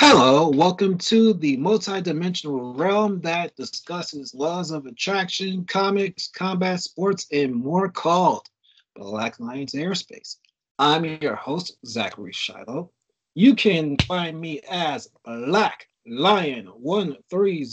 [0.00, 7.52] Hello, welcome to the multidimensional realm that discusses laws of attraction, comics, combat sports, and
[7.52, 8.46] more called
[8.94, 10.36] Black Lions Airspace.
[10.78, 12.92] I'm your host, Zachary Shiloh.
[13.34, 17.64] You can find me as Black Lion 130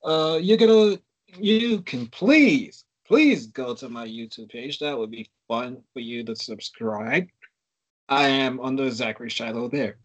[0.02, 0.98] Uh, you're gonna,
[1.38, 4.80] you can please, please go to my YouTube page.
[4.80, 7.28] That would be fun for you to subscribe.
[8.08, 9.98] I am under Zachary Shiloh there.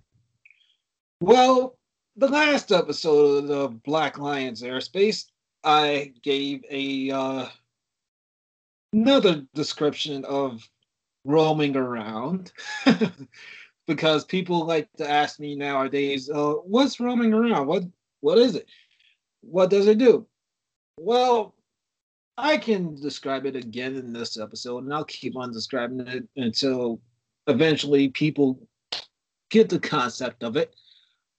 [1.22, 1.76] Well,
[2.16, 5.26] the last episode of Black Lions Airspace,
[5.64, 7.48] I gave a uh,
[8.96, 10.68] another description of
[11.26, 12.54] roaming around
[13.88, 17.68] because people like to ask me nowadays, uh, what's roaming around?
[17.68, 17.84] What
[18.22, 18.68] what is it?
[19.42, 20.26] What does it do?
[20.98, 21.54] Well,
[22.38, 27.02] I can describe it again in this episode, and I'll keep on describing it until
[27.48, 28.60] eventually people
[29.50, 30.74] get the concept of it.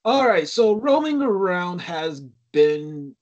[0.04, 2.20] All right, so roaming around has
[2.52, 3.16] been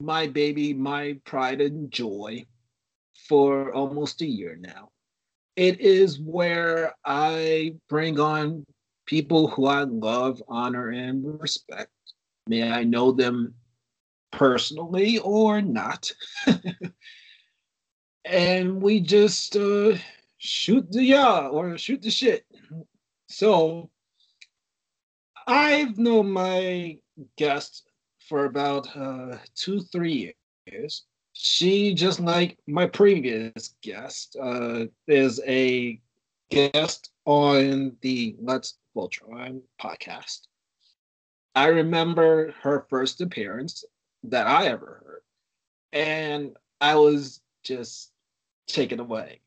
[0.00, 2.46] my baby, my pride and joy
[3.28, 4.90] for almost a year now.
[5.56, 8.64] It is where I bring on
[9.06, 11.90] people who I love, honor, and respect.
[12.46, 13.54] May I know them
[14.30, 16.10] personally or not.
[18.24, 19.96] and we just uh,
[20.38, 22.44] shoot the yaw or shoot the shit.
[23.28, 23.90] So
[25.46, 26.98] I've known my
[27.36, 27.88] guest
[28.28, 30.34] for about uh, two, three
[30.66, 31.04] years
[31.42, 36.00] she just like my previous guest uh, is a
[36.52, 40.42] guest on the Let's Voltron podcast.
[41.56, 43.84] I remember her first appearance
[44.22, 45.22] that I ever heard,
[45.92, 48.12] and I was just
[48.68, 49.40] taken away.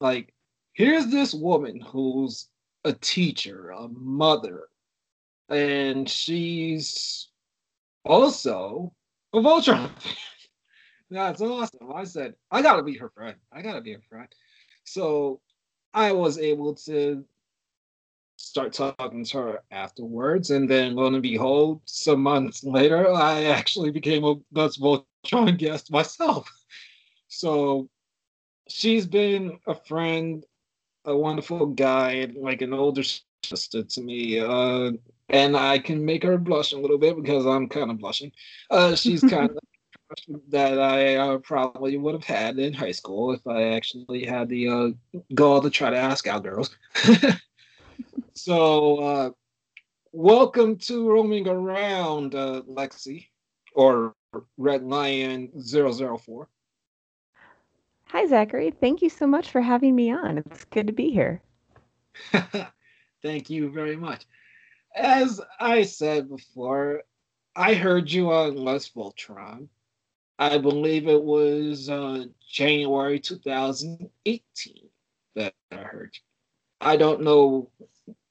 [0.00, 0.34] Like,
[0.72, 2.48] here's this woman who's
[2.84, 4.64] a teacher, a mother,
[5.48, 7.28] and she's
[8.04, 8.92] also
[9.32, 9.90] a Voltron
[11.10, 11.92] That's awesome.
[11.94, 13.36] I said, I gotta be her friend.
[13.52, 14.28] I gotta be her friend.
[14.84, 15.40] So
[15.92, 17.24] I was able to
[18.36, 23.90] start talking to her afterwards, and then lo and behold, some months later, I actually
[23.90, 26.50] became a Let's Voltron guest myself.
[27.28, 27.88] So
[28.68, 30.44] she's been a friend,
[31.04, 33.02] a wonderful guide, like an older
[33.44, 34.40] sister to me.
[34.40, 34.92] Uh,
[35.28, 38.32] and I can make her blush a little bit because I'm kind of blushing.
[38.70, 39.58] Uh, she's kind of
[40.48, 44.68] that I uh, probably would have had in high school if I actually had the
[44.68, 46.76] uh, goal to try to ask out girls.
[48.34, 49.30] so, uh,
[50.12, 53.26] welcome to roaming around, uh, Lexi,
[53.74, 54.14] or
[54.56, 56.48] Red Lion 004.
[58.06, 58.70] Hi, Zachary.
[58.70, 60.38] Thank you so much for having me on.
[60.38, 61.42] It's good to be here.
[63.22, 64.24] Thank you very much.
[64.94, 67.02] As I said before,
[67.56, 69.68] I heard you on Let's Voltron
[70.38, 74.74] I believe it was uh, January 2018
[75.36, 76.16] that I heard.
[76.80, 77.70] I don't know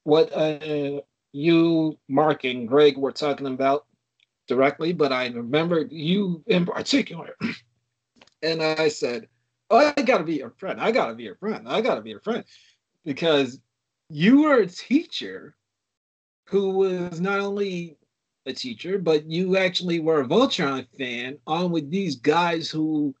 [0.04, 1.00] what uh,
[1.32, 3.86] you, Mark, and Greg were talking about
[4.46, 7.36] directly, but I remember you in particular.
[8.42, 9.28] and I said,
[9.70, 10.80] Oh, I gotta be your friend.
[10.80, 11.66] I gotta be your friend.
[11.66, 12.44] I gotta be your friend.
[13.04, 13.58] Because
[14.10, 15.56] you were a teacher
[16.46, 17.96] who was not only
[18.46, 23.14] a teacher, but you actually were a Voltron fan on with these guys who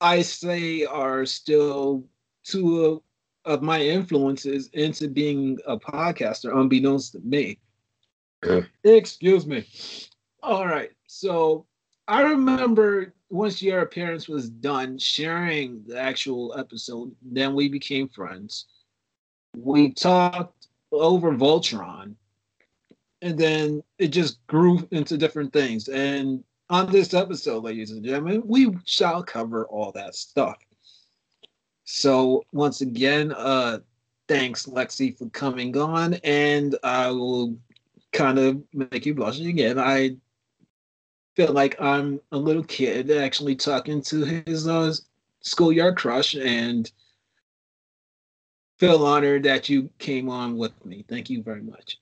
[0.00, 2.04] I say are still
[2.44, 3.02] two
[3.44, 7.60] of, my influences into being a podcaster, unbeknownst to me.
[8.82, 9.64] Excuse me.
[10.42, 10.90] All right.
[11.06, 11.64] So
[12.08, 18.66] I remember once your appearance was done, sharing the actual episode, then we became friends.
[19.56, 22.14] We talked over Voltron
[23.22, 25.88] and then it just grew into different things.
[25.88, 30.56] And on this episode, ladies and gentlemen, we shall cover all that stuff.
[31.84, 33.78] So once again, uh,
[34.28, 37.56] thanks Lexi for coming on, and I will
[38.12, 39.78] kind of make you blush again.
[39.78, 40.16] I
[41.36, 44.92] feel like I'm a little kid actually talking to his uh,
[45.40, 46.90] schoolyard crush, and
[48.78, 51.04] feel honored that you came on with me.
[51.08, 51.98] Thank you very much.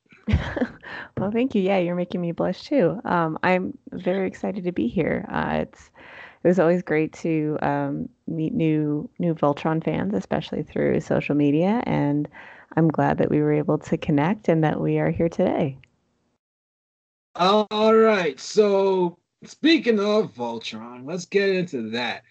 [1.16, 1.62] Well, thank you.
[1.62, 3.00] Yeah, you're making me blush too.
[3.04, 5.26] Um, I'm very excited to be here.
[5.30, 5.90] Uh, it's
[6.42, 11.82] it was always great to um, meet new new Voltron fans, especially through social media.
[11.84, 12.28] And
[12.76, 15.78] I'm glad that we were able to connect and that we are here today.
[17.36, 18.38] All right.
[18.38, 22.22] So speaking of Voltron, let's get into that.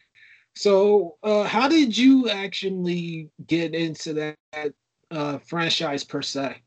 [0.56, 4.74] So, uh, how did you actually get into that
[5.10, 6.62] uh, franchise per se?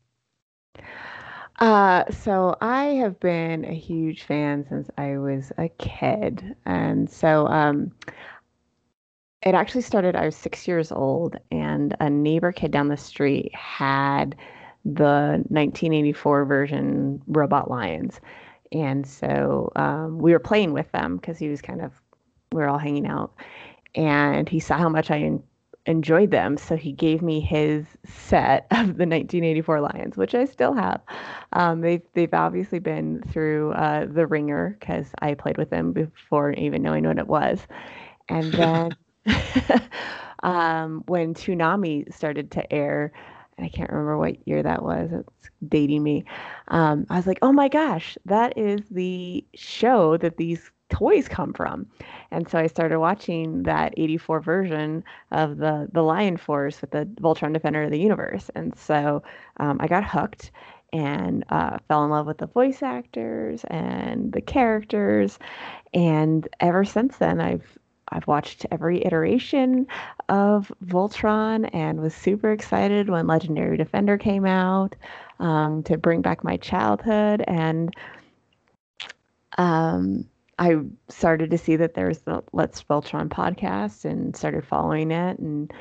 [1.59, 6.55] Uh, so I have been a huge fan since I was a kid.
[6.65, 7.91] And so um,
[9.41, 13.53] it actually started, I was six years old, and a neighbor kid down the street
[13.55, 14.35] had
[14.85, 18.21] the 1984 version Robot Lions.
[18.71, 21.91] And so um, we were playing with them because he was kind of,
[22.51, 23.33] we were all hanging out.
[23.95, 25.39] And he saw how much I
[25.87, 26.57] enjoyed them.
[26.57, 31.01] So he gave me his set of the 1984 Lions, which I still have.
[31.53, 36.51] Um, they've they've obviously been through uh, the ringer because I played with them before
[36.53, 37.65] even knowing what it was.
[38.29, 38.95] And then
[40.43, 43.11] um, when Toonami started to air,
[43.59, 45.09] I can't remember what year that was.
[45.11, 46.25] It's dating me.
[46.67, 51.53] Um, I was like, oh my gosh, that is the show that these toys come
[51.53, 51.87] from.
[52.31, 57.05] And so I started watching that 84 version of the the Lion Force with the
[57.21, 58.49] Voltron Defender of the Universe.
[58.55, 59.23] And so
[59.57, 60.51] um, I got hooked
[60.93, 65.37] and uh, fell in love with the voice actors and the characters.
[65.93, 67.77] And ever since then, I've
[68.09, 69.85] I've watched every iteration
[70.29, 74.95] of Voltron and was super excited when Legendary Defender came out
[75.39, 77.43] um, to bring back my childhood.
[77.47, 77.93] And
[79.57, 80.25] um,
[80.59, 80.77] I
[81.09, 85.37] started to see that there's the Let's Voltron podcast and started following it.
[85.39, 85.71] And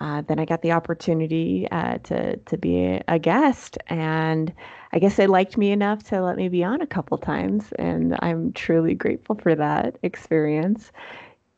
[0.00, 4.52] uh, then I got the opportunity uh, to to be a guest, and
[4.92, 8.16] I guess they liked me enough to let me be on a couple times, and
[8.20, 10.92] I'm truly grateful for that experience.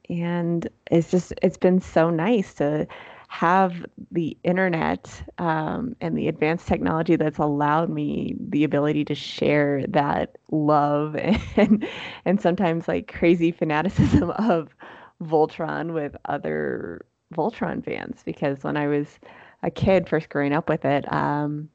[0.08, 2.86] And it's just it's been so nice to
[3.30, 9.86] have the internet um, and the advanced technology that's allowed me the ability to share
[9.86, 11.14] that love
[11.56, 11.86] and
[12.24, 14.74] and sometimes like crazy fanaticism of
[15.22, 18.20] Voltron with other Voltron fans.
[18.24, 19.20] Because when I was
[19.62, 21.68] a kid first growing up with it, um,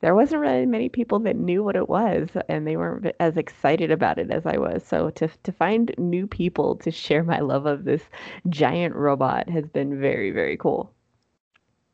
[0.00, 3.90] there wasn't really many people that knew what it was and they weren't as excited
[3.90, 4.84] about it as I was.
[4.84, 8.02] So to to find new people to share my love of this
[8.48, 10.92] giant robot has been very very cool.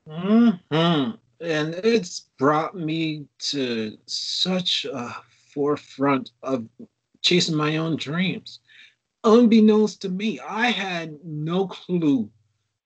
[0.06, 0.50] hmm
[1.40, 5.14] And it's brought me to such a
[5.54, 6.66] forefront of
[7.22, 8.60] chasing my own dreams.
[9.24, 12.30] Unbeknownst to me, I had no clue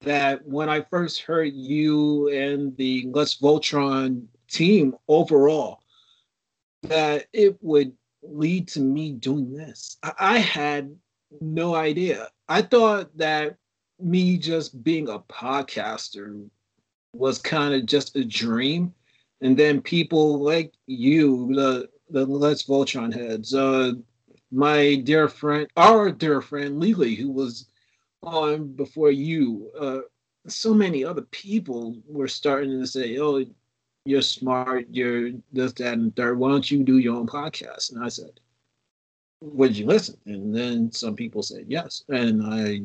[0.01, 5.81] that when I first heard you and the Let's Voltron team overall
[6.83, 7.91] that it would
[8.23, 9.97] lead to me doing this.
[10.03, 10.95] I, I had
[11.41, 12.29] no idea.
[12.47, 13.57] I thought that
[13.99, 16.47] me just being a podcaster
[17.13, 18.93] was kind of just a dream.
[19.41, 23.93] And then people like you, the the Let's Voltron heads, uh,
[24.51, 27.67] my dear friend, our dear friend Lily, who was
[28.21, 29.99] on before you, uh,
[30.47, 33.43] so many other people were starting to say, "Oh,
[34.05, 36.39] you're smart, you're this, that, and third.
[36.39, 37.91] Why don't you do your own podcast?
[37.91, 38.39] And I said,
[39.41, 40.17] Would you listen?
[40.25, 42.03] And then some people said yes.
[42.07, 42.81] And I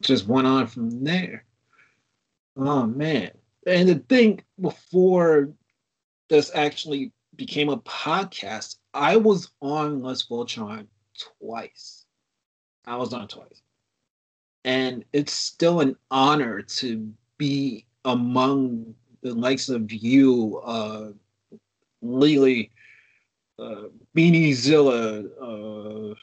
[0.00, 1.44] just went on from there.
[2.56, 3.32] Oh man.
[3.66, 5.50] And the thing before
[6.28, 10.86] this actually became a podcast, I was on Let's Voltron
[11.40, 12.04] twice.
[12.86, 13.62] I was on twice.
[14.64, 21.10] And it's still an honor to be among the likes of you, uh,
[22.02, 22.70] Lily,
[23.58, 23.84] uh,
[24.16, 26.14] Beanie Zilla, uh,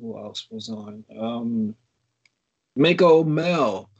[0.00, 1.04] who else was on?
[1.18, 1.74] Um,
[2.76, 3.90] Mako Mel,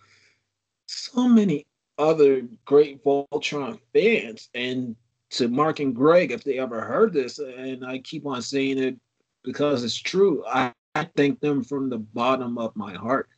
[0.87, 1.67] so many
[1.99, 4.97] other great Voltron fans, and
[5.31, 8.97] to Mark and Greg, if they ever heard this, and I keep on saying it
[9.45, 13.29] because it's true, I, I thank them from the bottom of my heart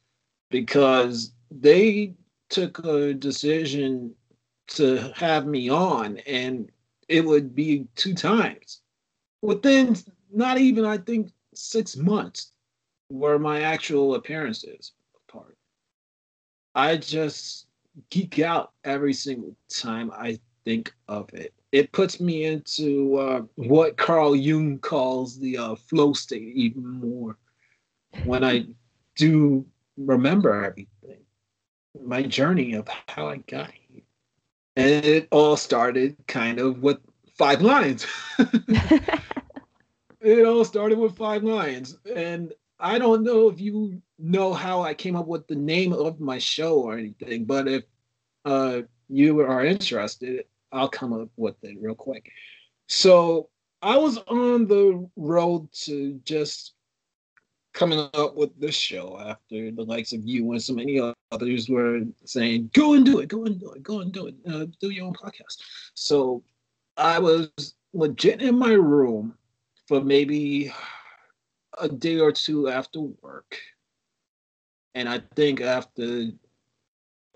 [0.50, 2.14] because they
[2.48, 4.14] took a decision
[4.66, 6.70] to have me on, and
[7.08, 8.80] it would be two times
[9.42, 9.96] within
[10.32, 12.52] not even I think six months
[13.10, 14.92] were my actual appearances
[15.28, 15.56] apart.
[16.74, 17.66] I just
[18.10, 21.52] geek out every single time I think of it.
[21.72, 27.36] It puts me into uh, what Carl Jung calls the uh, flow state even more
[28.24, 28.66] when I
[29.16, 29.66] do
[29.96, 31.24] remember everything,
[32.02, 33.83] my journey of how I got here.
[34.76, 36.98] And it all started kind of with
[37.38, 38.06] five lines.
[40.20, 41.96] it all started with five lines.
[42.14, 46.20] And I don't know if you know how I came up with the name of
[46.20, 47.84] my show or anything, but if
[48.44, 52.30] uh, you are interested, I'll come up with it real quick.
[52.88, 53.48] So
[53.80, 56.74] I was on the road to just
[57.74, 60.98] coming up with this show after the likes of you and so many
[61.34, 64.34] others were saying, "Go and do it, go and do it, go and do it,
[64.46, 65.56] uh, do your own podcast."
[65.94, 66.42] So
[66.96, 67.50] I was
[67.92, 69.36] legit in my room
[69.88, 70.72] for maybe
[71.78, 73.58] a day or two after work,
[74.94, 76.30] and I think after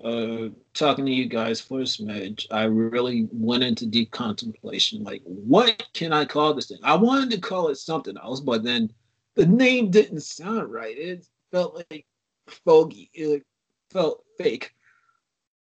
[0.02, 5.02] uh, talking to you guys for a smidge, I really went into deep contemplation.
[5.02, 6.78] Like, what can I call this thing?
[6.84, 8.92] I wanted to call it something else, but then
[9.34, 10.96] the name didn't sound right.
[10.96, 12.06] It felt like
[12.46, 13.10] fogey.
[13.12, 13.44] It
[13.90, 14.72] felt fake.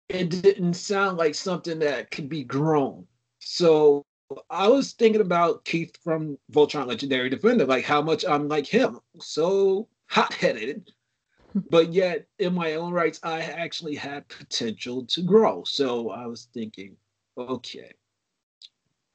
[0.09, 3.07] It didn't sound like something that could be grown.
[3.39, 4.05] So
[4.49, 8.99] I was thinking about Keith from Voltron Legendary Defender, like how much I'm like him,
[9.19, 10.91] so hot headed,
[11.69, 15.63] but yet in my own rights, I actually had potential to grow.
[15.65, 16.95] So I was thinking,
[17.37, 17.93] okay,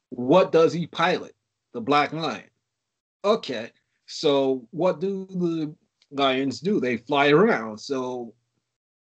[0.09, 1.35] what does he pilot?
[1.73, 2.49] The Black Lion.
[3.23, 3.71] Okay,
[4.05, 5.75] so what do the
[6.11, 6.79] lions do?
[6.79, 7.77] They fly around.
[7.77, 8.33] So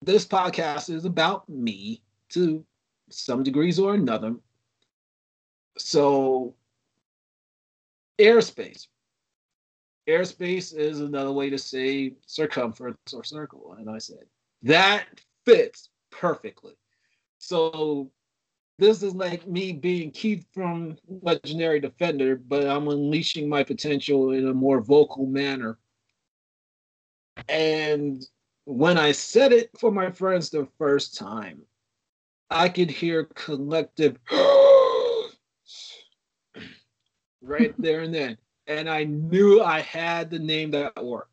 [0.04, 2.64] this podcast is about me to
[3.10, 4.34] some degrees or another.
[5.76, 6.54] So
[8.18, 8.86] airspace
[10.08, 13.76] airspace is another way to say circumference or circle.
[13.78, 14.24] And I said,
[14.62, 15.06] that
[15.44, 16.74] fits perfectly.
[17.38, 18.10] So
[18.78, 24.48] this is like me being Keith from Legendary Defender, but I'm unleashing my potential in
[24.48, 25.78] a more vocal manner.
[27.48, 28.24] And
[28.64, 31.62] when I said it for my friends the first time,
[32.50, 34.18] I could hear collective
[37.42, 41.30] right there and then and I knew I had the name that worked.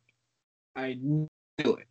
[0.76, 1.86] I knew it.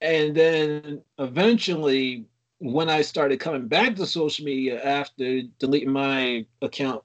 [0.00, 2.26] And then eventually,
[2.58, 7.02] when I started coming back to social media after deleting my account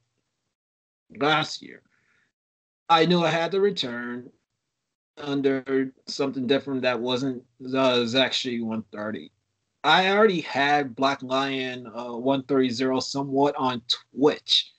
[1.17, 1.81] last year,
[2.87, 4.31] I knew I had to return
[5.19, 9.31] under something different that wasn't uh, actually 130.
[9.83, 13.81] I already had Black Lion uh, 130 somewhat on
[14.13, 14.71] Twitch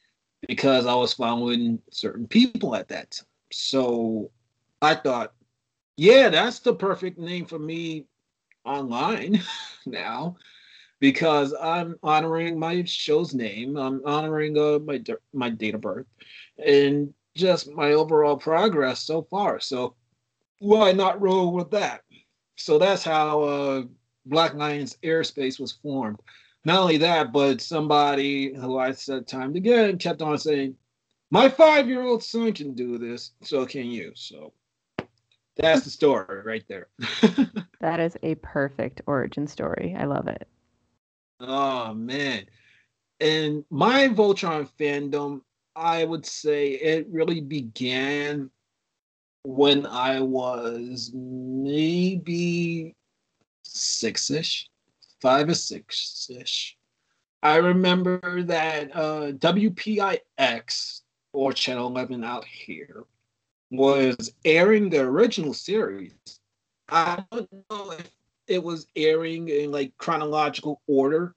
[0.46, 3.26] because I was following certain people at that time.
[3.52, 4.30] So
[4.82, 5.32] I thought,
[5.96, 8.06] yeah, that's the perfect name for me
[8.64, 9.42] online
[9.86, 10.36] now
[11.00, 13.76] because I'm honoring my show's name.
[13.76, 16.06] I'm honoring uh, my my date of birth
[16.64, 19.60] and just my overall progress so far.
[19.60, 19.94] So
[20.60, 22.02] why not roll with that?
[22.56, 23.82] So that's how uh,
[24.26, 26.20] Black Lions Airspace was formed
[26.64, 30.76] not only that, but somebody who I said time again kept on saying,
[31.30, 34.52] "My five-year-old son can do this, so can you." So
[35.56, 36.88] that's the story right there.
[37.80, 39.96] that is a perfect origin story.
[39.98, 40.46] I love it.
[41.40, 42.44] Oh man,
[43.20, 45.40] and my Voltron fandom,
[45.74, 48.50] I would say it really began
[49.42, 52.94] when I was maybe
[53.62, 54.70] six-ish
[55.20, 56.76] five or six ish.
[57.42, 61.00] I remember that uh, WPIX
[61.32, 63.04] or Channel 11 out here
[63.70, 66.12] was airing the original series.
[66.88, 68.10] I don't know if
[68.46, 71.34] it was airing in like chronological order,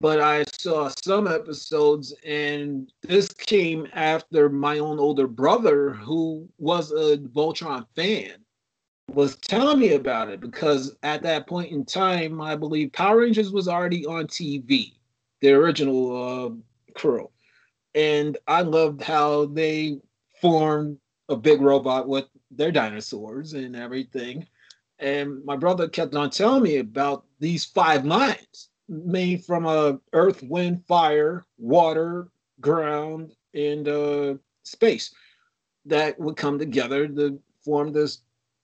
[0.00, 6.92] but I saw some episodes, and this came after my own older brother, who was
[6.92, 8.44] a Voltron fan
[9.12, 13.52] was telling me about it because at that point in time, I believe Power Rangers
[13.52, 14.94] was already on TV,
[15.40, 17.30] the original uh, crew,
[17.94, 20.00] and I loved how they
[20.40, 20.98] formed
[21.28, 24.46] a big robot with their dinosaurs and everything.
[24.98, 30.42] And my brother kept on telling me about these five lines made from uh, earth,
[30.42, 32.28] wind, fire, water,
[32.60, 35.14] ground, and uh, space
[35.86, 38.20] that would come together to form this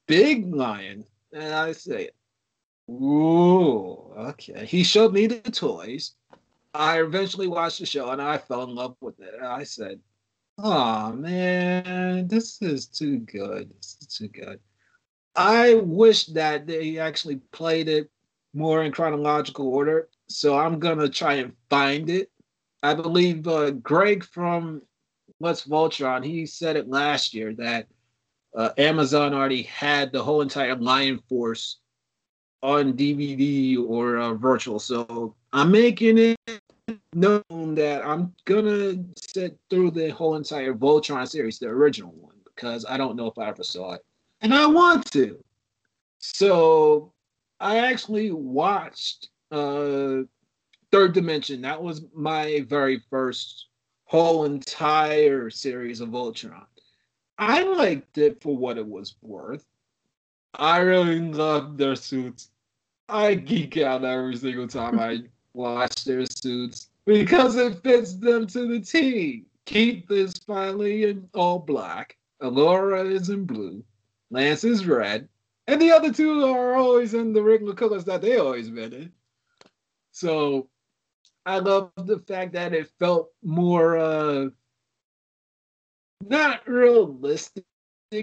[0.07, 1.05] big lion.
[1.33, 2.11] And I say,
[2.91, 4.67] Ooh, okay.
[4.67, 6.15] He showed me the toys.
[6.75, 9.35] I eventually watched the show and I fell in love with it.
[9.43, 10.01] I said,
[10.59, 13.71] Oh man, this is too good.
[13.79, 14.61] This is too good.
[15.35, 18.11] I wish that they actually played it
[18.53, 20.09] more in chronological order.
[20.29, 22.31] So I'm gonna try and find it.
[22.83, 24.83] I believe uh, Greg from
[25.41, 27.87] Let's Voltron, he said it last year that
[28.57, 31.79] uh, Amazon already had the whole entire Lion Force
[32.63, 34.79] on DVD or uh, virtual.
[34.79, 36.37] So I'm making it
[37.15, 42.85] known that I'm gonna sit through the whole entire Voltron series, the original one, because
[42.89, 44.05] I don't know if I ever saw it.
[44.41, 45.43] and I want to.
[46.19, 47.13] So
[47.61, 50.23] I actually watched uh,
[50.91, 51.63] Third Dimension.
[51.63, 53.67] That was my very first
[54.05, 56.67] whole entire series of Voltron.
[57.39, 59.65] I liked it for what it was worth.
[60.55, 62.51] I really love their suits.
[63.09, 65.23] I geek out every single time I
[65.55, 69.45] watch their suits because it fits them to the T.
[69.65, 72.17] Keith is finally in all black.
[72.43, 73.83] Allura is in blue.
[74.31, 75.29] Lance is red.
[75.69, 79.13] And the other two are always in the regular colors that they always been in.
[80.23, 80.69] So
[81.45, 84.51] I love the fact that it felt more uh
[86.25, 87.65] not realistic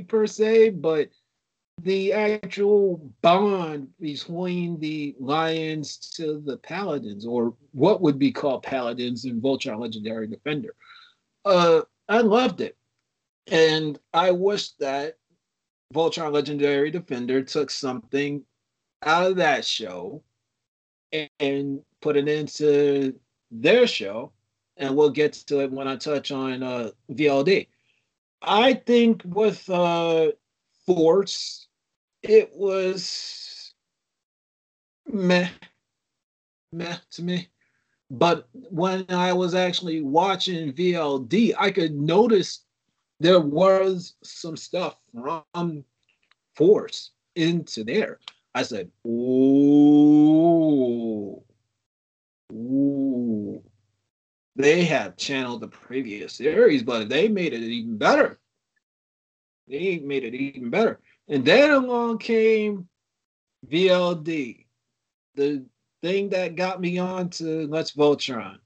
[0.07, 1.09] per se, but
[1.81, 9.25] the actual bond between the lions to the paladins, or what would be called paladins
[9.25, 10.75] in Voltron Legendary Defender.
[11.43, 12.77] Uh, I loved it.
[13.51, 15.17] And I wish that
[15.93, 18.45] Voltron Legendary Defender took something
[19.03, 20.23] out of that show
[21.11, 23.13] and put it into
[23.51, 24.31] their show.
[24.77, 27.67] And we'll get to it when I touch on uh, VLD.
[28.41, 30.31] I think with uh,
[30.85, 31.67] Force,
[32.23, 33.73] it was
[35.11, 35.49] meh,
[36.71, 37.49] meh to me.
[38.11, 42.63] But when I was actually watching VLD, I could notice
[43.19, 45.83] there was some stuff from
[46.55, 48.19] Force into there.
[48.55, 50.03] I said, "Ooh,
[52.51, 53.63] ooh."
[54.59, 58.37] They have channeled the previous series, but they made it even better.
[59.69, 60.99] They made it even better.
[61.29, 62.89] And then along came
[63.71, 64.65] VLD,
[65.35, 65.65] the
[66.01, 68.57] thing that got me on to Let's Voltron.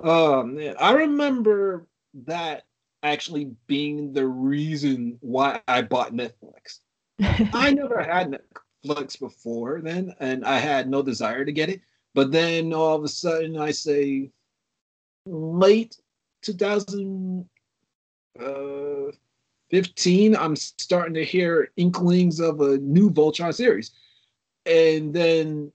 [0.00, 1.86] Oh man, I remember
[2.26, 2.64] that
[3.02, 6.80] actually being the reason why I bought Netflix.
[7.54, 8.38] I never had
[8.84, 11.80] Netflix before then, and I had no desire to get it.
[12.12, 14.30] But then all of a sudden, I say
[15.26, 15.96] late
[16.42, 17.48] 2000,
[18.40, 19.12] uh,
[19.70, 23.92] 15, I'm starting to hear inklings of a new Voltron series.
[24.66, 25.72] And then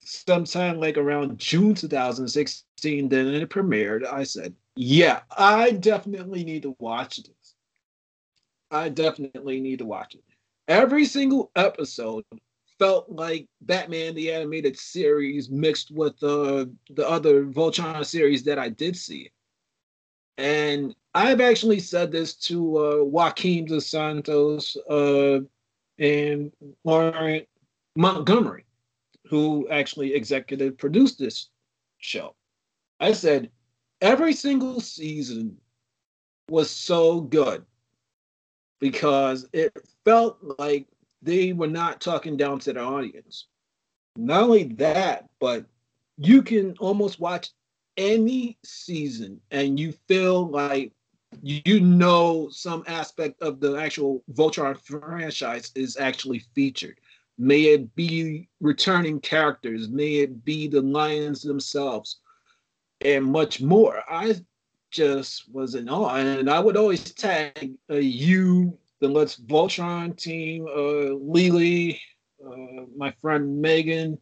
[0.00, 6.76] sometime like around June 2016, then it premiered, I said, yeah, I definitely need to
[6.78, 7.54] watch this.
[8.70, 10.22] I definitely need to watch it.
[10.68, 12.24] Every single episode
[12.78, 18.68] felt like Batman the Animated Series mixed with uh, the other Voltron series that I
[18.68, 19.30] did see.
[20.38, 25.40] And I've actually said this to uh, Joaquin dos Santos uh,
[25.98, 26.52] and
[26.84, 27.42] Lauren
[27.96, 28.66] Montgomery,
[29.30, 31.48] who actually executive produced this
[31.98, 32.34] show.
[33.00, 33.50] I said
[34.02, 35.56] every single season
[36.50, 37.64] was so good
[38.78, 39.72] because it
[40.04, 40.86] felt like
[41.26, 43.48] they were not talking down to the audience.
[44.16, 45.66] Not only that, but
[46.16, 47.50] you can almost watch
[47.98, 50.92] any season and you feel like
[51.42, 56.98] you know some aspect of the actual Voltron franchise is actually featured.
[57.38, 62.20] May it be returning characters, may it be the lions themselves,
[63.02, 64.02] and much more.
[64.08, 64.36] I
[64.90, 70.66] just was in awe, and I would always tag uh, you, the Let's Voltron team,
[70.66, 72.00] uh, Lily,
[72.44, 74.18] uh, my friend Megan,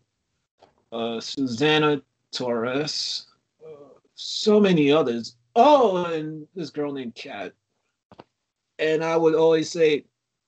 [0.92, 3.26] uh, Susanna Torres,
[4.14, 5.37] so many others.
[5.56, 7.52] Oh, and this girl named Kat.
[8.78, 10.04] And I would always say,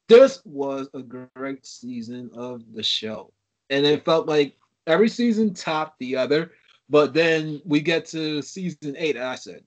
[0.09, 3.33] this was a great season of the show.
[3.71, 6.53] And it felt like every season topped the other.
[6.89, 9.65] But then we get to season eight, and I said,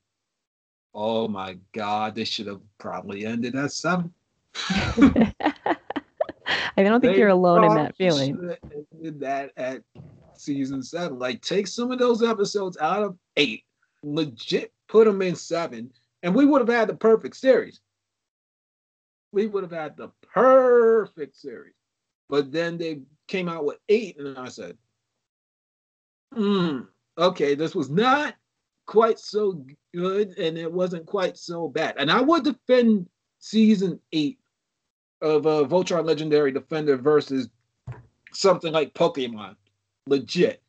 [0.94, 4.14] oh my God, this should have probably ended at seven.
[4.56, 5.34] I
[6.78, 8.56] don't think they you're alone in that feeling.
[9.02, 9.82] That at
[10.34, 13.64] season seven, like take some of those episodes out of eight
[14.04, 15.92] legit put them in seven,
[16.24, 17.80] and we would have had the perfect series.
[19.32, 21.76] We would have had the perfect series.
[22.30, 24.78] But then they came out with eight, and I said,
[26.34, 26.82] hmm,
[27.18, 28.36] okay, this was not
[28.88, 31.96] quite so good, and it wasn't quite so bad.
[31.98, 33.08] And I would defend
[33.40, 34.39] season eight
[35.22, 37.50] of uh, Voltron Legendary Defender versus
[38.32, 39.56] something like Pokemon.
[40.08, 40.62] Legit.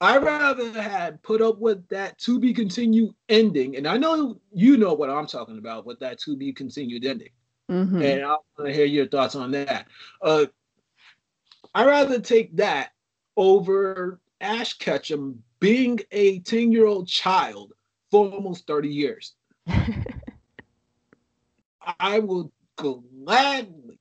[0.00, 4.78] I rather had put up with that to be continued ending, and I know you
[4.78, 7.28] know what I'm talking about with that to be continued ending,
[7.70, 8.00] mm-hmm.
[8.00, 9.88] and I want to hear your thoughts on that.
[10.22, 10.46] Uh,
[11.74, 12.92] I rather take that
[13.36, 17.74] over Ash Ketchum being a 10 year old child
[18.10, 19.34] for almost 30 years.
[21.98, 22.50] I will
[22.82, 23.98] gladly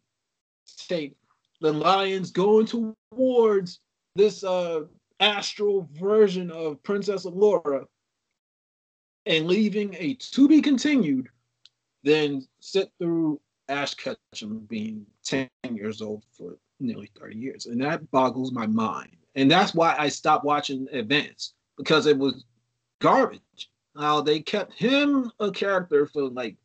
[0.87, 1.17] tape
[1.61, 3.79] the lions going towards
[4.15, 4.81] this uh
[5.19, 7.85] astral version of Princess Allura
[9.25, 11.27] and leaving a to be continued,
[12.03, 17.65] then sit through Ash Ketchum being 10 years old for nearly 30 years.
[17.65, 19.15] And that boggles my mind.
[19.35, 22.45] And that's why I stopped watching Advance because it was
[22.99, 23.69] garbage.
[23.95, 26.55] Now they kept him a character for like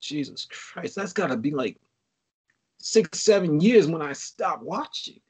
[0.00, 1.76] Jesus Christ, that's gotta be like
[2.78, 5.20] six, seven years when I stopped watching.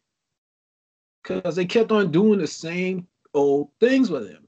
[1.23, 4.47] Because they kept on doing the same old things with him.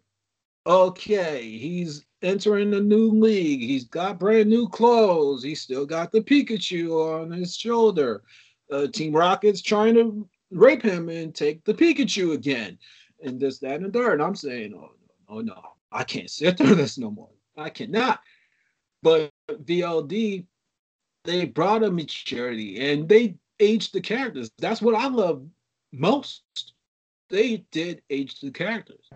[0.66, 3.60] Okay, he's entering a new league.
[3.60, 5.42] He's got brand new clothes.
[5.42, 8.22] He still got the Pikachu on his shoulder.
[8.70, 12.78] Uh, Team Rocket's trying to rape him and take the Pikachu again.
[13.22, 14.14] And this, that, and the third.
[14.14, 14.92] And I'm saying, oh,
[15.28, 15.62] no, no, no.
[15.90, 17.28] I can't sit through this no more.
[17.56, 18.20] I cannot.
[19.02, 20.46] But VLD,
[21.24, 24.50] they brought a maturity and they aged the characters.
[24.58, 25.46] That's what I love
[25.92, 26.42] most.
[27.30, 29.08] They did age the characters.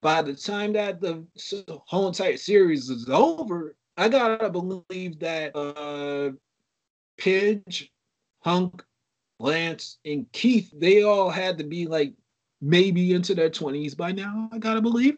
[0.00, 1.24] By the time that the
[1.86, 6.30] whole entire series is over, I gotta believe that uh
[7.18, 7.90] Pidge,
[8.40, 8.84] Hunk,
[9.40, 12.12] Lance, and Keith, they all had to be like
[12.60, 15.16] maybe into their 20s by now, I gotta believe.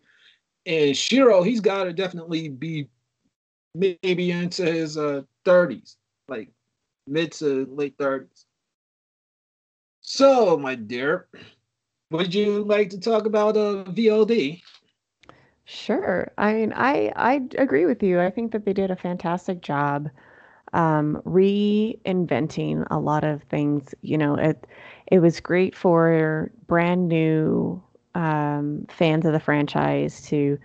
[0.66, 2.88] And Shiro, he's gotta definitely be
[3.74, 5.96] maybe into his uh 30s,
[6.28, 6.50] like
[7.06, 8.46] mid to late 30s.
[10.02, 11.28] So, my dear,
[12.11, 14.62] would you like to talk about uh, VLD?
[15.64, 16.30] Sure.
[16.38, 18.20] I mean, I I agree with you.
[18.20, 20.09] I think that they did a fantastic job
[20.72, 23.94] um, reinventing a lot of things.
[24.02, 24.66] You know, it
[25.06, 27.83] it was great for brand new
[28.14, 30.59] um, fans of the franchise to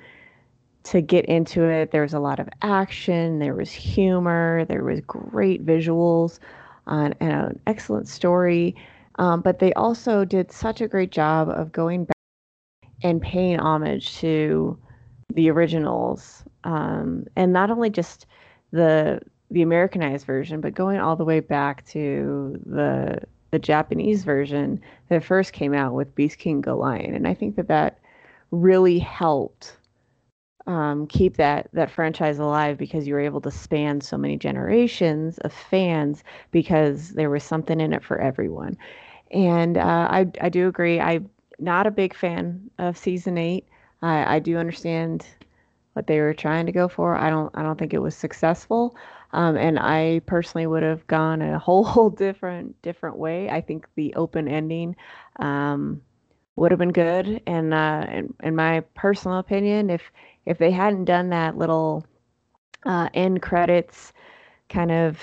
[0.85, 1.91] to get into it.
[1.91, 6.39] There was a lot of action, there was humor, there was great visuals,
[6.87, 8.75] uh, and an excellent story.
[9.17, 12.15] Um, but they also did such a great job of going back
[13.01, 14.77] and paying homage to
[15.33, 18.25] the originals, um, and not only just
[18.71, 19.19] the
[19.51, 23.21] the Americanized version, but going all the way back to the
[23.51, 27.55] the Japanese version that first came out with Beast King Go Lion, and I think
[27.55, 27.99] that that
[28.51, 29.77] really helped
[30.67, 35.37] um, keep that that franchise alive because you were able to span so many generations
[35.39, 38.77] of fans because there was something in it for everyone.
[39.31, 40.99] And uh, I I do agree.
[40.99, 43.67] I'm not a big fan of season eight.
[44.01, 45.25] I, I do understand
[45.93, 47.15] what they were trying to go for.
[47.15, 48.95] I don't I don't think it was successful.
[49.33, 53.49] Um, and I personally would have gone a whole, whole different different way.
[53.49, 54.95] I think the open ending
[55.37, 56.01] um,
[56.55, 57.41] would have been good.
[57.47, 60.01] And uh, in, in my personal opinion, if
[60.45, 62.05] if they hadn't done that little
[62.85, 64.13] uh, end credits
[64.69, 65.19] kind of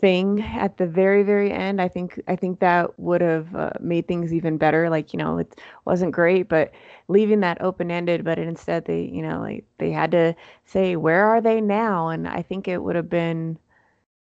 [0.00, 4.08] thing at the very very end i think i think that would have uh, made
[4.08, 4.88] things even better.
[4.88, 6.72] Like you know it wasn't great but
[7.08, 11.26] leaving that open ended but instead they you know like they had to say where
[11.26, 12.08] are they now?
[12.08, 13.58] And i think it would have been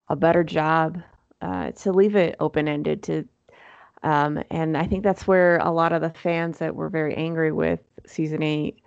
[0.09, 1.01] a better job
[1.41, 3.27] uh, to leave it open ended to
[4.03, 7.51] um, and i think that's where a lot of the fans that were very angry
[7.51, 8.79] with season 8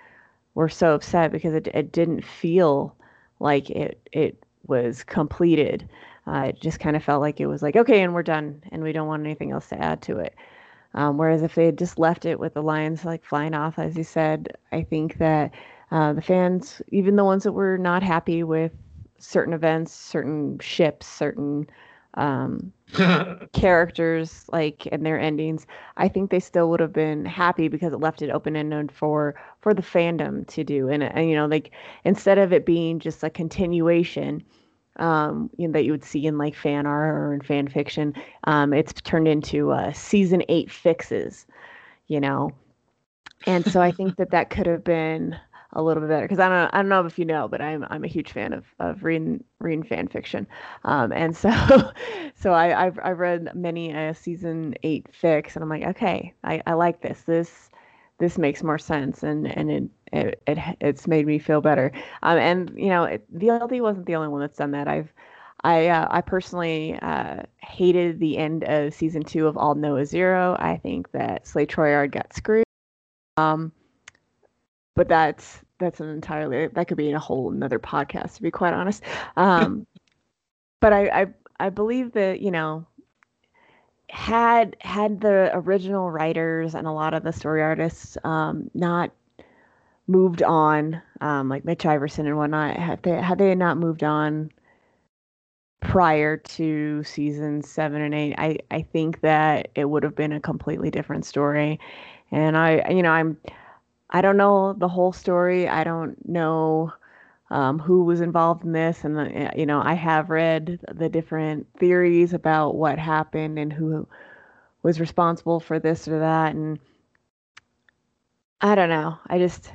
[0.59, 2.95] were so upset because it, it didn't feel
[3.41, 5.89] like it it was completed
[6.29, 8.83] uh, it just kind of felt like it was like, okay, and we're done, and
[8.83, 10.35] we don't want anything else to add to it.
[10.93, 13.97] Um, whereas if they had just left it with the lions like flying off, as
[13.97, 15.53] you said, I think that
[15.91, 18.73] uh, the fans, even the ones that were not happy with
[19.19, 21.67] certain events, certain ships, certain
[22.19, 22.73] um,
[23.53, 28.01] characters, like and their endings, I think they still would have been happy because it
[28.01, 31.71] left it open ended for for the fandom to do, and, and you know, like
[32.05, 34.43] instead of it being just a continuation
[34.99, 38.15] um, you know, that you would see in like fan art or in fan fiction.
[38.45, 41.47] Um, it's turned into uh, season eight fixes,
[42.09, 42.51] you know,
[43.47, 45.37] and so I think that that could have been
[45.73, 47.85] a little bit better because I don't I don't know if you know, but I'm
[47.91, 50.47] I'm a huge fan of of reading reading fan fiction,
[50.85, 51.51] um, and so
[52.35, 56.63] so I I've I've read many a season eight fix, and I'm like, okay, I
[56.67, 57.71] I like this this
[58.19, 61.93] this makes more sense and and it it, it it's made me feel better
[62.25, 65.13] um and you know it, VLD wasn't the only one that's done that I've
[65.65, 70.57] I uh, I personally uh, hated the end of season two of Aldnoah.Zero.
[70.59, 72.65] I think that Slaine Troyard got screwed.
[73.37, 73.73] Um,
[74.99, 78.51] but that's that's an entirely that could be in a whole another podcast to be
[78.51, 79.05] quite honest.
[79.37, 79.87] Um,
[80.81, 81.27] but I, I
[81.61, 82.85] I believe that you know
[84.11, 89.13] had had the original writers and a lot of the story artists um, not
[90.09, 94.51] moved on, um, like Mitch Iverson and whatnot, had they had they not moved on,
[95.79, 100.41] prior to season seven and eight, I, I think that it would have been a
[100.41, 101.79] completely different story.
[102.33, 103.37] And I, you know, I'm,
[104.11, 105.69] I don't know the whole story.
[105.69, 106.93] I don't know
[107.51, 109.05] um, who was involved in this.
[109.05, 114.07] And, the, you know, I have read the different theories about what happened and who
[114.83, 116.55] was responsible for this or that.
[116.55, 116.79] And
[118.61, 119.19] I don't know.
[119.27, 119.73] I just,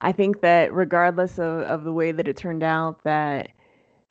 [0.00, 3.50] I think that regardless of, of the way that it turned out, that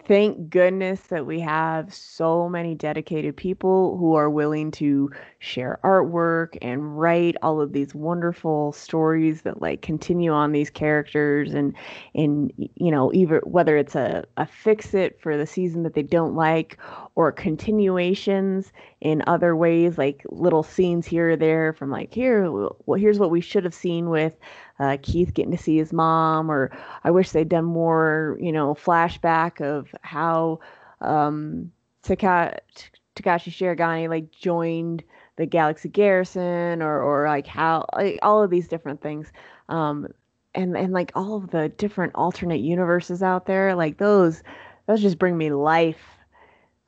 [0.07, 6.57] thank goodness that we have so many dedicated people who are willing to share artwork
[6.61, 11.75] and write all of these wonderful stories that like continue on these characters and
[12.15, 16.03] and you know either whether it's a, a fix it for the season that they
[16.03, 16.77] don't like
[17.15, 22.97] or continuations in other ways like little scenes here or there from like here well
[22.97, 24.37] here's what we should have seen with
[24.79, 26.71] uh, Keith getting to see his mom, or
[27.03, 30.59] I wish they'd done more, you know, flashback of how
[31.01, 31.71] um,
[32.03, 32.59] Taka-
[33.15, 35.03] Takashi Shiragane like joined
[35.37, 39.31] the Galaxy Garrison, or or like how like all of these different things.
[39.69, 40.07] Um,
[40.55, 44.43] and and like all of the different alternate universes out there, like those
[44.87, 46.16] those just bring me life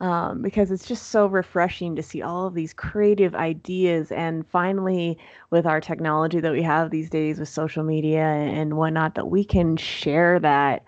[0.02, 4.12] um, because it's just so refreshing to see all of these creative ideas.
[4.12, 5.18] And finally,
[5.50, 9.44] with our technology that we have these days with social media and whatnot, that we
[9.44, 10.84] can share that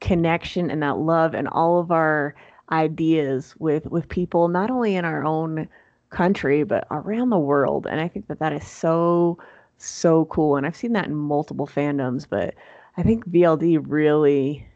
[0.00, 2.34] connection and that love and all of our
[2.70, 5.68] ideas with with people not only in our own
[6.10, 9.38] country but around the world and i think that that is so
[9.78, 12.54] so cool and i've seen that in multiple fandoms but
[12.96, 14.66] i think vld really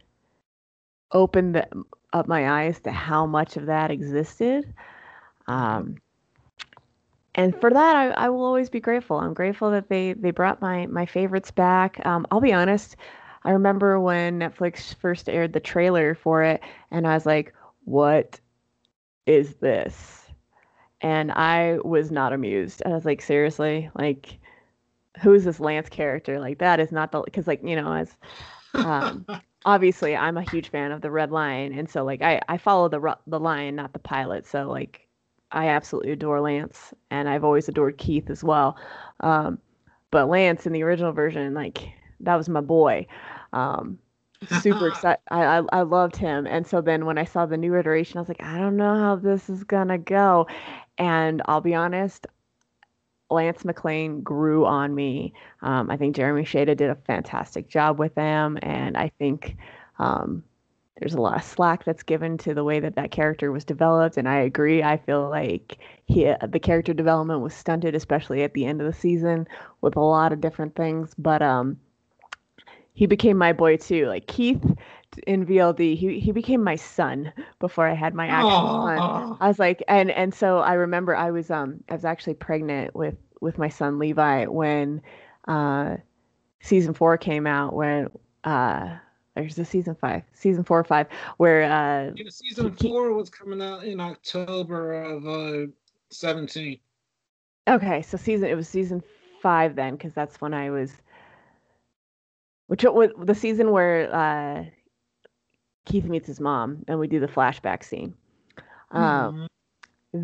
[1.12, 1.64] opened
[2.12, 4.72] up my eyes to how much of that existed.
[5.46, 5.96] Um,
[7.34, 9.18] and for that, I, I, will always be grateful.
[9.18, 12.04] I'm grateful that they they brought my my favorites back.
[12.04, 12.96] Um, I'll be honest.
[13.44, 18.40] I remember when Netflix first aired the trailer for it, and I was like, "What
[19.26, 20.26] is this?"
[21.00, 22.82] And I was not amused.
[22.84, 23.88] I was like, "Seriously?
[23.94, 24.38] Like,
[25.22, 26.40] who is this Lance character?
[26.40, 28.16] Like, that is not the because like you know as
[28.74, 29.24] um,
[29.64, 32.88] obviously I'm a huge fan of the Red Lion, and so like I I follow
[32.88, 34.46] the the line, not the pilot.
[34.46, 35.06] So like
[35.50, 38.76] I absolutely adore Lance, and I've always adored Keith as well.
[39.20, 39.58] Um,
[40.10, 41.88] but Lance in the original version, like
[42.20, 43.06] that was my boy.
[43.52, 43.98] Um,
[44.50, 45.20] super excited.
[45.30, 48.20] I, I I loved him, and so then when I saw the new iteration, I
[48.20, 50.46] was like, I don't know how this is gonna go.
[50.98, 52.26] And I'll be honest,
[53.30, 55.34] Lance McLean grew on me.
[55.62, 59.56] Um, I think Jeremy Shada did a fantastic job with them, and I think
[59.98, 60.42] um,
[60.98, 64.16] there's a lot of slack that's given to the way that that character was developed.
[64.16, 64.82] And I agree.
[64.82, 68.98] I feel like he, the character development was stunted, especially at the end of the
[68.98, 69.46] season,
[69.80, 71.14] with a lot of different things.
[71.16, 71.78] But um,
[72.94, 74.06] he became my boy too.
[74.06, 74.64] Like Keith
[75.26, 78.84] in VLD, he he became my son before I had my actual Aww.
[78.84, 79.36] son.
[79.40, 82.94] I was like, and and so I remember I was um I was actually pregnant
[82.94, 85.02] with with my son Levi when
[85.46, 85.96] uh
[86.60, 87.74] season four came out.
[87.74, 88.10] When
[88.44, 88.96] uh
[89.34, 93.62] there's the season five, season four or five, where uh yeah, season four was coming
[93.62, 95.70] out in October of uh
[96.10, 96.78] seventeen.
[97.68, 99.02] Okay, so season it was season
[99.40, 100.92] five then, because that's when I was
[102.68, 104.64] which was the season where uh,
[105.88, 108.14] Keith meets his mom and we do the flashback scene.
[108.90, 109.46] Um, mm-hmm.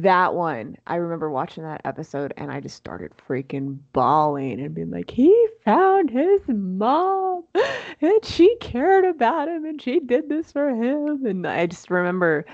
[0.03, 4.91] That one, I remember watching that episode and I just started freaking bawling and being
[4.91, 7.45] like, he found his mom
[8.01, 11.27] and she cared about him and she did this for him.
[11.27, 12.47] And I just remember,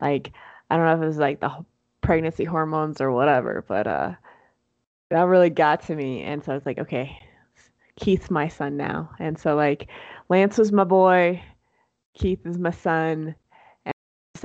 [0.00, 0.32] like,
[0.70, 1.64] I don't know if it was like the
[2.00, 4.12] pregnancy hormones or whatever, but uh,
[5.10, 6.22] that really got to me.
[6.22, 7.18] And so I was like, okay,
[7.96, 9.10] Keith's my son now.
[9.18, 9.88] And so, like,
[10.28, 11.42] Lance was my boy.
[12.18, 13.34] Keith is my son.
[13.84, 13.94] And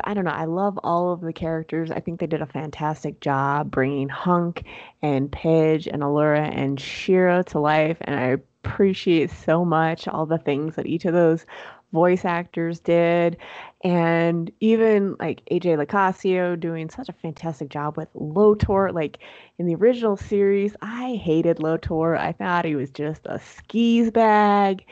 [0.03, 0.31] I don't know.
[0.31, 1.89] I love all of the characters.
[1.89, 4.63] I think they did a fantastic job bringing Hunk
[5.01, 7.97] and Pidge and Allura and Shiro to life.
[8.01, 11.47] And I appreciate so much all the things that each of those
[11.91, 13.37] voice actors did.
[13.83, 18.91] And even like AJ LoCascio doing such a fantastic job with Lotor.
[18.91, 19.17] Like
[19.57, 22.15] in the original series, I hated Lotor.
[22.15, 24.85] I thought he was just a skis bag.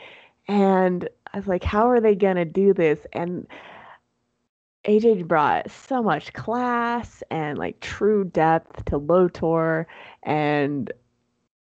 [0.48, 2.98] And I was like, how are they gonna do this?
[3.12, 3.46] And
[4.84, 9.86] AJ brought so much class and like true depth to Lotor,
[10.24, 10.92] and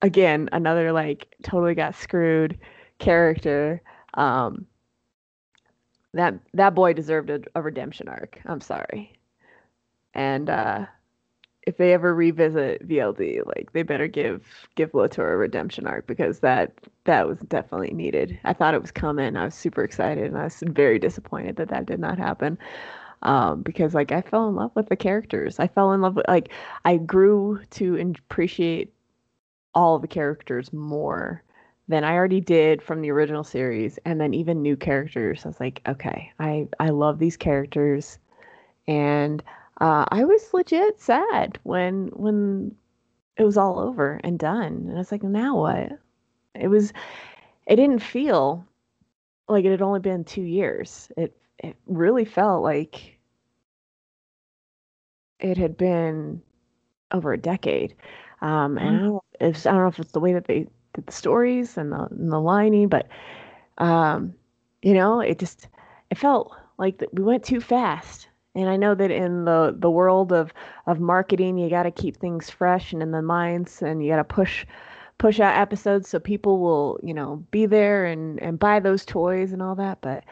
[0.02, 2.58] again, another like totally got screwed
[3.00, 3.82] character.
[4.16, 4.66] Um,
[6.14, 8.40] that that boy deserved a, a redemption arc.
[8.46, 9.14] I'm sorry,
[10.14, 10.86] and uh,
[11.66, 16.40] if they ever revisit VLD, like they better give give Lotor a redemption arc because
[16.40, 16.74] that
[17.06, 18.40] that was definitely needed.
[18.44, 19.36] I thought it was coming.
[19.36, 22.58] I was super excited, and I was very disappointed that that did not happen.
[23.24, 25.60] um, because like I fell in love with the characters.
[25.60, 26.52] I fell in love with like
[26.86, 27.98] I grew to
[28.30, 28.94] appreciate
[29.74, 31.44] all the characters more
[31.88, 35.46] than I already did from the original series, and then even new characters.
[35.46, 38.18] I was like, okay, I I love these characters,
[38.88, 39.44] and
[39.82, 42.76] uh, I was legit sad when when
[43.38, 46.00] it was all over and done, and I was like, now what?
[46.54, 46.94] It was,
[47.68, 48.66] it didn't feel
[49.50, 51.12] like it had only been two years.
[51.18, 53.20] It it really felt like
[55.40, 56.42] it had been
[57.12, 57.96] over a decade.
[58.42, 61.06] Um, and I don't, if, I don't know if it's the way that they did
[61.06, 63.08] the stories and the, and the lining, but
[63.78, 64.34] um,
[64.82, 65.68] you know, it just
[66.10, 68.28] it felt like we went too fast.
[68.56, 70.54] And I know that in the the world of
[70.88, 74.18] of marketing, you got to keep things fresh and in the minds, and you got
[74.18, 74.66] to push
[75.18, 79.52] push out episodes so people will you know be there and and buy those toys
[79.52, 80.00] and all that.
[80.02, 80.24] But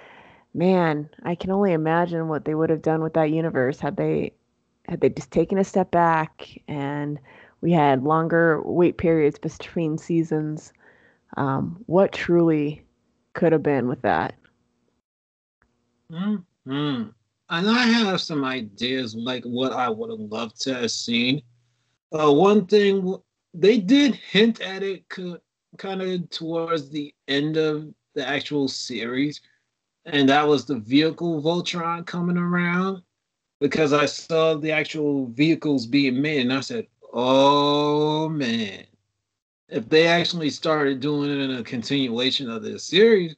[0.53, 4.33] man, I can only imagine what they would have done with that universe had they
[4.87, 7.19] had they just taken a step back and
[7.61, 10.73] we had longer wait periods between seasons.
[11.37, 12.83] Um, what truly
[13.33, 14.35] could have been with that?
[16.65, 17.03] Hmm.
[17.49, 21.41] And I have some ideas like what I would have loved to have seen.
[22.11, 23.15] Uh, one thing
[23.53, 29.41] they did hint at it kind of towards the end of the actual series,
[30.05, 33.01] and that was the vehicle Voltron coming around
[33.59, 38.85] because I saw the actual vehicles being made, and I said, Oh man.
[39.69, 43.35] If they actually started doing it in a continuation of this series,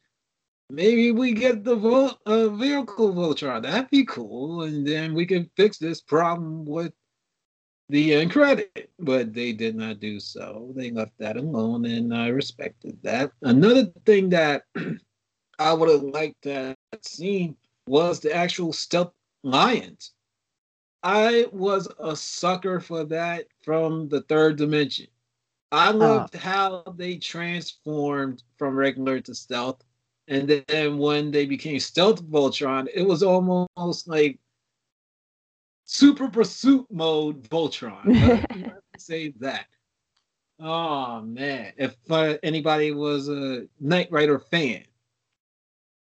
[0.70, 3.64] maybe we get the vote uh, vehicle Voltron.
[3.64, 4.64] That'd be cool.
[4.64, 6.94] And then we can fix this problem with
[7.90, 8.90] the end credit.
[9.00, 10.72] But they did not do so.
[10.76, 13.32] They left that alone, and I respected that.
[13.42, 14.64] Another thing that
[15.60, 17.56] I would have liked to have seen
[17.88, 20.12] was the actual stealth lions.
[21.04, 25.06] I was a sucker for that from the third dimension.
[25.72, 29.84] I loved how they transformed from regular to stealth.
[30.28, 34.40] And then when they became stealth Voltron, it was almost like
[35.86, 38.74] super pursuit mode Voltron.
[38.98, 39.68] say that.
[40.60, 44.86] Oh man, if uh, anybody was a Knight Rider fan,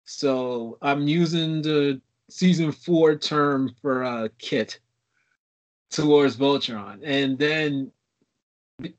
[0.05, 4.79] so I'm using the season four term for uh, KITT
[5.91, 6.99] towards Voltron.
[7.03, 7.91] And then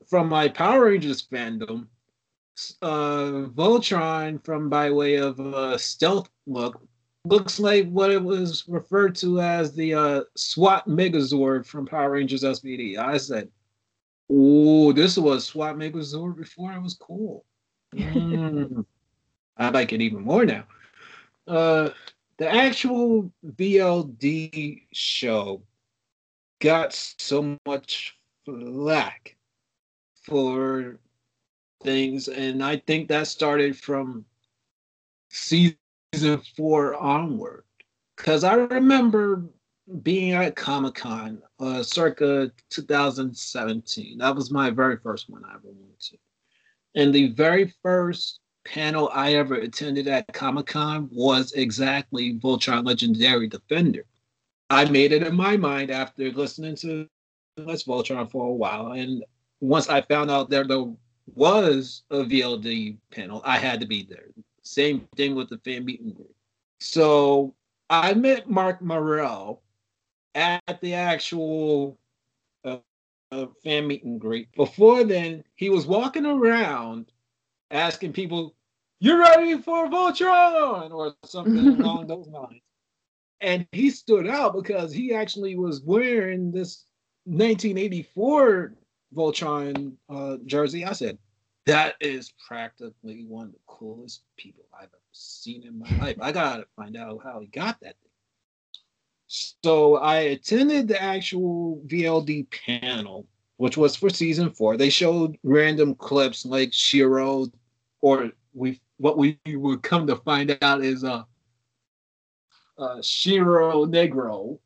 [0.08, 1.86] from my Power Rangers fandom,
[2.83, 6.81] uh, Voltron, from by way of a stealth look,
[7.25, 12.42] looks like what it was referred to as the uh, SWAT Megazord from Power Rangers
[12.42, 12.99] SPD.
[12.99, 13.49] I said,
[14.31, 17.45] "Oh, this was SWAT Megazord before it was cool."
[17.95, 18.85] Mm.
[19.57, 20.64] I like it even more now.
[21.47, 21.90] Uh,
[22.38, 25.62] the actual VLD show
[26.61, 29.37] got so much flack
[30.23, 30.99] for
[31.82, 34.24] things, and I think that started from
[35.30, 35.76] season
[36.56, 37.64] four onward.
[38.16, 39.44] Because I remember
[40.02, 44.18] being at Comic Con uh, circa 2017.
[44.18, 46.16] That was my very first one I ever went to.
[46.94, 53.48] And the very first panel I ever attended at Comic Con was exactly Voltron Legendary
[53.48, 54.04] Defender.
[54.70, 57.06] I made it in my mind after listening to
[57.56, 58.92] Let's Voltron for a while.
[58.92, 59.24] And
[59.60, 60.84] once I found out there, there
[61.34, 64.28] was a VLD panel, I had to be there.
[64.62, 66.34] Same thing with the fan meet and greet.
[66.80, 67.54] So
[67.90, 69.62] I met Mark Morell
[70.34, 71.98] at the actual
[72.64, 72.78] uh,
[73.32, 74.52] uh, fan meet and greet.
[74.54, 77.12] Before then, he was walking around
[77.70, 78.54] asking people,
[79.00, 82.60] "You ready for Voltron?" or something along those lines
[83.40, 86.84] and he stood out because he actually was wearing this
[87.24, 88.74] 1984
[89.16, 90.85] Voltron uh, jersey.
[90.85, 91.18] I said,
[91.66, 96.17] that is practically one of the coolest people I've ever seen in my life.
[96.21, 98.10] I gotta find out how he got that thing.
[99.27, 104.77] So I attended the actual VLD panel, which was for season four.
[104.77, 107.46] They showed random clips like Shiro,
[108.00, 111.25] or we what we would come to find out is uh
[112.79, 114.58] uh, Shiro Negro,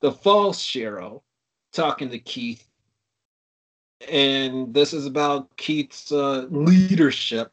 [0.00, 1.22] the false Shiro,
[1.72, 2.68] talking to Keith.
[4.10, 7.52] And this is about Keith's uh, leadership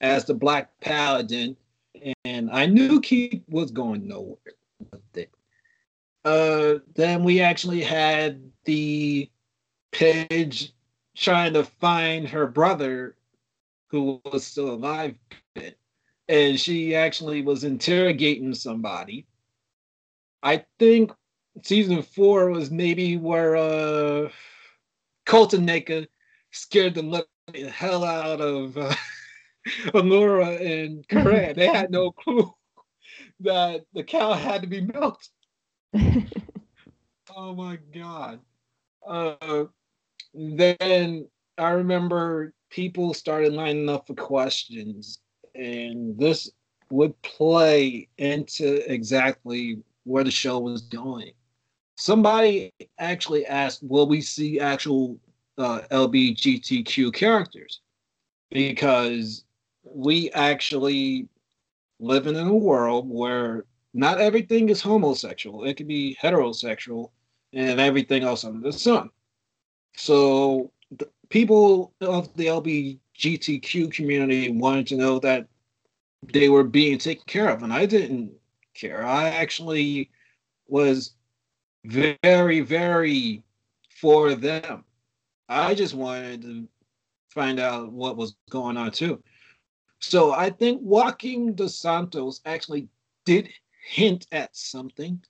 [0.00, 1.56] as the Black Paladin.
[2.24, 4.36] And I knew Keith was going nowhere
[4.90, 5.30] with it.
[6.24, 9.30] Uh, then we actually had the
[9.92, 10.72] Pidge
[11.16, 13.16] trying to find her brother
[13.88, 15.14] who was still alive
[16.28, 19.26] and she actually was interrogating somebody
[20.42, 21.12] I think
[21.62, 24.28] season four was maybe where uh,
[25.28, 26.06] Kaltenecker
[26.52, 27.26] scared the
[27.70, 28.94] hell out of uh,
[29.94, 31.54] and Coran.
[31.56, 32.50] they had no clue
[33.40, 35.28] that the cow had to be milked.
[37.36, 38.40] oh my god.
[39.06, 39.64] Uh,
[40.34, 45.18] then I remember people started lining up for questions,
[45.54, 46.50] and this
[46.90, 51.32] would play into exactly where the show was going.
[51.98, 55.18] Somebody actually asked, "Will we see actual
[55.58, 57.80] uh, LBGTQ characters?"
[58.50, 59.44] Because
[59.82, 61.28] we actually
[61.98, 65.64] live in a world where not everything is homosexual.
[65.64, 67.10] It can be heterosexual
[67.52, 69.10] and everything else under the sun.
[69.96, 75.48] So the people of the LBGTQ community wanted to know that
[76.32, 78.30] they were being taken care of, and I didn't
[78.74, 79.04] care.
[79.04, 80.10] I actually
[80.68, 81.14] was
[81.88, 83.42] very, very
[83.88, 84.84] for them.
[85.48, 86.68] I just wanted to
[87.30, 89.22] find out what was going on too.
[90.00, 92.88] So I think Joaquin Dos Santos actually
[93.24, 93.48] did
[93.88, 95.20] hint at something,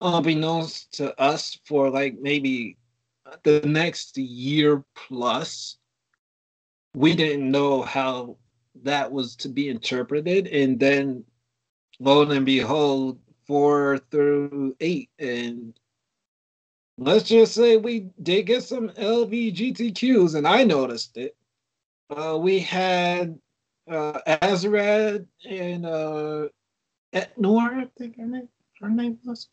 [0.00, 2.76] unbeknownst to us, for like maybe
[3.44, 5.78] the next year plus.
[6.94, 8.36] We didn't know how
[8.82, 11.24] that was to be interpreted, and then
[12.00, 15.78] lo and behold, four through eight, and
[17.04, 21.36] let's just say we did get some LVGTQs, and I noticed it.
[22.10, 23.38] Uh, we had
[23.90, 26.48] uh, Azarad and uh,
[27.12, 28.48] Etnor, I think her name,
[28.80, 29.48] her name was.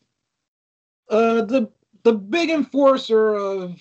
[1.08, 1.68] Uh, the
[2.04, 3.80] the big enforcer of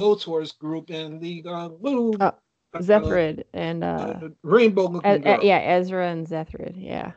[0.00, 2.32] Lotor's group and the uh, little uh,
[2.76, 7.12] Zethrid and uh, uh Rainbow looking uh, yeah, Ezor and Zethrid, yeah.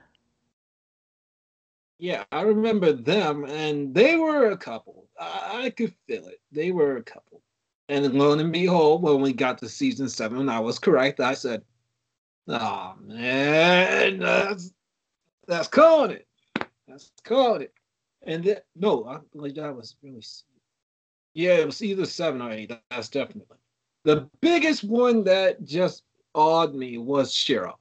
[1.97, 5.04] Yeah, I remember them, and they were a couple.
[5.19, 6.41] I, could feel it.
[6.51, 7.41] They were a couple.
[7.87, 11.19] And lo and behold, when we got to season seven, I was correct.
[11.19, 11.63] I said,
[12.47, 14.73] Oh man, that's
[15.47, 16.27] that's calling it.
[16.87, 17.73] That's calling it.
[18.23, 20.23] And then no, I believe that was really
[21.33, 22.71] yeah, it was either seven or eight.
[22.89, 23.57] That's definitely
[24.03, 26.03] the biggest one that just
[26.33, 27.77] awed me was Shiro.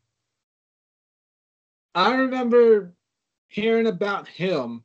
[1.95, 2.95] I remember
[3.49, 4.82] hearing about him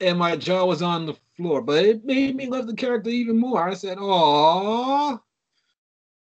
[0.00, 3.38] and my jaw was on the floor, but it made me love the character even
[3.38, 3.68] more.
[3.68, 5.20] I said, "Oh,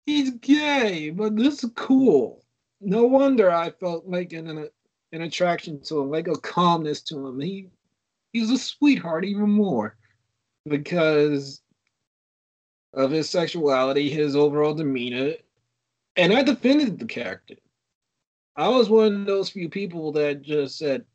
[0.05, 2.43] he's gay, but this is cool.
[2.79, 4.69] No wonder I felt like an,
[5.11, 7.39] an, attraction to him, like a calmness to him.
[7.39, 7.69] He
[8.33, 9.97] he's a sweetheart even more
[10.67, 11.61] because
[12.93, 15.33] of his sexuality, his overall demeanor,
[16.15, 17.55] and I defended the character.
[18.55, 21.05] I was one of those few people that just said,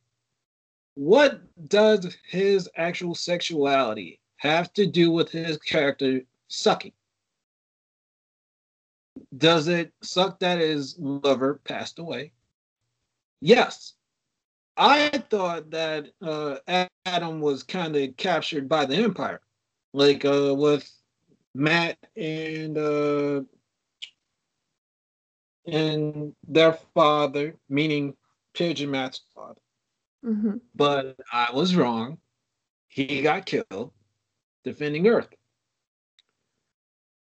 [0.97, 6.95] "What does his actual sexuality have to do with his character sucking?"
[9.37, 12.33] Does it suck that his lover passed away?
[13.41, 13.95] Yes.
[14.77, 16.59] I thought that uh,
[17.05, 19.43] Adam was kind of captured by the Empire,
[19.93, 20.91] like uh, with
[21.55, 23.43] Matt and uh,
[25.67, 28.17] and their father, meaning
[28.55, 29.61] Pigeon Matt's father.
[30.27, 30.57] Mm-hmm.
[30.74, 32.18] But I was wrong.
[32.89, 33.93] He got killed
[34.64, 35.29] defending Earth.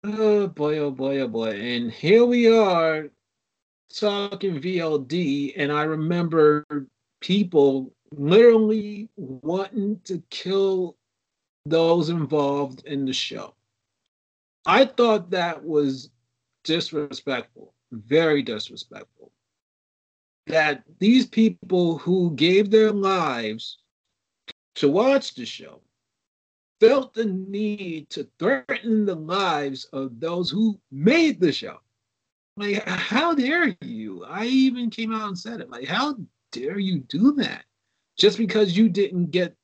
[0.04, 1.52] Oh boy, oh boy, oh boy.
[1.52, 3.10] And here we are
[3.94, 6.66] talking VLD, and I remember
[7.22, 10.96] people literally wanting to kill
[11.66, 13.56] those involved in the show.
[14.66, 16.10] I thought that was
[16.64, 19.15] disrespectful, very disrespectful.
[20.48, 23.80] That these people who gave their lives
[24.76, 25.82] to watch the show
[26.80, 31.78] felt the need to threaten the lives of those who made the show.
[32.58, 34.24] Like, how dare you?
[34.26, 35.70] I even came out and said it.
[35.70, 36.16] Like, how
[36.52, 37.64] dare you do that?
[38.18, 39.56] Just because you didn't get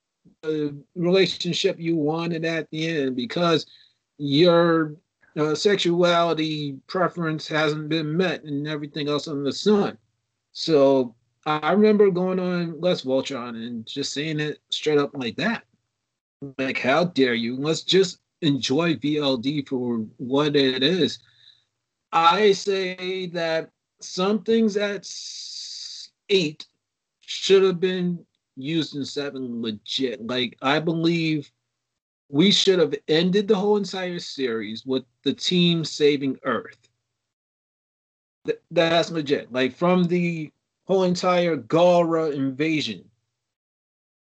[0.42, 3.66] the relationship you wanted at the end, because
[4.18, 4.96] your
[5.38, 9.98] uh, sexuality preference hasn't been met and everything else on the sun.
[10.52, 15.64] So I remember going on Let's Voltron and just saying it straight up like that.
[16.58, 17.56] Like, how dare you?
[17.56, 21.20] Let's just enjoy VLD for what it is.
[22.12, 23.70] I say that
[24.02, 25.08] some things at
[26.30, 26.68] eight
[27.22, 28.26] should have been
[28.56, 30.26] used in seven legit.
[30.26, 31.52] Like, I believe
[32.30, 36.91] we should have ended the whole entire series with the team saving Earth.
[38.46, 39.52] Th- that's legit.
[39.52, 40.52] Like, from the
[40.86, 43.10] whole entire Galra invasion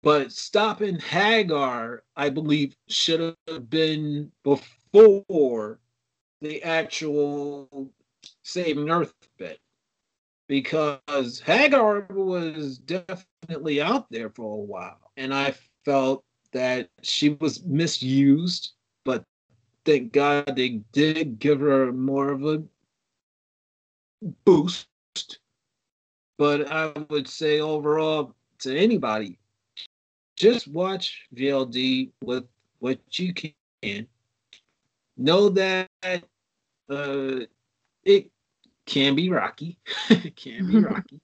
[0.03, 5.79] But stopping Haggar, I believe, should have been before
[6.41, 7.91] the actual
[8.43, 9.59] saving Earth bit.
[10.47, 15.11] Because Haggar was definitely out there for a while.
[15.17, 15.55] And I
[15.85, 19.25] felt that she was misused, but
[19.85, 22.63] thank God they did give her more of a
[24.45, 24.87] boost.
[26.37, 29.39] But I would say overall to anybody,
[30.35, 32.45] just watch VLD with
[32.79, 34.07] what you can.
[35.17, 37.39] Know that uh,
[38.03, 38.31] it
[38.85, 39.77] can be rocky.
[40.09, 41.21] it can be rocky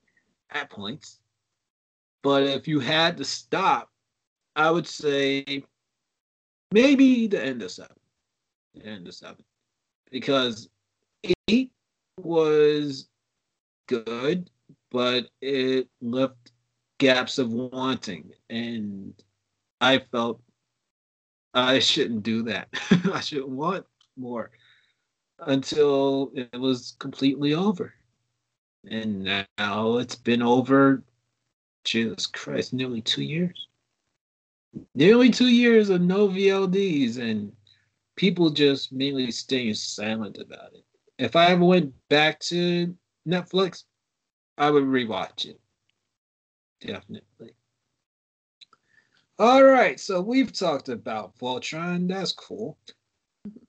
[0.50, 1.20] at points.
[2.24, 3.90] But if you had to stop,
[4.56, 5.64] I would say
[6.72, 7.96] maybe the end of seven.
[8.76, 9.44] The end of seven.
[10.10, 10.70] Because
[11.48, 11.72] eight
[12.18, 13.08] was
[13.88, 14.50] good,
[14.92, 16.52] but it left
[16.98, 18.32] gaps of wanting.
[18.50, 19.14] And
[19.82, 20.42] I felt
[21.54, 22.70] I shouldn't do that.
[23.14, 23.86] I shouldn't want
[24.16, 24.52] more
[25.40, 27.94] until it was completely over.
[28.90, 29.24] And
[29.58, 31.04] now it's been over,
[31.84, 33.68] Jesus Christ, nearly two years.
[34.96, 37.54] Nearly two years of no VLDs and
[38.16, 40.84] people just mainly staying silent about it.
[41.18, 42.96] If I ever went back to
[43.28, 43.84] Netflix,
[44.58, 45.60] I would rewatch it.
[46.82, 47.54] Definitely.
[49.40, 52.08] All right, so we've talked about Voltron.
[52.08, 52.78] That's cool.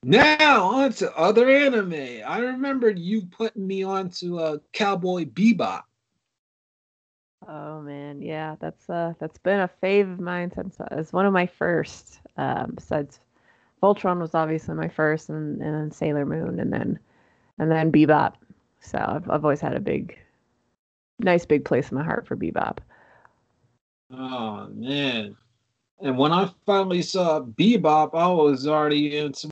[0.03, 2.21] Now on to other anime.
[2.25, 5.83] I remembered you putting me on to uh, Cowboy Bebop.
[7.47, 11.25] Oh man, yeah, that's uh that's been a fave of mine since uh, it's one
[11.25, 12.19] of my first.
[12.37, 13.19] Um, besides,
[13.83, 16.99] Voltron was obviously my first, and, and then Sailor Moon, and then
[17.59, 18.33] and then Bebop.
[18.81, 20.17] So I've I've always had a big,
[21.19, 22.79] nice big place in my heart for Bebop.
[24.11, 25.35] Oh man!
[25.99, 29.49] And when I finally saw Bebop, I was already in into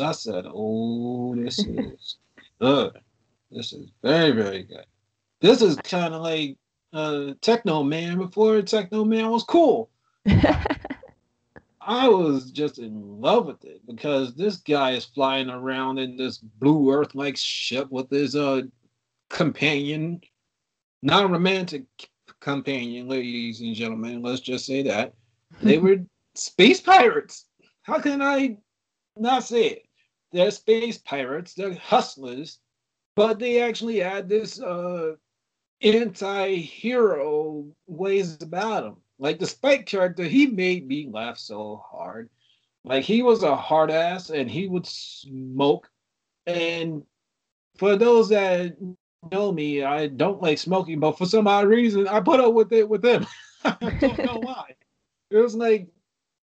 [0.00, 2.16] I said, "Oh, this is
[2.60, 2.98] good.
[3.50, 4.86] This is very, very good.
[5.40, 6.56] This is kind of like
[6.92, 9.90] uh, Teknoman before Teknoman was cool."
[11.84, 16.38] I was just in love with it because this guy is flying around in this
[16.38, 18.62] blue Earth like ship with his uh
[19.30, 20.20] companion,
[21.02, 21.84] non romantic
[22.40, 24.22] companion, ladies and gentlemen.
[24.22, 25.14] Let's just say that
[25.60, 25.98] they were
[26.34, 27.46] space pirates.
[27.82, 28.58] How can I
[29.16, 29.82] not say it.
[30.32, 32.58] They're space pirates, they're hustlers,
[33.16, 35.16] but they actually had this uh,
[35.82, 38.96] anti-hero ways about them.
[39.22, 42.28] Like the Spike character, he made me laugh so hard.
[42.82, 45.88] Like he was a hard ass and he would smoke.
[46.44, 47.04] And
[47.76, 48.76] for those that
[49.30, 52.72] know me, I don't like smoking, but for some odd reason, I put up with
[52.72, 53.24] it with him.
[53.64, 54.74] I don't know why.
[55.30, 55.86] It was like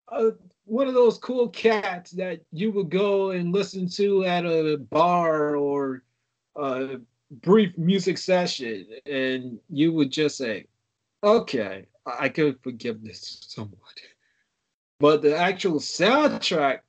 [0.07, 0.31] uh,
[0.65, 5.57] one of those cool cats that you would go and listen to at a bar
[5.57, 6.05] or
[6.55, 6.99] a
[7.33, 10.67] brief music session, and you would just say,
[11.23, 13.79] "Okay, I could forgive this somewhat."
[14.99, 16.81] But the actual soundtrack,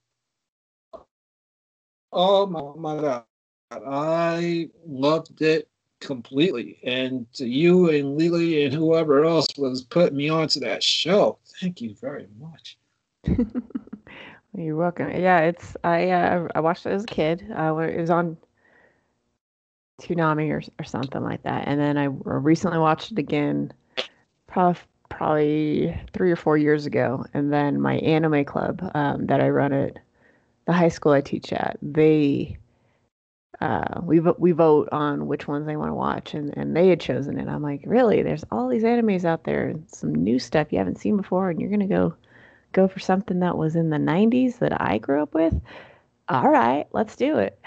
[2.11, 3.23] oh my, my god,
[3.71, 5.67] I loved it
[5.99, 6.79] completely.
[6.83, 11.81] And to you and Lily and whoever else was putting me onto that show, thank
[11.81, 12.77] you very much.
[14.55, 15.09] You're welcome.
[15.09, 17.43] Yeah, it's I uh, I watched it as a kid.
[17.57, 18.37] Uh, it was on
[20.01, 23.73] Toonami or or something like that, and then I recently watched it again,
[25.09, 27.25] probably three or four years ago.
[27.33, 29.99] And then my anime club um, that I run at
[30.65, 32.57] the high school I teach at, they
[33.61, 36.99] uh, we we vote on which ones they want to watch, and and they had
[36.99, 37.47] chosen it.
[37.47, 38.21] I'm like, really?
[38.21, 41.69] There's all these animes out there, some new stuff you haven't seen before, and you're
[41.69, 42.13] gonna go
[42.73, 45.53] go for something that was in the 90s that I grew up with,
[46.27, 47.57] all right, let's do it.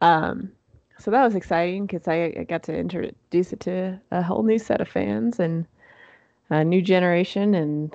[0.00, 0.50] Um,
[0.98, 4.58] so that was exciting because I, I, got to introduce it to a whole new
[4.58, 5.66] set of fans and
[6.50, 7.94] a new generation and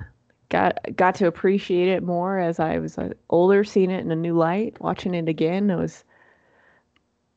[0.49, 4.15] got got to appreciate it more as I was uh, older, seeing it in a
[4.15, 5.69] new light, watching it again.
[5.69, 6.03] It was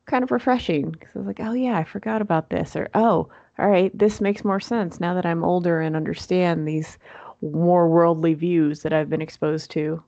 [0.05, 3.29] kind of refreshing because I was like, oh yeah, I forgot about this, or oh,
[3.59, 6.97] all right, this makes more sense now that I'm older and understand these
[7.41, 10.03] more worldly views that I've been exposed to.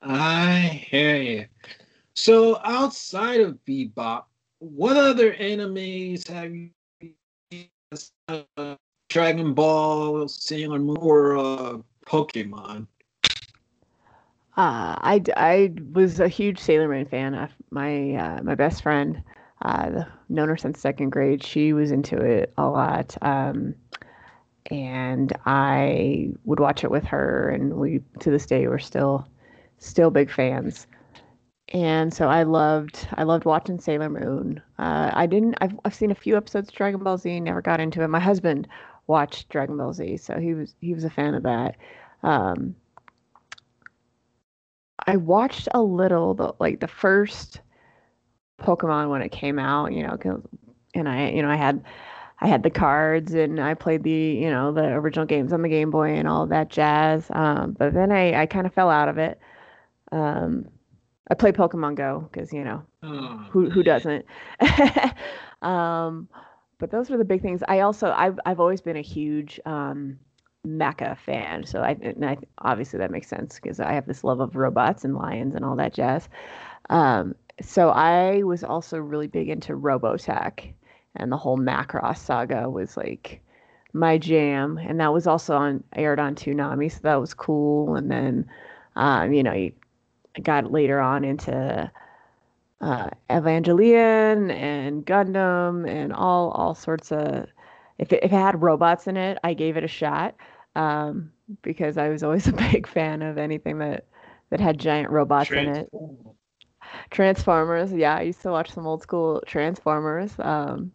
[0.00, 1.46] I hear you.
[2.14, 4.24] So outside of Bebop,
[4.60, 6.70] what other animes have you?
[7.50, 8.46] Seen
[9.08, 12.86] Dragon Ball, Sailor Moon, or uh, Pokemon?
[14.56, 17.48] Uh, I, I was a huge Sailor Moon fan.
[17.70, 19.22] My uh, my best friend
[19.62, 21.42] uh, known her since second grade.
[21.42, 23.16] She was into it a lot.
[23.22, 23.74] Um,
[24.70, 29.26] and I would watch it with her, and we to this day we're still
[29.78, 30.86] still big fans.
[31.72, 34.62] And so I loved I loved watching Sailor Moon.
[34.78, 37.80] Uh, I didn't I've I've seen a few episodes of Dragon Ball Z, never got
[37.80, 38.08] into it.
[38.08, 38.66] My husband
[39.06, 41.76] watched Dragon Ball Z, so he was he was a fan of that.
[42.22, 42.74] Um,
[45.06, 47.60] I watched a little, the, like the first
[48.60, 50.18] Pokemon when it came out, you know,
[50.94, 51.84] and I, you know, I had,
[52.40, 55.68] I had the cards and I played the, you know, the original games on the
[55.68, 57.26] Game Boy and all that jazz.
[57.30, 59.38] Um, but then I, I kind of fell out of it.
[60.12, 60.68] Um,
[61.30, 64.24] I play Pokemon Go because you know oh, who who doesn't.
[65.62, 66.28] um,
[66.78, 67.62] but those were the big things.
[67.68, 70.18] I also I've I've always been a huge um,
[70.66, 74.56] mecha fan, so I, I obviously that makes sense because I have this love of
[74.56, 76.28] robots and lions and all that jazz.
[76.90, 80.72] Um, so I was also really big into Robotech,
[81.16, 83.40] and the whole Macross saga was like
[83.92, 87.96] my jam, and that was also on aired on Toonami, so that was cool.
[87.96, 88.48] And then,
[88.96, 89.72] um, you know, you
[90.42, 91.90] got later on into
[92.80, 97.46] uh, Evangelion and Gundam and all all sorts of.
[97.98, 100.36] If it, if it had robots in it, I gave it a shot
[100.76, 101.32] um,
[101.62, 104.04] because I was always a big fan of anything that
[104.50, 105.90] that had giant robots in it.
[107.10, 110.32] Transformers, yeah, I used to watch some old school Transformers.
[110.38, 110.92] Um,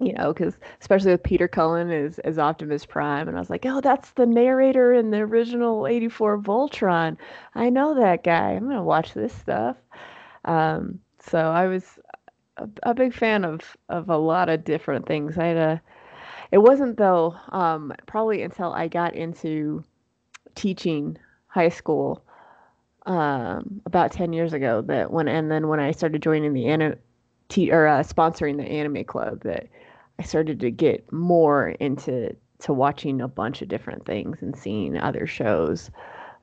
[0.00, 3.66] you know, because especially with Peter Cullen as as Optimus Prime, and I was like,
[3.66, 7.16] oh, that's the narrator in the original '84 Voltron.
[7.54, 8.52] I know that guy.
[8.52, 9.76] I'm gonna watch this stuff.
[10.46, 11.84] Um, so I was
[12.56, 15.36] a, a, big fan of of a lot of different things.
[15.36, 15.82] I had a.
[16.50, 17.36] It wasn't though.
[17.50, 19.84] Um, probably until I got into
[20.54, 22.24] teaching high school
[23.06, 26.96] um, about 10 years ago that when and then when I started joining the anime
[27.48, 29.66] te- or uh, sponsoring the anime club that
[30.20, 34.98] I started to get more into to watching a bunch of different things and seeing
[34.98, 35.90] other shows.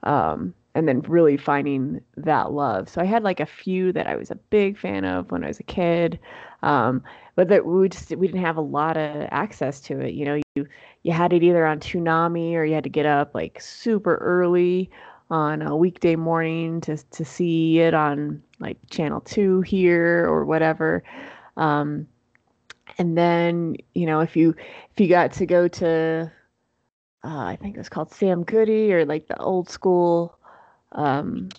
[0.02, 2.90] Um, and then really finding that love.
[2.90, 5.48] So I had like a few that I was a big fan of when I
[5.48, 6.20] was a kid,
[6.64, 7.04] um,
[7.36, 10.16] but that we just we didn't have a lot of access to it.
[10.16, 10.68] You know, you
[11.04, 14.90] you had it either on Toonami or you had to get up like super early
[15.30, 21.04] on a weekday morning to to see it on like channel two here or whatever.
[21.58, 22.08] Um,
[22.98, 24.56] and then you know if you
[24.92, 26.32] if you got to go to
[27.24, 30.38] uh, I think it was called Sam Goody or like the old school
[30.94, 31.50] um,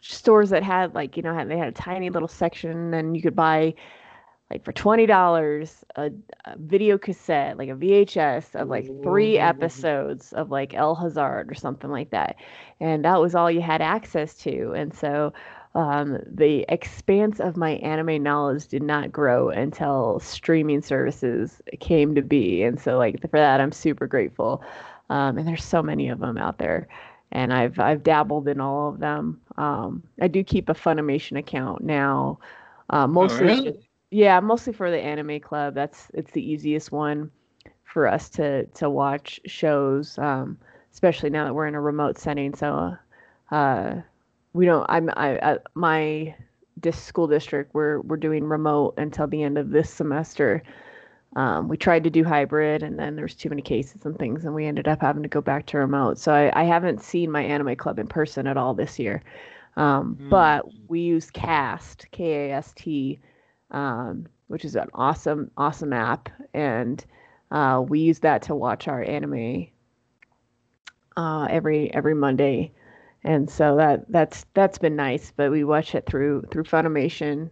[0.00, 3.22] stores that had like you know had, they had a tiny little section and you
[3.22, 3.74] could buy
[4.50, 6.10] like for twenty dollars a,
[6.44, 11.54] a, video cassette like a VHS of like three episodes of like El Hazard or
[11.54, 12.36] something like that,
[12.80, 14.72] and that was all you had access to.
[14.72, 15.32] And so
[15.74, 22.22] um, the expanse of my anime knowledge did not grow until streaming services came to
[22.22, 22.62] be.
[22.64, 24.64] And so, like for that, I'm super grateful.
[25.10, 26.88] Um, and there's so many of them out there,
[27.30, 29.40] and I've I've dabbled in all of them.
[29.56, 32.40] Um, I do keep a Funimation account now,
[32.90, 33.46] uh, mostly.
[33.46, 33.78] Oh, really?
[34.10, 35.74] Yeah, mostly for the anime club.
[35.74, 37.30] That's it's the easiest one
[37.84, 40.58] for us to to watch shows, um,
[40.92, 42.54] especially now that we're in a remote setting.
[42.54, 42.96] So.
[43.50, 44.02] Uh,
[44.52, 46.34] we don't i'm i, I my
[46.80, 50.62] dis- school district we're we're doing remote until the end of this semester.
[51.36, 54.52] Um, we tried to do hybrid and then there's too many cases and things and
[54.52, 56.18] we ended up having to go back to remote.
[56.18, 59.22] So i, I haven't seen my anime club in person at all this year.
[59.76, 60.28] Um, mm.
[60.28, 63.20] but we use Kast k-a-s-t
[63.70, 66.28] um, which is an awesome awesome app.
[66.52, 67.04] And
[67.52, 69.68] uh, we use that to watch our anime
[71.16, 72.72] uh, every every monday
[73.24, 75.32] and so that that's that's been nice.
[75.36, 77.50] But we watch it through through Funimation.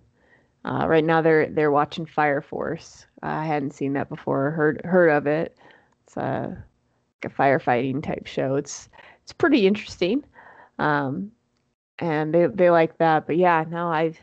[0.65, 3.07] Uh, right now they're they're watching Fire Force.
[3.23, 5.57] I hadn't seen that before, heard heard of it.
[6.07, 6.65] It's a,
[7.23, 8.57] like a firefighting type show.
[8.57, 8.89] It's
[9.23, 10.25] it's pretty interesting,
[10.79, 11.33] um,
[11.99, 13.27] and they they like that.
[13.27, 14.19] But yeah, no, I've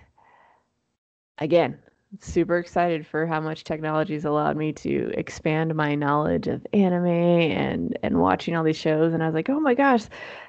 [1.37, 1.77] again
[2.21, 7.05] super excited for how much technology has allowed me to expand my knowledge of anime
[7.07, 10.03] and and watching all these shows and I was like, "Oh my gosh,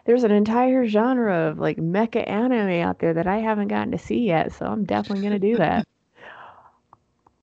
[0.04, 3.98] there's an entire genre of like mecha anime out there that I haven't gotten to
[3.98, 5.86] see yet, so I'm definitely going to do that."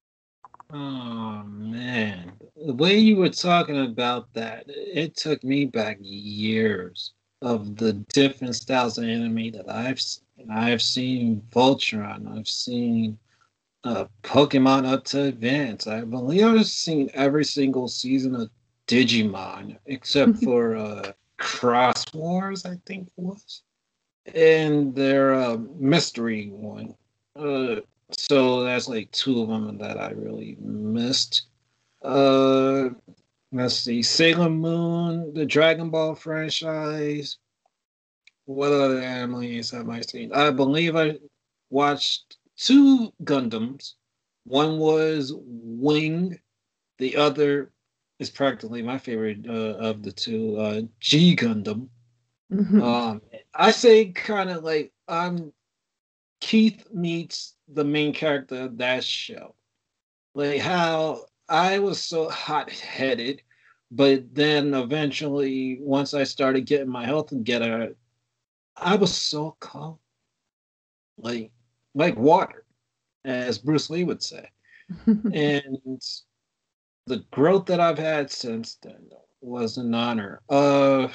[0.74, 2.34] oh man.
[2.66, 8.56] The way you were talking about that, it took me back years of the different
[8.56, 10.02] styles of anime that I've
[10.50, 13.18] I've seen Voltron, I've seen
[13.84, 15.88] uh, Pokemon up to Advance.
[15.88, 18.50] I believe I've seen every single season of
[18.88, 23.64] Digimon except for uh, Xros Wars, I think it was,
[24.34, 26.96] and their uh, mystery one.
[27.36, 27.82] Uh,
[28.12, 31.48] so that's like two of them that I really missed.
[32.02, 32.90] Uh,
[33.52, 37.38] let's see, Sailor Moon, the Dragon Ball franchise.
[38.46, 40.34] What other animes have I seen?
[40.34, 41.18] I believe I
[41.70, 43.94] watched two Gundams.
[44.46, 46.40] One was Wing,
[46.98, 47.72] the other
[48.20, 51.90] is practically my favorite uh, of the two, uh, G Gundam.
[52.52, 52.82] Mm-hmm.
[52.82, 53.22] Um,
[53.54, 55.52] I say kind of like I'm
[56.40, 59.56] Keith meets the main character of that show.
[60.36, 63.42] Like how I was so hot headed,
[63.92, 67.96] but then eventually, once I started getting my health together,
[68.76, 70.00] I was so calm,
[71.18, 71.52] like
[71.96, 72.66] like water,
[73.26, 74.50] as Bruce Lee would say.
[75.06, 76.02] and
[77.08, 79.10] the growth that I've had since then
[79.42, 80.42] was an honor.
[80.50, 81.10] Uh,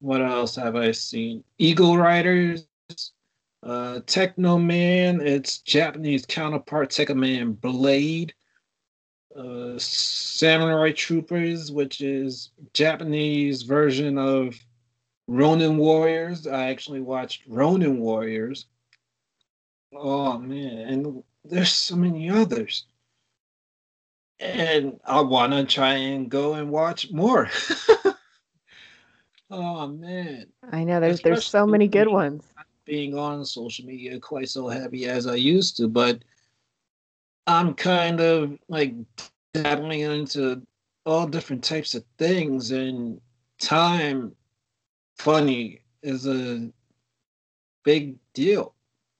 [0.00, 1.44] what else have I seen?
[1.58, 2.66] Eagle Riders,
[3.62, 8.34] uh, Teknoman, its Japanese counterpart, Tekkaman Blade.
[9.36, 14.54] Uh, Samurai Troopers, which is Japanese version of
[15.26, 16.46] Ronin Warriors.
[16.46, 18.66] I actually watched Ronin Warriors.
[19.94, 22.86] Oh man, and there's so many others
[24.40, 27.48] and I want to try and go and watch more.
[29.50, 32.44] oh man, I know there's Especially there's so many good ones.
[32.84, 36.22] Being on social media quite so heavy as I used to, but
[37.46, 38.94] I'm kind of like
[39.54, 40.62] dabbling into
[41.06, 43.20] all different types of things, and
[43.60, 44.34] time,
[45.18, 46.70] funny is a
[47.84, 48.74] big deal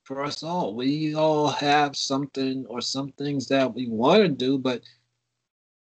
[0.04, 0.74] for us all.
[0.74, 4.82] We all have something or some things that we want to do, but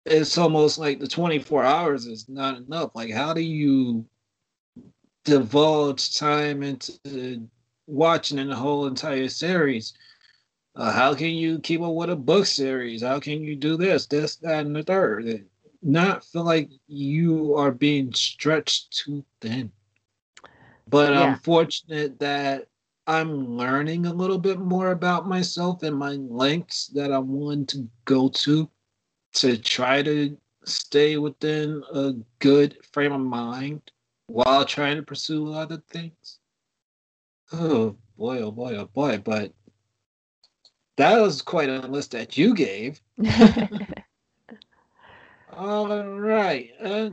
[0.05, 2.91] it's almost like the 24 hours is not enough.
[2.95, 4.05] Like, how do you
[5.23, 7.47] divulge time into
[7.87, 9.93] watching in the whole entire series?
[10.75, 13.01] Uh, how can you keep up with a book series?
[13.01, 15.25] How can you do this, this, that, and the third?
[15.25, 15.45] And
[15.81, 19.71] not feel like you are being stretched too thin.
[20.87, 21.21] But yeah.
[21.21, 22.67] I'm fortunate that
[23.07, 27.87] I'm learning a little bit more about myself and my lengths that I'm willing to
[28.05, 28.69] go to
[29.33, 30.35] to try to
[30.65, 33.91] stay within a good frame of mind
[34.27, 36.39] while trying to pursue other things.
[37.53, 39.19] Oh boy, oh boy, oh boy.
[39.23, 39.53] But
[40.97, 43.01] that was quite a list that you gave.
[45.53, 46.71] All right.
[46.81, 47.09] Uh,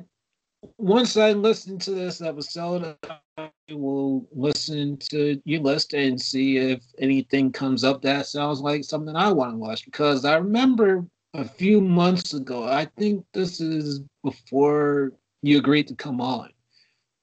[0.78, 2.96] once I listen to this episode,
[3.36, 8.84] I will listen to your list and see if anything comes up that sounds like
[8.84, 9.84] something I want to watch.
[9.84, 12.64] Because I remember a few months ago.
[12.64, 16.50] I think this is before you agreed to come on.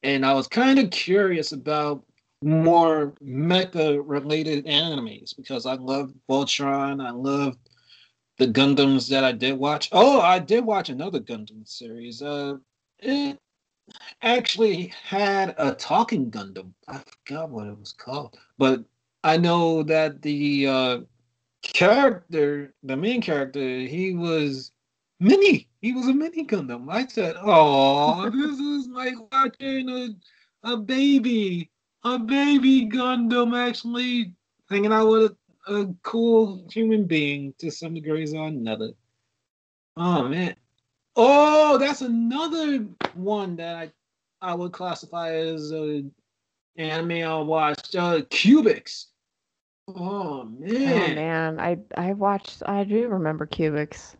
[0.03, 2.03] And I was kind of curious about
[2.41, 7.05] more mecha related animes because I love Voltron.
[7.05, 7.57] I love
[8.37, 9.89] the Gundams that I did watch.
[9.91, 12.21] Oh, I did watch another Gundam series.
[12.21, 12.55] Uh,
[13.01, 13.39] it
[14.21, 16.73] actually had a talking Gundam.
[16.87, 18.83] I forgot what it was called, but
[19.23, 20.99] I know that the uh,
[21.61, 24.71] character, the main character, he was
[25.19, 25.67] mini.
[25.81, 26.89] He was a mini Gundam.
[26.89, 30.09] I said, "Oh, this is like watching a
[30.63, 31.71] a baby,
[32.03, 34.33] a baby Gundam actually
[34.69, 35.35] hanging out with
[35.67, 38.91] a, a cool human being to some degrees or another."
[39.97, 40.55] Oh man.
[41.21, 43.91] Oh, that's another one that I
[44.41, 46.13] I would classify as an
[46.77, 47.93] anime I watched.
[47.93, 49.07] Uh, Cubix.
[49.89, 51.11] Oh man.
[51.11, 52.63] Oh man, I I watched.
[52.65, 54.15] I do remember Cubix.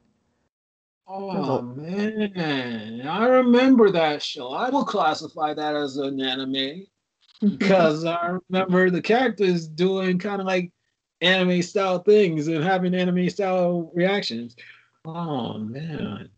[1.08, 4.52] Oh man, I remember that show.
[4.52, 6.86] I will classify that as an anime
[7.42, 10.74] because I remember the characters doing kind of like
[11.22, 14.58] anime style things and having anime style reactions.
[15.06, 16.30] Oh man,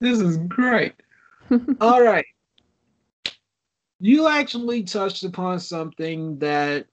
[0.00, 0.94] this is great.
[1.80, 2.26] All right,
[4.00, 6.86] you actually touched upon something that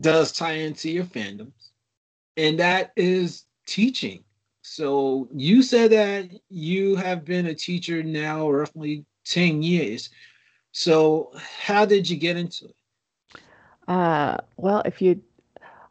[0.00, 1.70] does tie into your fandoms,
[2.36, 4.22] and that is teaching.
[4.62, 10.10] So you said that you have been a teacher now roughly 10 years.
[10.72, 13.40] So how did you get into it?
[13.88, 15.22] Uh, well, if you,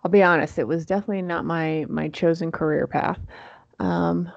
[0.04, 3.20] I'll be honest, it was definitely not my my chosen career path.
[3.80, 4.32] Um,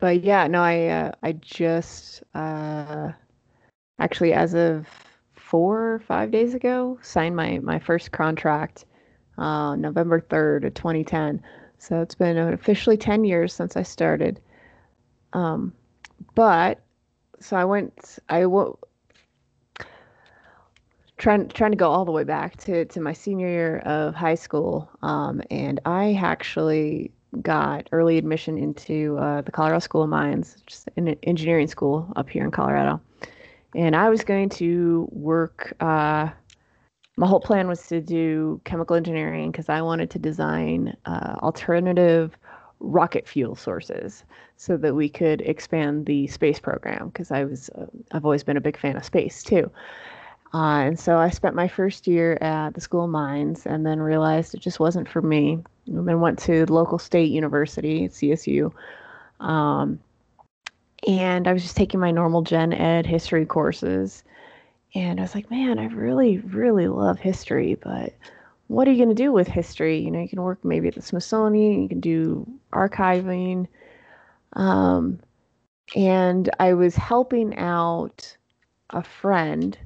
[0.00, 3.12] but yeah, no, I uh, I just uh,
[3.98, 4.86] actually as of
[5.34, 8.86] four or five days ago, signed my, my first contract
[9.38, 11.40] uh, November 3rd of 2010.
[11.78, 14.40] So it's been officially 10 years since I started.
[15.32, 15.72] Um,
[16.34, 16.80] but
[17.40, 18.76] so I went, I w-
[21.18, 24.34] trying trying to go all the way back to to my senior year of high
[24.34, 27.12] school, um, and I actually
[27.42, 32.28] got early admission into uh, the Colorado School of Mines, just an engineering school up
[32.28, 33.00] here in Colorado.
[33.74, 35.74] And I was going to work.
[35.80, 36.28] Uh,
[37.16, 42.36] my whole plan was to do chemical engineering because I wanted to design uh, alternative
[42.80, 44.24] rocket fuel sources
[44.56, 48.56] so that we could expand the space program because I was uh, I've always been
[48.56, 49.70] a big fan of space too.
[50.52, 53.98] Uh, and so I spent my first year at the School of Mines and then
[53.98, 55.58] realized it just wasn't for me.
[55.86, 58.72] And then went to local state university, CSU.
[59.40, 60.00] Um,
[61.06, 64.24] and I was just taking my normal gen ed history courses.
[64.94, 68.14] And I was like, man, I really, really love history, but
[68.68, 69.98] what are you going to do with history?
[69.98, 73.66] You know, you can work maybe at the Smithsonian, you can do archiving.
[74.54, 75.20] Um,
[75.94, 78.36] and I was helping out
[78.90, 79.76] a friend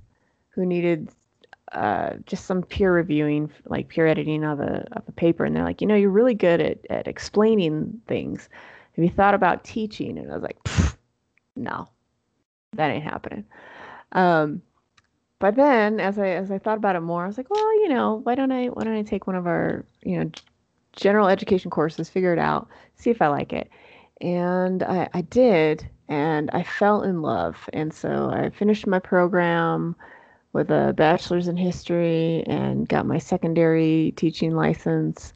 [0.50, 1.08] who needed
[1.72, 5.64] uh, just some peer reviewing, like peer editing of a of a paper, and they're
[5.64, 8.48] like, you know, you're really good at at explaining things.
[8.96, 10.18] Have you thought about teaching?
[10.18, 10.58] And I was like,
[11.56, 11.88] no,
[12.74, 13.44] that ain't happening.
[14.12, 14.62] Um,
[15.38, 17.88] but then, as I as I thought about it more, I was like, well, you
[17.88, 20.30] know, why don't I why don't I take one of our you know
[20.96, 23.70] general education courses, figure it out, see if I like it,
[24.20, 29.94] and I, I did, and I fell in love, and so I finished my program
[30.52, 35.32] with a bachelor's in history and got my secondary teaching license.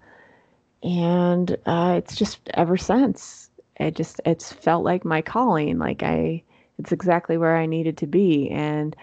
[0.83, 5.79] And uh, it's just ever since, it just it's felt like my calling.
[5.79, 6.43] Like I,
[6.79, 8.97] it's exactly where I needed to be, and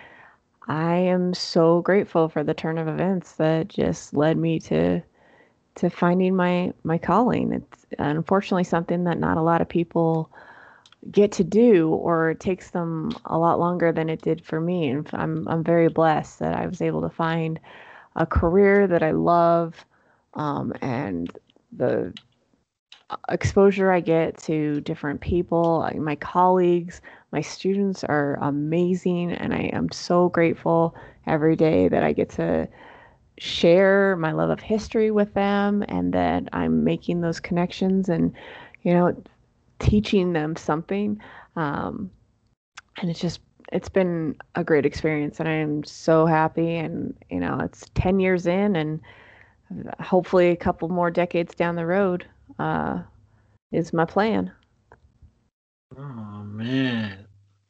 [0.68, 5.02] I am so grateful for the turn of events that just led me to
[5.76, 7.54] to finding my my calling.
[7.54, 10.30] It's unfortunately something that not a lot of people
[11.12, 14.90] get to do or takes them a lot longer than it did for me.
[14.90, 17.60] And i'm i'm very blessed that i was able to find
[18.16, 19.86] a career that i love
[20.34, 21.32] um, and
[21.72, 22.14] the
[23.30, 29.92] exposure i get to different people my colleagues my students are amazing and i am
[29.92, 30.94] so grateful
[31.26, 32.68] every day that i get to
[33.40, 38.10] share my love of history with them and that i'm making those connections.
[38.10, 38.34] And
[38.84, 39.16] you know
[39.80, 41.20] teaching them something.
[41.56, 42.12] Um,
[43.02, 47.40] and it's just it's been a great experience and I am so happy and you
[47.40, 49.00] know it's 10 years in and
[50.00, 52.26] hopefully a couple more decades down the road
[52.58, 53.00] uh,
[53.72, 54.52] is my plan.
[55.98, 57.28] Oh man,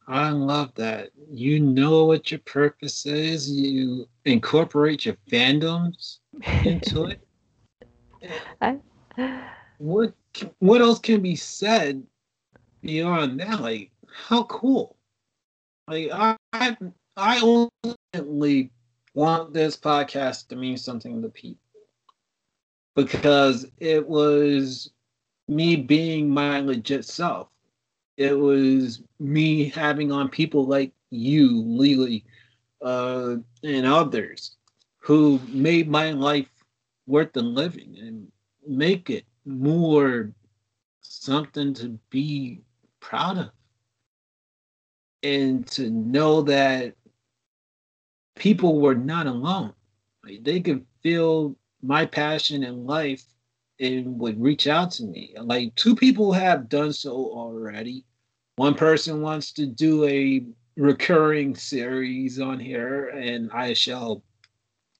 [0.07, 1.09] I love that.
[1.29, 3.49] You know what your purpose is.
[3.49, 6.19] You incorporate your fandoms
[6.63, 7.27] into it.
[8.61, 8.77] I,
[9.77, 10.13] what
[10.59, 12.03] what else can be said
[12.81, 13.61] beyond that?
[13.61, 14.95] Like, how cool!
[15.87, 16.37] Like, I
[17.17, 18.71] I, ultimately
[19.13, 21.59] want this podcast to mean something to people
[22.95, 24.91] because it was
[25.47, 27.49] me being my legit self.
[28.17, 32.23] It was me having on people like you, Lily,
[32.81, 34.55] uh, and others
[34.99, 36.49] who made my life
[37.07, 38.31] worth the living and
[38.67, 40.31] make it more
[41.01, 42.61] something to be
[42.99, 43.49] proud of.
[45.21, 46.95] And to know that
[48.35, 49.73] people were not alone.
[50.23, 53.23] Like they could feel my passion in life
[53.79, 55.33] and would reach out to me.
[55.41, 58.05] Like two people have done so already.
[58.55, 64.23] One person wants to do a recurring series on here, and I shall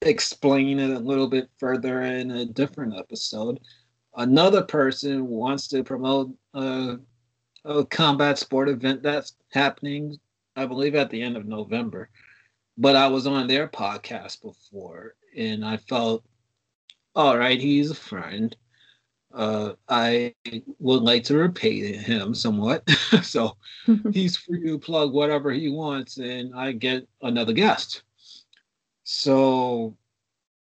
[0.01, 3.59] explain it a little bit further in a different episode
[4.15, 6.97] another person wants to promote a,
[7.65, 10.17] a combat sport event that's happening,
[10.55, 12.09] I believe, at the end of November.
[12.77, 16.23] But I was on their podcast before, and I felt,
[17.15, 18.55] all right, he's a friend.
[19.33, 20.33] Uh, I
[20.79, 22.89] would like to repay him somewhat.
[23.21, 23.57] so
[24.11, 28.03] he's free to plug whatever he wants, and I get another guest.
[29.03, 29.97] So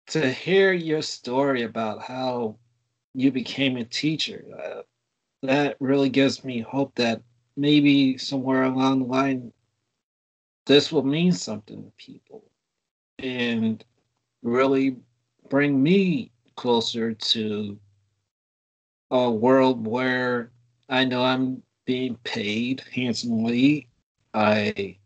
[0.08, 2.58] to hear your story about how
[3.14, 4.44] you became a teacher.
[4.62, 4.82] Uh,
[5.42, 7.22] that really gives me hope that
[7.56, 9.52] maybe somewhere along the line,
[10.66, 12.42] this will mean something to people
[13.18, 13.84] and
[14.42, 14.96] really
[15.48, 17.78] bring me closer to
[19.10, 20.50] a world where
[20.88, 23.88] I know I'm being paid handsomely.
[24.32, 24.96] I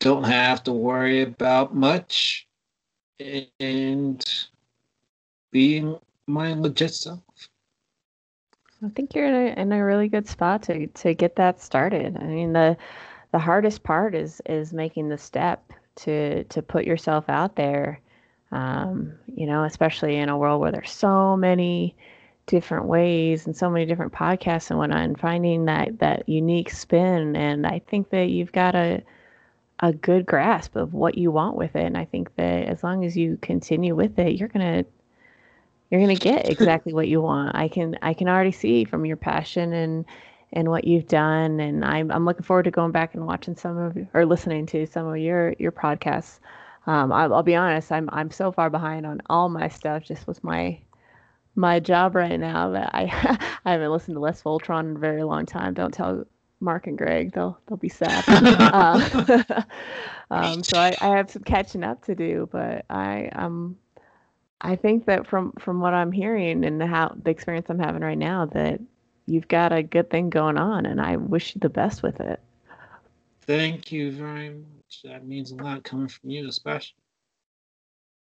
[0.00, 2.46] don't have to worry about much
[3.60, 4.24] and
[5.50, 7.47] being my legit self.
[8.84, 12.16] I think you're in a, in a really good spot to to get that started.
[12.16, 12.76] I mean the
[13.32, 18.00] the hardest part is is making the step to to put yourself out there.
[18.50, 21.94] Um, you know, especially in a world where there's so many
[22.46, 27.36] different ways and so many different podcasts and whatnot, and finding that that unique spin.
[27.36, 29.02] And I think that you've got a
[29.80, 31.84] a good grasp of what you want with it.
[31.84, 34.84] And I think that as long as you continue with it, you're gonna
[35.90, 37.54] you're gonna get exactly what you want.
[37.54, 40.04] I can I can already see from your passion and
[40.52, 41.60] and what you've done.
[41.60, 44.86] And I'm I'm looking forward to going back and watching some of or listening to
[44.86, 46.40] some of your your podcasts.
[46.86, 50.26] Um, I'll, I'll be honest, I'm I'm so far behind on all my stuff just
[50.26, 50.78] with my
[51.54, 53.04] my job right now that I
[53.64, 55.74] I haven't listened to Let's Voltron in a very long time.
[55.74, 56.24] Don't tell
[56.60, 58.24] Mark and Greg; they'll they'll be sad.
[58.28, 59.02] um,
[60.30, 63.76] um, so I, I have some catching up to do, but I um
[64.60, 68.18] I think that from from what I'm hearing and how the experience I'm having right
[68.18, 68.80] now that
[69.26, 72.40] you've got a good thing going on, and I wish you the best with it.
[73.42, 75.02] Thank you very much.
[75.04, 76.96] That means a lot coming from you, especially.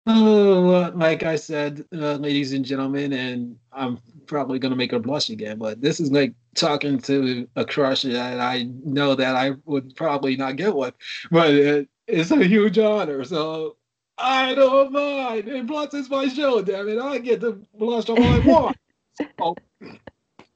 [0.07, 5.28] Oh, like I said, uh, ladies and gentlemen, and I'm probably to make her blush
[5.28, 9.95] again, but this is like talking to a crush that I know that I would
[9.97, 10.93] probably not get one,
[11.31, 13.24] but it, it's a huge honor.
[13.24, 13.76] So
[14.21, 15.49] I don't mind.
[15.49, 16.99] And plus, it's my show, damn it.
[16.99, 18.77] I get to blush all I want.
[19.39, 19.57] so,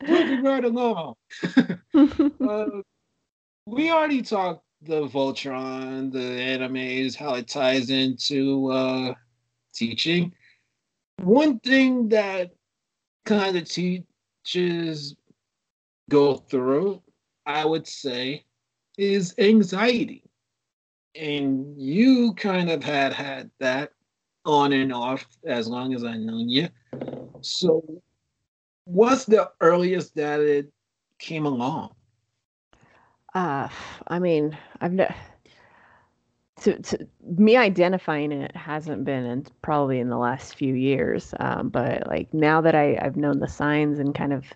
[0.06, 1.14] moving right along.
[1.94, 2.66] uh,
[3.66, 9.14] we already talked the Voltron, the animes, how it ties into uh,
[9.74, 10.32] teaching.
[11.22, 12.50] One thing that
[13.24, 15.16] kind of teaches
[16.10, 17.02] go through,
[17.46, 18.44] I would say,
[18.98, 20.23] is anxiety.
[21.14, 23.92] And you kind of had had that
[24.44, 26.68] on and off as long as I've known you.
[27.40, 28.02] So,
[28.84, 30.72] what's the earliest that it
[31.18, 31.94] came along?
[33.34, 33.68] Uh,
[34.06, 35.14] I mean, I've never
[36.64, 37.06] to, to
[37.36, 42.32] me identifying it hasn't been in probably in the last few years um, but like
[42.32, 44.46] now that I, i've known the signs and kind of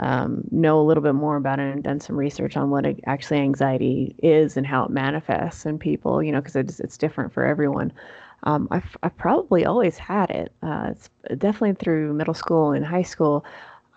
[0.00, 3.38] um, know a little bit more about it and done some research on what actually
[3.38, 7.44] anxiety is and how it manifests in people you know because it's, it's different for
[7.44, 7.92] everyone
[8.44, 13.02] um, I've, I've probably always had it uh, it's definitely through middle school and high
[13.02, 13.44] school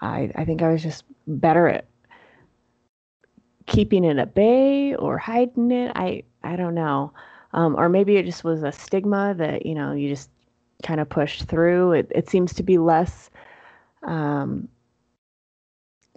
[0.02, 1.86] I, I think i was just better at
[3.66, 7.12] keeping it at bay or hiding it i I don't know.
[7.54, 10.30] Um, or maybe it just was a stigma that, you know, you just
[10.84, 11.94] kind of pushed through.
[11.94, 13.30] It, it seems to be less,
[14.04, 14.70] um,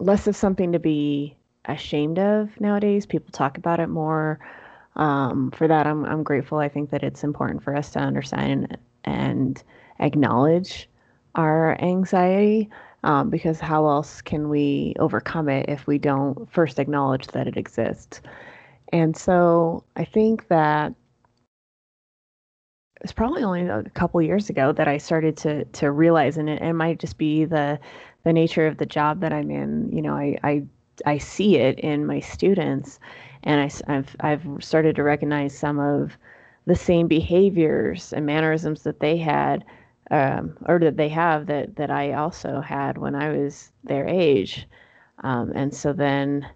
[0.01, 1.36] less of something to be
[1.66, 3.07] ashamed of nowadays.
[3.07, 4.40] People talk about it more.
[4.96, 6.59] Um, for that, I'm, I'm grateful.
[6.59, 9.62] I think that it's important for us to understand and
[10.01, 10.88] acknowledge
[11.34, 12.68] our anxiety
[13.05, 17.57] um, because how else can we overcome it if we don't first acknowledge that it
[17.57, 18.20] exists?
[18.92, 20.94] And so I think that
[23.01, 26.61] it's probably only a couple years ago that I started to to realize, and it,
[26.61, 27.78] it might just be the
[28.25, 29.91] the nature of the job that I'm in.
[29.93, 30.62] You know, I I,
[31.07, 32.99] I see it in my students,
[33.45, 36.16] and I, I've I've started to recognize some of
[36.66, 39.64] the same behaviors and mannerisms that they had,
[40.11, 44.66] um, or that they have that that I also had when I was their age,
[45.25, 46.47] um, and so then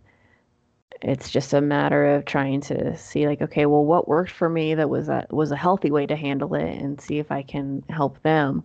[1.03, 4.75] it's just a matter of trying to see like okay well what worked for me
[4.75, 7.83] that was a was a healthy way to handle it and see if i can
[7.91, 8.63] help them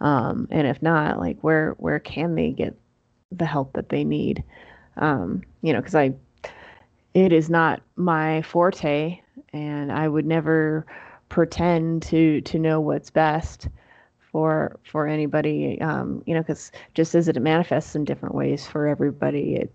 [0.00, 2.76] um, and if not like where where can they get
[3.32, 4.42] the help that they need
[4.96, 6.12] um, you know because i
[7.14, 9.20] it is not my forte
[9.52, 10.86] and i would never
[11.28, 13.68] pretend to to know what's best
[14.32, 18.86] for for anybody um, you know because just as it manifests in different ways for
[18.86, 19.72] everybody it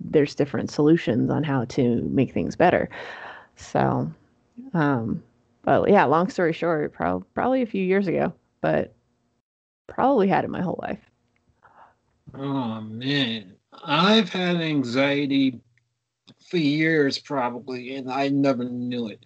[0.00, 2.88] there's different solutions on how to make things better.
[3.56, 4.10] So,
[4.74, 5.22] um,
[5.62, 8.94] but yeah, long story short, pro- probably a few years ago, but
[9.86, 11.00] probably had it my whole life.
[12.34, 15.60] Oh man, I've had anxiety
[16.48, 19.24] for years probably, and I never knew it.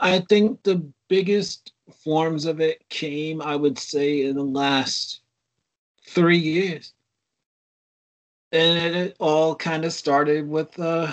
[0.00, 1.72] I think the biggest
[2.02, 5.20] forms of it came, I would say, in the last
[6.06, 6.92] three years
[8.54, 11.12] and it all kind of started with uh,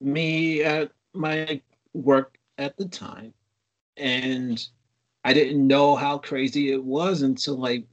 [0.00, 1.60] me at my
[1.94, 3.32] work at the time,
[3.96, 4.66] and
[5.26, 7.84] I didn't know how crazy it was until like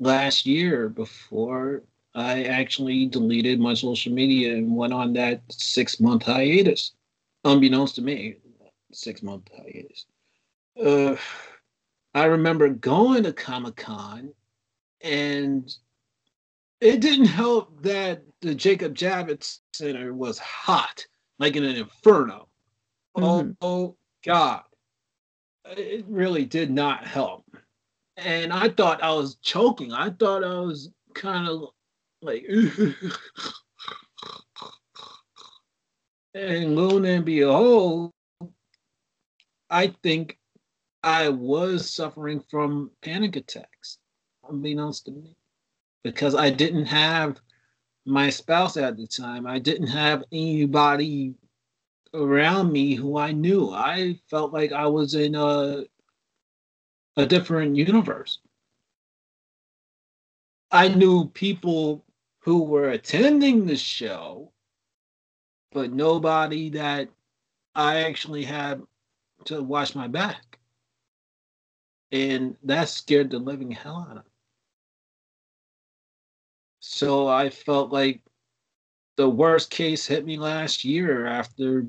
[0.00, 1.84] last year before
[2.16, 6.94] I actually deleted my social media and went on that six month hiatus,
[7.44, 8.38] unbeknownst to me,
[8.90, 10.06] six month hiatus.
[10.84, 11.14] Uh,
[12.12, 14.34] I remember going to Comic Con
[15.02, 15.72] and
[16.80, 21.06] it didn't help that the Jacob Javits Center was hot,
[21.38, 22.48] like in an inferno.
[23.16, 23.52] Mm-hmm.
[23.60, 24.62] Although God,
[25.78, 27.44] it really did not help.
[28.16, 29.92] And I thought I was choking.
[29.92, 31.70] I thought I was kind of
[32.22, 32.44] like,
[36.34, 38.12] and lo and behold,
[39.70, 40.38] I think
[41.02, 43.98] I was suffering from panic attacks,
[44.48, 45.36] unbeknownst to me,
[46.02, 47.40] because I didn't have
[48.04, 49.46] my spouse at the time.
[49.46, 51.34] I didn't have anybody
[52.14, 53.70] around me who I knew.
[53.70, 55.84] I felt like I was in a
[57.16, 58.38] a different universe.
[60.70, 62.04] I knew people
[62.40, 64.52] who were attending the show,
[65.72, 67.08] but nobody that
[67.74, 68.82] I actually had
[69.46, 70.58] to watch my back.
[72.12, 74.30] And that scared the living hell out of me.
[76.80, 78.20] So I felt like
[79.16, 81.86] the worst case hit me last year after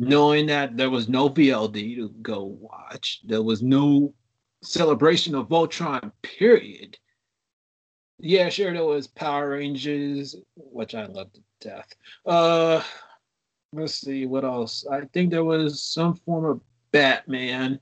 [0.00, 3.20] knowing that there was no VLD to go watch.
[3.22, 4.14] There was no
[4.62, 6.96] celebration of Voltron, period.
[8.18, 11.88] Yeah, sure, there was Power Rangers, which I loved to death.
[12.24, 12.82] Uh,
[13.74, 14.86] let's see, what else?
[14.90, 17.78] I think there was some form of Batman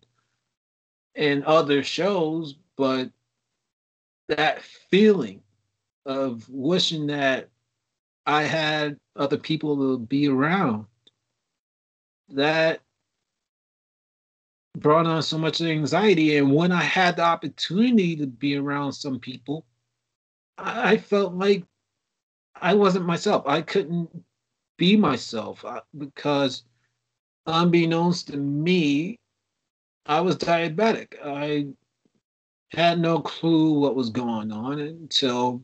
[1.14, 3.10] and other shows, but
[4.28, 5.40] that feeling
[6.04, 7.48] of wishing that
[8.26, 10.86] I had other people to be around
[12.30, 12.80] that
[14.76, 16.36] brought on so much anxiety.
[16.36, 19.64] And when I had the opportunity to be around some people,
[20.56, 21.64] I, felt like
[22.60, 23.46] I wasn't myself.
[23.46, 24.10] I couldn't
[24.76, 26.64] be myself uh, because,
[27.46, 29.18] unbeknownst to me,
[30.06, 31.14] I was diabetic.
[31.24, 31.66] I
[32.76, 35.62] had no clue what was going on until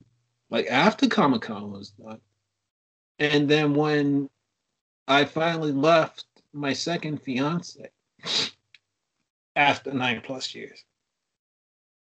[0.51, 2.21] like after Comic Con was done.
[3.19, 4.29] And then when
[5.09, 7.91] I finally left my second fiance
[9.57, 10.85] after nine plus years.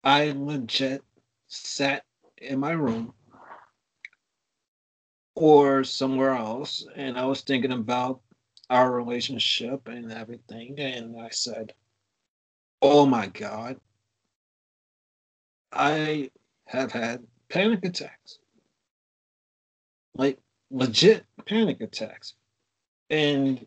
[0.04, 1.02] I legit
[1.48, 2.04] sat
[2.38, 3.14] in my room
[5.36, 8.22] or somewhere else and I was thinking about
[8.70, 10.80] our relationship and everything.
[10.80, 11.74] And I said,
[12.82, 13.78] Oh my God,
[15.72, 16.30] I
[16.66, 18.40] have had panic attacks.
[20.14, 22.34] Like legit panic attacks.
[23.10, 23.66] And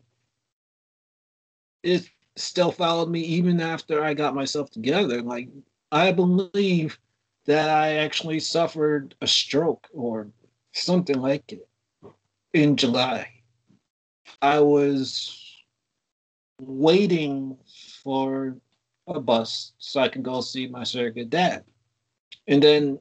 [1.83, 5.21] it still followed me even after I got myself together.
[5.21, 5.49] Like
[5.91, 6.97] I believe
[7.45, 10.29] that I actually suffered a stroke or
[10.73, 11.67] something like it
[12.53, 13.29] in July.
[14.41, 15.35] I was
[16.61, 17.57] waiting
[18.03, 18.57] for
[19.07, 21.63] a bus so I could go see my surrogate dad.
[22.47, 22.99] And then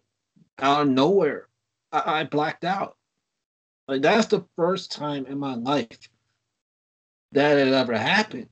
[0.58, 1.48] out of nowhere,
[1.92, 2.96] I, I blacked out.
[3.86, 6.08] Like that's the first time in my life
[7.32, 8.48] that it ever happened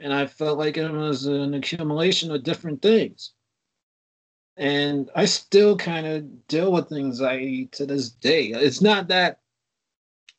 [0.00, 3.32] and I felt like it was an accumulation of different things.
[4.56, 8.46] And I still kind of deal with anxiety to this day.
[8.48, 9.40] It's not that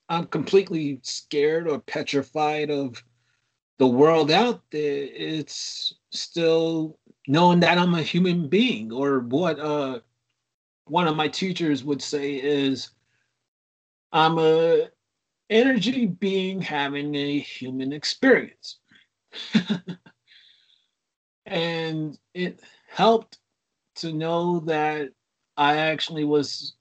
[0.09, 3.01] I'm completely scared or petrified of
[3.77, 5.07] the world out there.
[5.11, 6.97] It's still
[7.27, 9.99] knowing that I'm a human being, or what uh,
[10.85, 12.89] one of my teachers would say is,
[14.11, 14.89] I'm a
[15.49, 18.78] energy being having a human experience.
[21.45, 23.39] and it helped
[23.95, 25.09] to know that
[25.57, 26.75] I actually was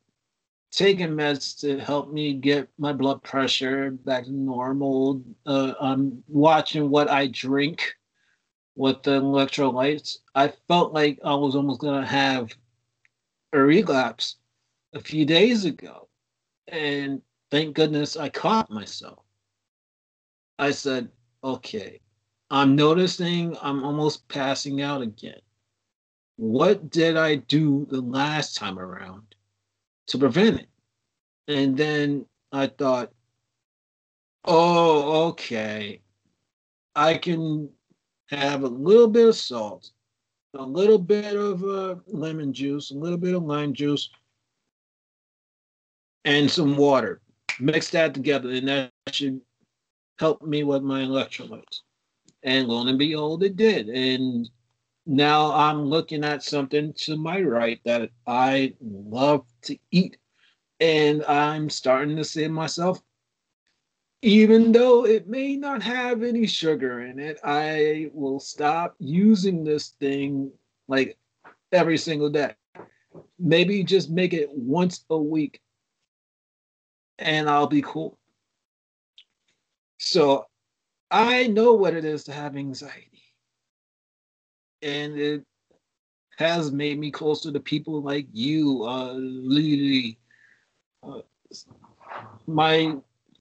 [0.71, 5.23] taking meds to help me get my blood pressure back to normal.
[5.47, 7.95] Uh, I'm watching what I drink
[8.77, 10.19] with the electrolytes.
[10.35, 12.53] I felt like I was almost going to have
[13.53, 14.37] a relapse
[14.93, 16.09] a few days ago.
[16.69, 19.25] And thank goodness I caught myself.
[20.59, 21.09] I said,
[21.43, 22.01] okay,
[22.51, 25.41] I'm noticing I'm almost passing out again.
[26.37, 29.35] What did I do the last time around
[30.09, 30.69] to prevent it?
[31.47, 33.13] And then I thought,
[34.45, 36.01] oh, okay.
[36.95, 37.69] I can
[38.29, 39.91] have a little bit of salt,
[40.55, 44.11] a little bit of uh, lemon juice, a little bit of lime juice,
[46.25, 47.21] and some water.
[47.61, 49.41] Mix that together, and that should
[50.19, 51.81] help me with my electrolytes.
[52.43, 53.89] And lo and behold, it did.
[53.89, 54.49] And
[55.07, 60.19] now I'm looking at something to my right that I love to eat.
[60.81, 63.03] And I'm starting to say to myself,
[64.23, 69.91] even though it may not have any sugar in it, I will stop using this
[70.01, 70.53] thing
[70.89, 71.17] like
[71.73, 72.55] every single day.
[73.39, 75.61] Maybe just make it once a week
[77.19, 78.19] and I'll be cool.
[79.99, 80.47] So
[81.11, 83.23] I know what it is to have anxiety.
[84.83, 85.45] And it
[86.37, 90.19] has made me closer to people like you, uh, Lily.
[91.03, 91.21] Uh,
[92.47, 92.97] my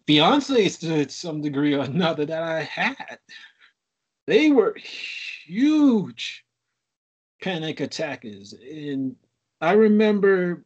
[0.08, 3.20] fiancés to some degree or another that I had.
[4.26, 6.44] They were huge
[7.42, 8.54] panic attackers.
[8.54, 9.16] And
[9.62, 10.66] I remember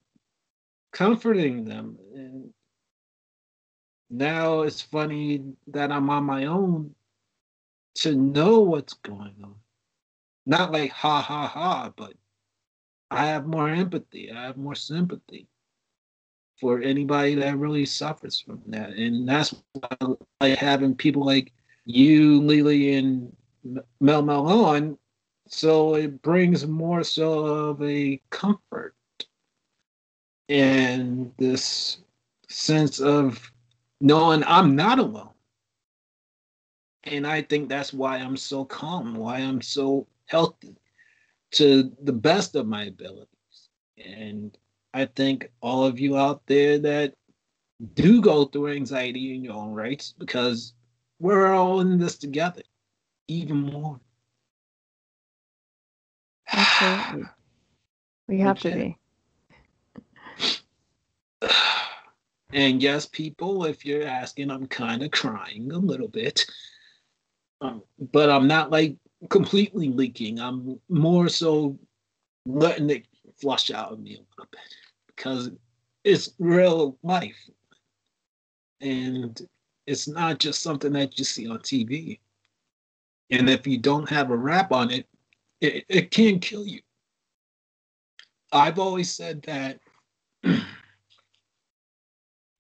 [0.94, 1.98] comforting them.
[2.14, 2.54] And
[4.12, 6.94] now it's funny that I'm on my own
[7.96, 9.56] to know what's going on.
[10.46, 12.14] Not like ha ha ha, but
[13.10, 14.32] I have more empathy.
[14.32, 15.48] I have more sympathy
[16.60, 18.92] for anybody that really suffers from that.
[18.92, 20.08] And that's why I
[20.40, 21.54] like having people like
[21.86, 23.36] you, Lily, and
[24.00, 24.98] Mel Mel on.
[25.48, 28.96] So it brings more so of a comfort
[30.48, 31.98] and this
[32.48, 33.51] sense of
[34.02, 35.30] knowing I'm not alone.
[37.04, 40.76] And I think that's why I'm so calm, why I'm so healthy
[41.52, 43.28] to the best of my abilities.
[43.98, 44.58] And
[44.94, 47.14] I think all of you out there that
[47.94, 50.74] do go through anxiety in your own rights, because
[51.20, 52.62] we're all in this together,
[53.28, 54.00] even more.
[56.52, 57.30] Absolutely.
[58.28, 58.98] We have to be.
[62.54, 66.46] And yes, people, if you're asking, I'm kind of crying a little bit.
[67.62, 68.96] Um, but I'm not like
[69.30, 70.40] completely leaking.
[70.40, 71.78] I'm more so
[72.46, 73.06] letting it
[73.40, 74.62] flush out of me a little bit
[75.08, 75.52] because
[76.04, 77.50] it's real life.
[78.82, 79.40] And
[79.86, 82.20] it's not just something that you see on TV.
[83.30, 85.08] And if you don't have a wrap on it,
[85.62, 86.82] it, it can kill you.
[88.52, 89.80] I've always said that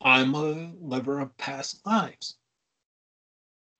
[0.03, 2.35] I'm a lover of past lives.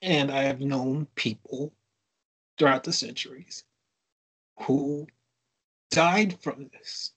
[0.02, 1.74] And I have known people
[2.58, 3.64] throughout the centuries
[4.62, 5.08] who
[5.90, 7.12] died from this.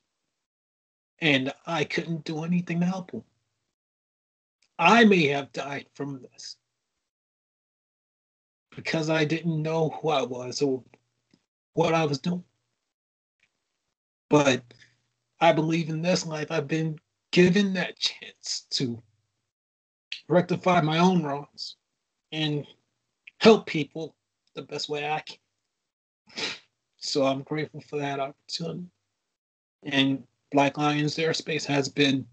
[1.21, 3.25] And I couldn't do anything to help them.
[4.79, 6.57] I may have died from this
[8.75, 10.83] because I didn't know who I was or
[11.75, 12.45] what I was doing.
[14.29, 14.63] But
[15.41, 16.99] I believe in this life I've been
[17.35, 19.03] given that chance to
[20.29, 21.75] rectify my own wrongs
[22.31, 22.65] and
[23.41, 24.15] help people
[24.55, 25.39] the best way I can.
[26.99, 28.87] So I'm grateful for that opportunity.
[29.83, 32.25] And Black Lions Airspace has been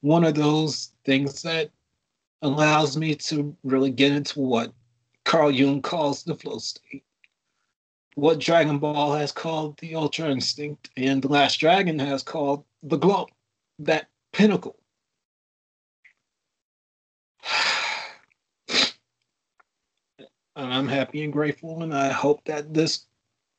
[0.00, 1.70] one of those things that
[2.40, 4.72] allows me to really get into what
[5.26, 7.04] Carl Jung calls the flow state
[8.16, 12.96] what Dragon Ball has called the Ultra Instinct, and The Last Dragon has called the
[12.96, 13.28] Glow,
[13.78, 14.78] that pinnacle.
[18.68, 18.88] and
[20.56, 23.04] I'm happy and grateful, and I hope that this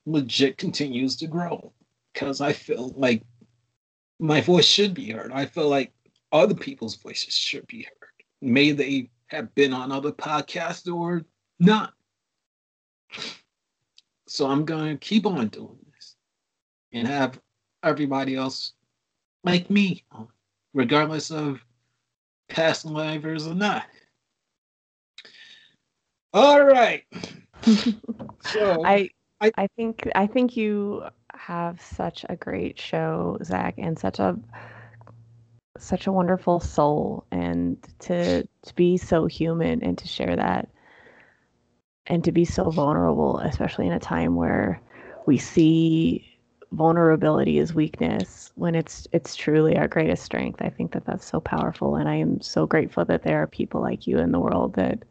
[0.08, 1.72] legit continues to grow
[2.12, 3.22] because I feel like
[4.20, 5.32] my voice should be heard.
[5.32, 5.94] I feel like
[6.32, 8.24] other people's voices should be heard.
[8.42, 11.26] May they have been on other podcasts or
[11.60, 11.94] not.
[14.28, 16.16] So I'm going to keep on doing this
[16.92, 17.40] and have
[17.84, 18.74] everybody else
[19.44, 20.04] like me,
[20.74, 21.62] regardless of
[22.50, 23.86] past livers or not.
[26.34, 27.04] All right.
[28.42, 29.10] so I,
[29.42, 34.38] I I think I think you have such a great show, Zach, and such a
[35.80, 40.70] such a wonderful soul and to to be so human and to share that
[42.08, 44.82] and to be so vulnerable, especially in a time where
[45.26, 46.26] we see
[46.72, 50.62] vulnerability as weakness when it's it's truly our greatest strength.
[50.62, 53.82] I think that that's so powerful, and I am so grateful that there are people
[53.82, 55.04] like you in the world that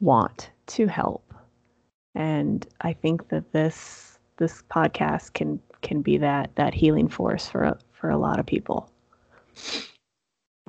[0.00, 1.34] want to help.
[2.14, 7.78] And I think that this this podcast can can be that that healing force for
[7.92, 8.90] for a lot of people.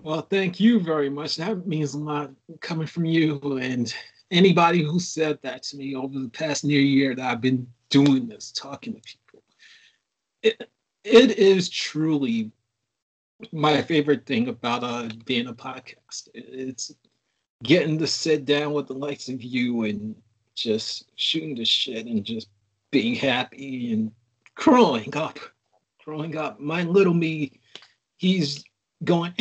[0.01, 1.37] Well, thank you very much.
[1.37, 3.93] That means a lot coming from you and
[4.33, 8.27] anybody who said that to me over the past near year that I've been doing
[8.27, 9.43] this, talking to people.
[10.41, 10.69] It,
[11.03, 12.51] it is truly
[13.51, 16.29] my favorite thing about uh, being a podcast.
[16.33, 16.93] It's
[17.61, 20.15] getting to sit down with the likes of you and
[20.55, 22.49] just shooting the shit and just
[22.91, 24.11] being happy and
[24.55, 25.39] growing up.
[26.03, 26.59] Growing up.
[26.59, 27.59] My little me,
[28.17, 28.63] he's
[29.03, 29.33] going,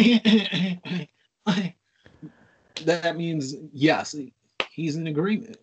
[2.84, 4.14] that means yes,
[4.72, 5.58] he's in agreement.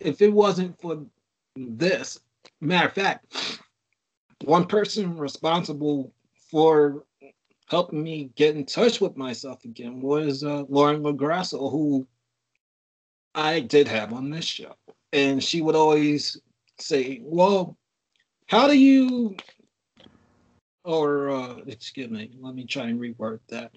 [0.00, 1.04] If it wasn't for
[1.56, 2.18] this,
[2.60, 3.60] matter of fact,
[4.44, 6.12] one person responsible
[6.50, 7.04] for
[7.68, 12.06] helping me get in touch with myself again was uh, Lauren LaGrasso, who
[13.34, 14.74] I did have on this show.
[15.12, 16.40] And she would always
[16.78, 17.76] say, Well,
[18.48, 19.36] how do you
[20.84, 23.72] or uh, excuse me, let me try and reword that.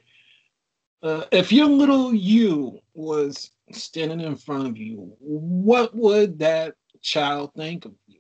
[1.04, 7.52] Uh, if your little you was standing in front of you, what would that child
[7.56, 8.20] think of you?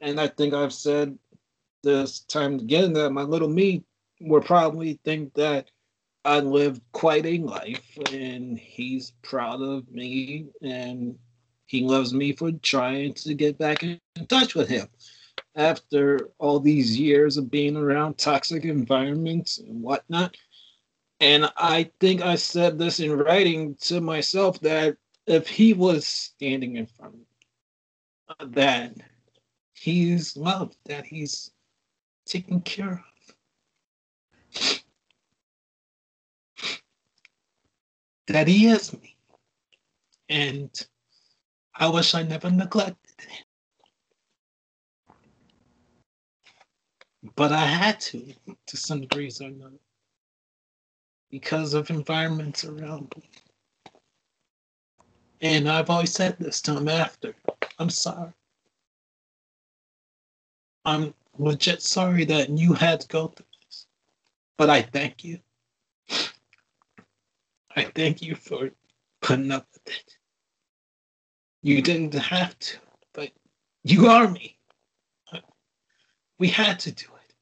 [0.00, 1.18] And I think I've said
[1.82, 3.84] this time again that my little me
[4.20, 5.70] would probably think that
[6.24, 11.18] I lived quite a life and he's proud of me and
[11.66, 14.88] he loves me for trying to get back in touch with him
[15.56, 20.36] after all these years of being around toxic environments and whatnot.
[21.20, 24.96] And I think I said this in writing to myself that
[25.26, 27.14] if he was standing in front
[28.38, 28.94] of me, that
[29.74, 31.50] he's loved, that he's
[32.26, 33.04] taken care
[34.56, 34.82] of,
[38.26, 39.16] that he is me.
[40.28, 40.70] And
[41.74, 43.44] I wish I never neglected him.
[47.36, 48.34] but I had to,
[48.66, 49.72] to some degrees or not,
[51.34, 53.28] because of environments around me.
[55.40, 57.34] And I've always said this to him after.
[57.80, 58.30] I'm sorry.
[60.84, 63.86] I'm legit sorry that you had to go through this.
[64.56, 65.40] But I thank you.
[67.74, 68.70] I thank you for
[69.20, 70.16] putting up with it.
[71.62, 72.76] You didn't have to,
[73.12, 73.32] but
[73.82, 74.56] you are me.
[76.38, 77.34] We had to do it.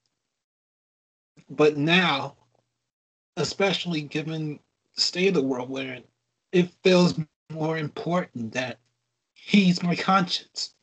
[1.51, 2.36] but now,
[3.36, 4.59] especially given
[4.94, 6.00] the state of the world we're
[6.52, 7.18] it feels
[7.50, 8.78] more important that
[9.32, 10.74] he's my conscience.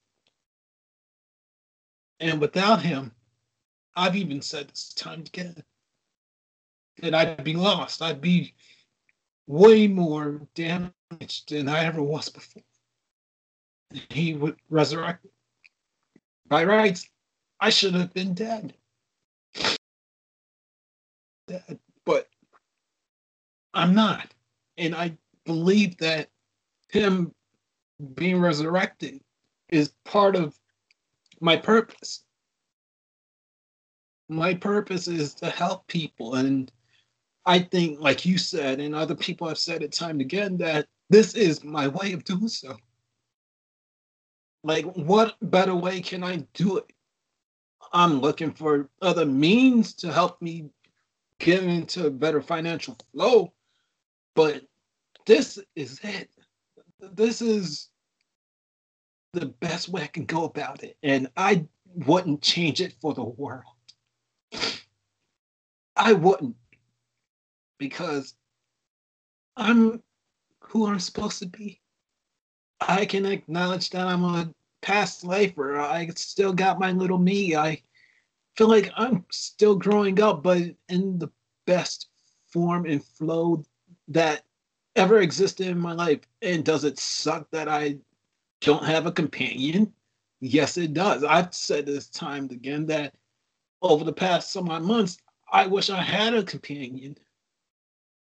[2.19, 3.11] And without him,
[3.95, 5.63] I've even said this time again
[7.01, 8.01] that I'd be lost.
[8.01, 8.53] I'd be
[9.47, 12.63] way more damaged than I ever was before.
[14.09, 15.31] He would resurrect me.
[16.47, 17.07] By rights,
[17.59, 18.73] I should have been dead
[21.49, 21.79] but
[23.73, 24.33] I'm not.
[24.77, 26.29] And I believe that
[26.89, 27.33] him
[28.15, 29.21] being resurrected
[29.69, 30.57] is part of
[31.41, 32.23] my purpose.
[34.29, 36.35] My purpose is to help people.
[36.35, 36.71] And
[37.45, 40.87] I think, like you said, and other people have said it time and again, that
[41.09, 42.77] this is my way of doing so.
[44.63, 46.91] Like, what better way can I do it?
[47.93, 50.69] I'm looking for other means to help me
[51.39, 53.53] get into a better financial flow.
[54.35, 54.63] But
[55.25, 56.29] this is it.
[56.99, 57.89] This is
[59.33, 60.97] the best way I can go about it.
[61.03, 63.63] And I wouldn't change it for the world.
[65.95, 66.55] I wouldn't.
[67.77, 68.33] Because
[69.55, 70.01] I'm
[70.61, 71.81] who I'm supposed to be.
[72.81, 75.79] I can acknowledge that I'm a past lifer.
[75.79, 77.55] I still got my little me.
[77.55, 77.81] I
[78.55, 81.29] feel like I'm still growing up, but in the
[81.65, 82.07] best
[82.47, 83.63] form and flow
[84.09, 84.43] that
[84.95, 86.19] ever existed in my life.
[86.41, 87.97] And does it suck that I
[88.61, 89.93] don't have a companion?
[90.41, 91.23] Yes, it does.
[91.23, 93.13] I've said this time again that
[93.81, 95.17] over the past some odd months,
[95.51, 97.17] I wish I had a companion.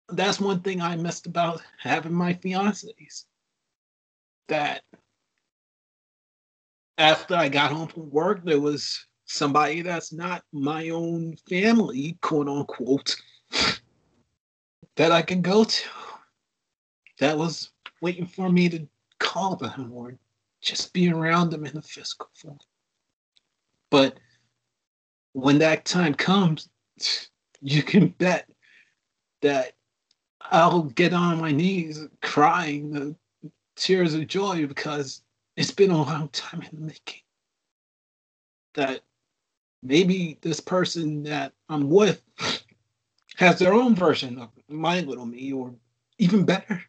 [0.09, 3.25] That's one thing I missed about having my fiancés.
[4.49, 4.83] That
[6.99, 12.49] after I got home from work, there was somebody that's not my own family, quote
[12.49, 13.17] unquote,
[14.97, 15.89] that I can go to.
[17.19, 17.71] That was
[18.01, 18.87] waiting for me to
[19.19, 20.19] call them or
[20.61, 22.59] just be around them in a physical form.
[23.91, 24.19] But
[25.33, 26.69] when that time comes,
[27.61, 28.49] you can bet
[29.43, 29.73] that
[30.41, 33.17] I'll get on my knees crying the
[33.77, 35.23] tears of joy because
[35.57, 37.21] it's been a long time in the making.
[38.75, 39.01] That
[39.83, 42.23] maybe this person that I'm with
[43.43, 45.75] has their own version of my little me, or
[46.19, 46.83] even better.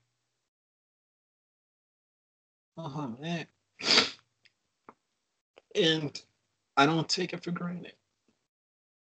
[2.77, 3.47] Oh man.
[5.75, 6.21] And
[6.77, 7.93] I don't take it for granted.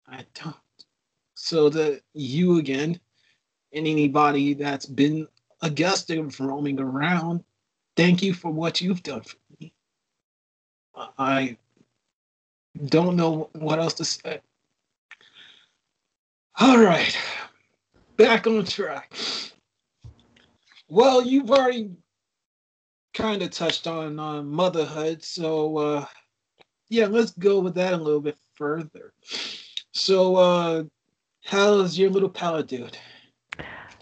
[0.06, 0.54] I don't.
[1.34, 3.00] So that you again,
[3.72, 5.28] and anybody that's been
[5.62, 7.44] a guest of roaming around,
[7.96, 9.72] thank you for what you've done for me.
[11.18, 11.56] I
[12.86, 14.40] don't know what else to say.
[16.60, 17.16] All right,
[18.16, 19.16] back on track.
[20.88, 21.90] Well, you've already
[23.14, 26.06] kind of touched on uh, motherhood, so uh,
[26.88, 29.12] yeah, let's go with that a little bit further.
[29.92, 30.84] So, uh,
[31.44, 32.98] how's your little pal dude?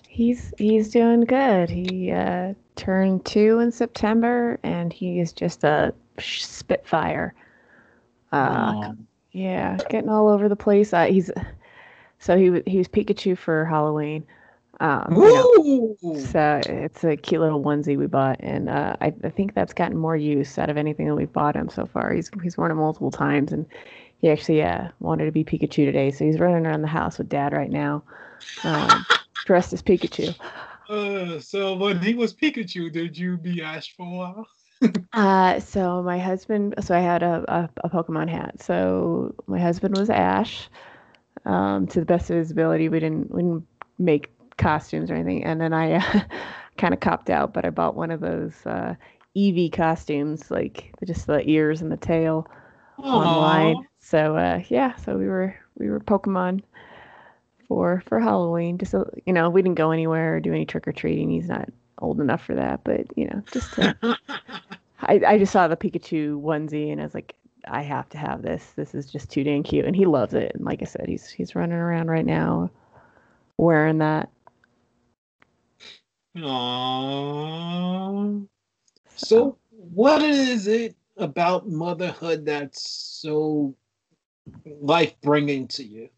[0.08, 1.68] He's he's doing good.
[1.68, 7.34] He uh, turned two in September, and he is just a spitfire.
[8.32, 8.94] Uh,
[9.32, 10.94] yeah, getting all over the place.
[10.94, 11.30] Uh, he's
[12.18, 14.24] so he was he was Pikachu for Halloween.
[14.78, 19.30] Um, you know, so it's a cute little onesie we bought, and uh, I, I,
[19.30, 22.12] think that's gotten more use out of anything that we've bought him so far.
[22.12, 23.64] He's he's worn it multiple times, and
[24.18, 27.30] he actually uh, wanted to be Pikachu today, so he's running around the house with
[27.30, 28.02] Dad right now,
[28.64, 29.06] um,
[29.46, 30.34] dressed as Pikachu.
[30.88, 34.46] Uh, so when he was Pikachu, did you be Ash for a while?
[35.12, 38.62] uh, so my husband, so I had a, a, a Pokemon hat.
[38.62, 40.68] So my husband was Ash.
[41.44, 43.66] Um, to the best of his ability, we didn't we didn't
[43.98, 45.44] make costumes or anything.
[45.44, 46.20] And then I uh,
[46.78, 48.94] kind of copped out, but I bought one of those uh,
[49.36, 52.48] Eevee costumes, like just the ears and the tail
[52.98, 53.04] Aww.
[53.04, 53.86] online.
[53.98, 56.62] So uh, yeah, so we were we were Pokemon
[57.68, 58.78] for for Halloween.
[58.78, 61.30] Just so, you know, we didn't go anywhere or do any trick or treating.
[61.30, 61.68] He's not
[61.98, 63.96] old enough for that, but you know, just to,
[65.00, 67.34] I I just saw the Pikachu onesie and I was like,
[67.66, 68.72] I have to have this.
[68.76, 70.52] This is just too dang cute, and he loves it.
[70.54, 72.70] And like I said, he's he's running around right now
[73.58, 74.30] wearing that.
[76.36, 77.66] Aww.
[79.16, 82.88] So, what is it about motherhood that's
[83.20, 83.74] so
[84.64, 86.10] life bringing to you?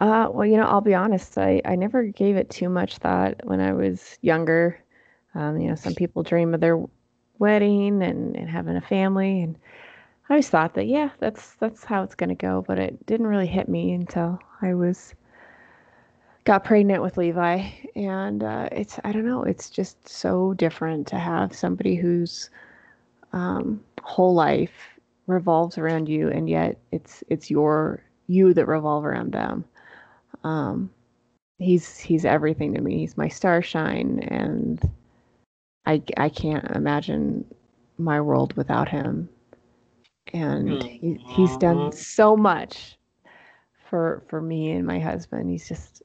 [0.00, 1.38] Uh, well, you know, I'll be honest.
[1.38, 4.78] I, I never gave it too much thought when I was younger.
[5.34, 6.82] Um, you know, some people dream of their
[7.38, 9.58] wedding and, and having a family, and
[10.28, 12.64] I always thought that yeah, that's that's how it's gonna go.
[12.66, 15.14] But it didn't really hit me until I was
[16.44, 21.18] got pregnant with Levi, and uh, it's I don't know, it's just so different to
[21.18, 22.50] have somebody whose
[23.32, 29.32] um, whole life revolves around you, and yet it's it's your you that revolve around
[29.32, 29.64] them.
[30.44, 30.90] Um,
[31.58, 32.98] he's he's everything to me.
[32.98, 34.80] He's my starshine, and
[35.86, 37.44] I I can't imagine
[37.98, 39.28] my world without him.
[40.32, 40.88] And hmm.
[40.88, 41.96] he, he's done mm-hmm.
[41.96, 42.98] so much
[43.88, 45.50] for for me and my husband.
[45.50, 46.02] He's just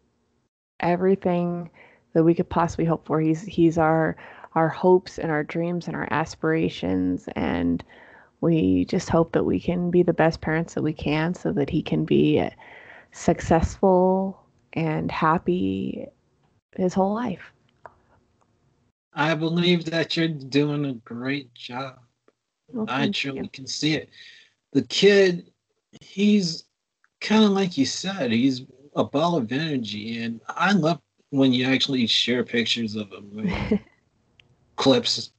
[0.80, 1.70] everything
[2.14, 3.20] that we could possibly hope for.
[3.20, 4.16] He's he's our
[4.54, 7.84] our hopes and our dreams and our aspirations and
[8.42, 11.70] we just hope that we can be the best parents that we can so that
[11.70, 12.44] he can be
[13.12, 14.42] successful
[14.74, 16.08] and happy
[16.76, 17.52] his whole life.
[19.14, 22.00] I believe that you're doing a great job.
[22.74, 23.50] Well, I truly you.
[23.50, 24.10] can see it.
[24.74, 25.52] The kid,
[26.02, 26.66] he's
[27.20, 28.64] kind of like you said, he's
[28.96, 31.00] a ball of energy, and I love
[31.30, 33.80] when you actually share pictures of him,
[34.76, 35.32] clips.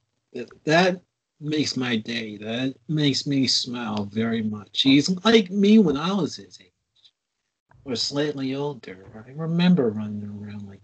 [0.65, 1.01] That
[1.39, 2.37] makes my day.
[2.37, 4.81] That makes me smile very much.
[4.81, 6.71] He's like me when I was his age,
[7.85, 9.25] or slightly older.
[9.27, 10.81] I remember running around like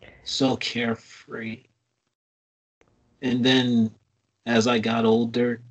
[0.00, 1.64] that, so carefree.
[3.22, 3.94] And then,
[4.46, 5.62] as I got older,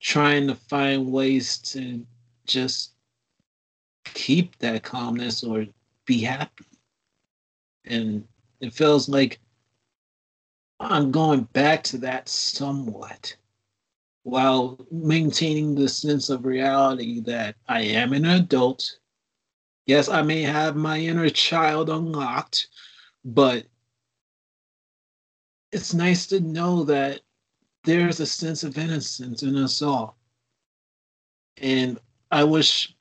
[0.00, 2.04] trying to find ways to
[2.46, 2.92] just
[4.04, 5.66] keep that calmness or
[6.06, 6.64] be happy.
[7.84, 8.26] And
[8.60, 9.38] it feels like
[10.80, 13.36] I'm going back to that somewhat
[14.22, 18.98] while maintaining the sense of reality that I am an adult.
[19.86, 22.68] Yes, I may have my inner child unlocked,
[23.24, 23.66] but
[25.72, 27.20] it's nice to know that
[27.84, 30.16] there's a sense of innocence in us all.
[31.58, 31.98] And
[32.30, 32.94] I wish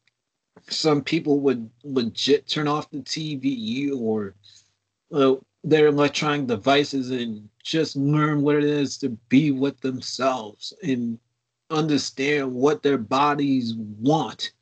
[0.69, 4.35] some people would legit turn off the TV or
[5.11, 11.19] uh, their electronic devices and just learn what it is to be with themselves and
[11.69, 14.53] understand what their bodies want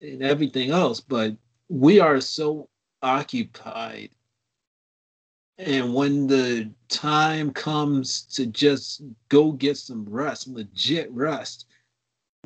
[0.00, 1.00] and everything else.
[1.00, 1.36] But
[1.68, 2.68] we are so
[3.02, 4.10] occupied.
[5.58, 11.66] And when the time comes to just go get some rest, legit rest,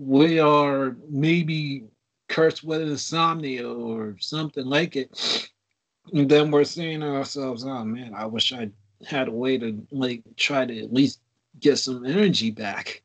[0.00, 1.84] we are maybe
[2.28, 5.48] cursed with insomnia or something like it.
[6.12, 8.70] And then we're saying to ourselves, oh man, I wish I
[9.04, 11.20] had a way to like try to at least
[11.58, 13.02] get some energy back.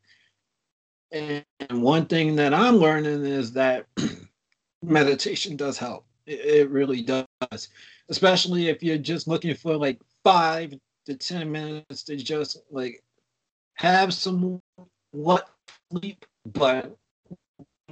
[1.10, 3.86] And one thing that I'm learning is that
[4.82, 6.04] meditation does help.
[6.26, 7.68] It, it really does,
[8.08, 10.74] especially if you're just looking for like five
[11.06, 13.02] to 10 minutes to just like
[13.74, 14.60] have some
[15.12, 15.50] what
[15.90, 16.96] sleep, but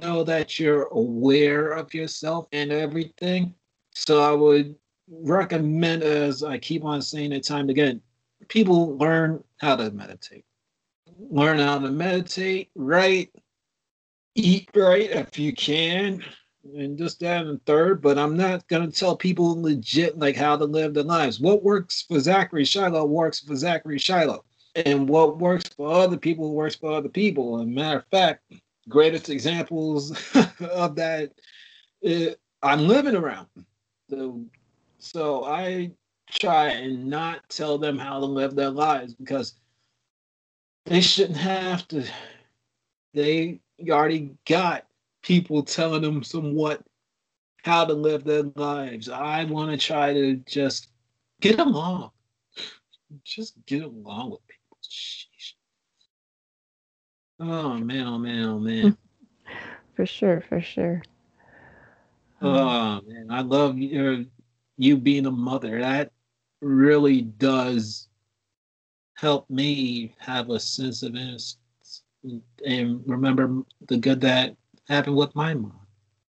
[0.01, 3.53] know that you're aware of yourself and everything.
[3.93, 4.75] So I would
[5.09, 8.01] recommend, as I keep on saying it time again,
[8.47, 10.45] people learn how to meditate.
[11.17, 13.31] Learn how to meditate right,
[14.35, 16.23] eat right if you can,
[16.73, 20.65] and just that and third, but I'm not gonna tell people legit like how to
[20.65, 21.39] live their lives.
[21.39, 24.43] What works for Zachary Shiloh works for Zachary Shiloh.
[24.75, 27.59] And what works for other people works for other people.
[27.59, 28.43] And matter of fact,
[28.89, 30.11] greatest examples
[30.71, 31.31] of that
[32.05, 32.31] uh,
[32.61, 33.47] I'm living around.
[34.09, 34.43] So,
[34.99, 35.91] so I
[36.29, 39.55] try and not tell them how to live their lives because
[40.85, 42.05] they shouldn't have to.
[43.13, 44.85] They already got
[45.25, 46.81] people telling them somewhat
[47.63, 49.09] how to live their lives.
[49.09, 50.89] I want to try to just
[51.41, 52.11] get along.
[53.23, 54.77] Just get along with people.
[54.83, 55.53] Sheesh.
[57.39, 58.97] Oh man, oh man, oh man.
[59.95, 61.01] For sure, for sure.
[62.41, 64.25] Oh man, I love your
[64.77, 65.79] you being a mother.
[65.79, 66.11] That
[66.61, 68.09] really does
[69.13, 71.57] help me have a sense of innocence
[72.65, 74.57] and remember the good that
[74.87, 75.79] happened with my mom.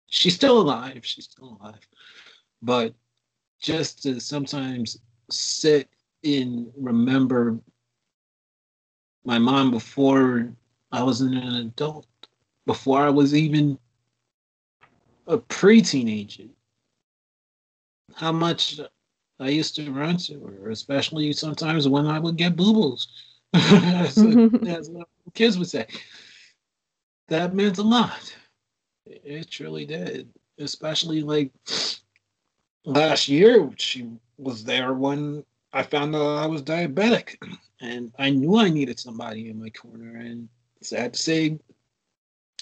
[0.08, 1.00] She's still alive.
[1.02, 1.86] She's still alive.
[2.62, 2.94] But
[3.60, 4.98] just to sometimes
[5.30, 5.88] sit
[6.22, 7.58] and remember
[9.24, 10.52] my mom before
[10.92, 12.06] I was an adult,
[12.66, 13.78] before I was even
[15.26, 16.44] a pre-teenager.
[18.14, 18.78] How much
[19.40, 23.08] I used to run to her, especially sometimes when I would get boo-boos,
[23.54, 24.18] as,
[24.66, 24.90] as
[25.32, 25.86] kids would say.
[27.28, 28.36] That meant a lot.
[29.06, 30.28] It truly did.
[30.58, 31.52] Especially like
[32.84, 34.08] last year, she
[34.38, 37.36] was there when I found out I was diabetic,
[37.80, 40.16] and I knew I needed somebody in my corner.
[40.16, 40.48] And
[40.80, 41.58] sad to say,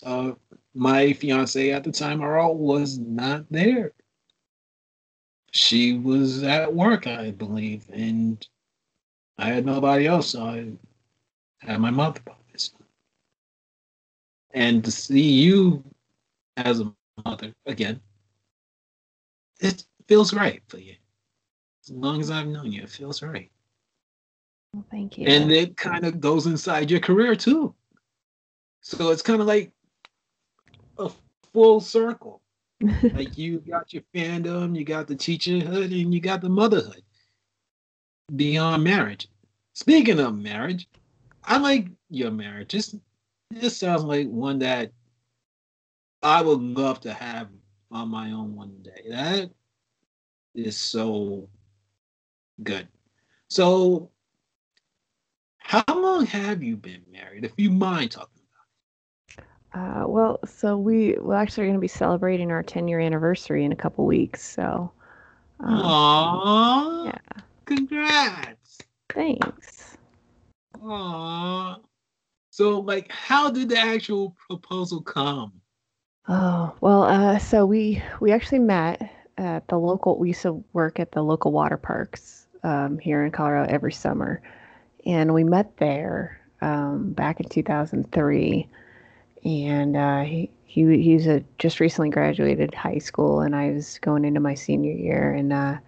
[0.03, 0.33] uh,
[0.75, 3.93] my fiance at the time, Earl, was not there.
[5.53, 8.45] She was at work, I believe, and
[9.37, 10.31] I had nobody else.
[10.31, 10.73] So I
[11.59, 12.33] had my mother by
[14.55, 15.83] And to see you
[16.57, 16.93] as a
[17.25, 18.01] mother again,
[19.61, 20.95] it feels right for you.
[21.85, 23.51] As long as I've known you, it feels right.
[24.73, 25.27] Well, thank you.
[25.27, 27.75] And it kind of goes inside your career too.
[28.81, 29.73] So it's kind of like
[30.99, 31.11] a
[31.53, 32.41] full circle.
[33.15, 37.03] like you got your fandom, you got the teacherhood, and you got the motherhood
[38.35, 39.29] beyond marriage.
[39.75, 40.89] Speaking of marriage,
[41.45, 42.73] I like your marriage.
[42.73, 42.95] This,
[43.51, 44.93] this sounds like one that
[46.23, 47.49] I would love to have
[47.91, 49.05] on my own one day.
[49.09, 49.51] That
[50.55, 51.49] is so
[52.63, 52.89] good.
[53.49, 54.11] So,
[55.59, 58.43] how long have you been married, if you mind talking
[59.35, 60.05] about it?
[60.05, 63.73] uh, well, so we we're actually going to be celebrating our 10 year anniversary in
[63.73, 64.43] a couple weeks.
[64.43, 64.93] So,
[65.61, 67.07] um, Aww.
[67.07, 67.43] Yeah.
[67.65, 68.79] Congrats.
[69.13, 69.97] Thanks.
[70.77, 71.81] Aww.
[72.51, 75.62] So, like, how did the actual proposal come?
[76.29, 80.19] Oh well, uh, so we we actually met at the local.
[80.19, 84.41] We used to work at the local water parks um, here in Colorado every summer,
[85.05, 88.69] and we met there um, back in 2003
[89.45, 94.25] and uh, he, he he's a just recently graduated high school, and I was going
[94.25, 95.79] into my senior year, and uh,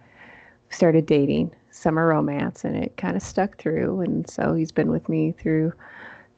[0.71, 5.09] started dating summer romance, and it kind of stuck through, and so he's been with
[5.09, 5.73] me through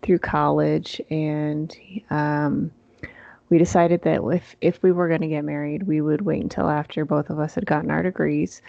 [0.02, 1.74] through college, and
[2.10, 2.70] um,
[3.48, 6.68] we decided that if if we were going to get married, we would wait until
[6.68, 8.62] after both of us had gotten our degrees,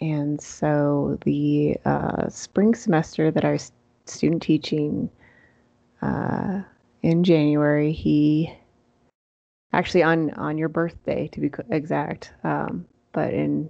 [0.00, 3.72] and so the uh, spring semester that I was
[4.06, 5.10] student teaching.
[6.02, 6.62] Uh,
[7.04, 7.92] in January.
[7.92, 8.52] He
[9.72, 13.68] actually on on your birthday to be exact, um, but in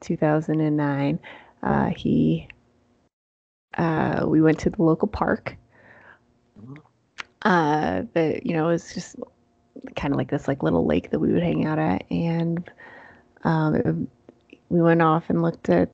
[0.00, 1.18] 2009,
[1.62, 2.46] uh, he
[3.78, 5.56] uh, we went to the local park.
[7.42, 9.16] Uh, that you know was just
[9.96, 12.70] kind of like this like little lake that we would hang out at, and
[13.44, 14.08] um,
[14.68, 15.90] we went off and looked at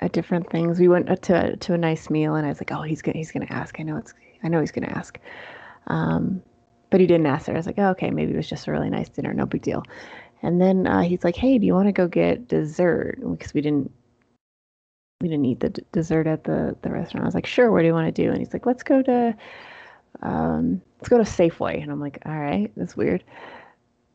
[0.00, 0.80] at different things.
[0.80, 3.32] We went to to a nice meal, and I was like, oh, he's gonna he's
[3.32, 3.78] gonna ask.
[3.80, 5.18] I know it's I know he's gonna ask.
[5.86, 6.42] Um,
[6.90, 7.54] but he didn't ask her.
[7.54, 9.62] I was like, oh, okay, maybe it was just a really nice dinner, no big
[9.62, 9.82] deal.
[10.42, 13.18] And then uh, he's like, hey, do you want to go get dessert?
[13.18, 13.90] Because we didn't
[15.20, 17.24] we didn't eat the d- dessert at the the restaurant.
[17.24, 17.70] I was like, sure.
[17.70, 18.28] What do you want to do?
[18.28, 19.34] And he's like, let's go to
[20.20, 21.82] um, let's go to Safeway.
[21.82, 23.24] And I'm like, all right, that's weird.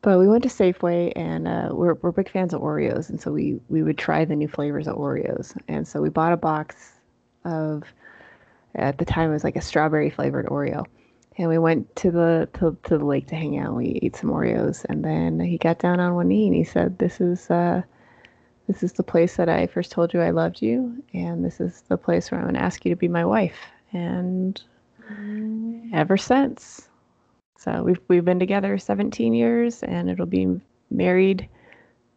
[0.00, 3.32] But we went to Safeway, and uh, we're we're big fans of Oreos, and so
[3.32, 5.56] we we would try the new flavors of Oreos.
[5.66, 6.92] And so we bought a box
[7.44, 7.82] of
[8.76, 10.84] at the time it was like a strawberry flavored Oreo
[11.38, 13.76] and we went to the to, to the lake to hang out.
[13.76, 16.98] We ate some Oreos, and then he got down on one knee and he said,
[16.98, 17.82] "This is uh,
[18.66, 21.82] this is the place that I first told you I loved you, and this is
[21.82, 23.56] the place where I'm going to ask you to be my wife."
[23.92, 24.60] And
[25.92, 26.88] ever since,
[27.58, 30.60] so we've we've been together 17 years, and it'll be
[30.90, 31.48] married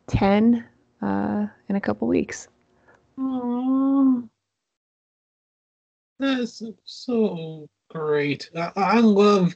[0.08, 0.64] 10
[1.02, 2.48] uh, in a couple weeks.
[3.18, 4.30] Aww.
[6.20, 8.50] That's so great.
[8.56, 9.56] I, I love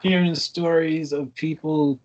[0.00, 2.00] hearing stories of people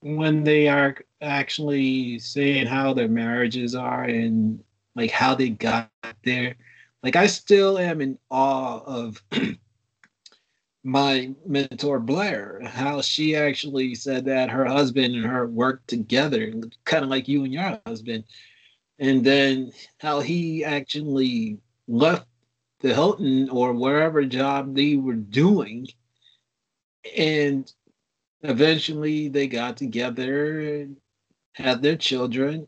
[0.00, 4.62] when they are actually saying how their marriages are and
[4.94, 5.90] like how they got
[6.24, 6.54] there.
[7.02, 9.22] Like I still am in awe of
[10.84, 16.52] my mentor Blair, how she actually said that her husband and her worked together,
[16.84, 18.24] kind of like you and your husband,
[18.98, 22.26] and then how he actually left
[22.80, 25.88] the Hilton or wherever job they were doing,
[27.16, 27.70] and
[28.42, 30.96] eventually they got together and
[31.52, 32.66] had their children.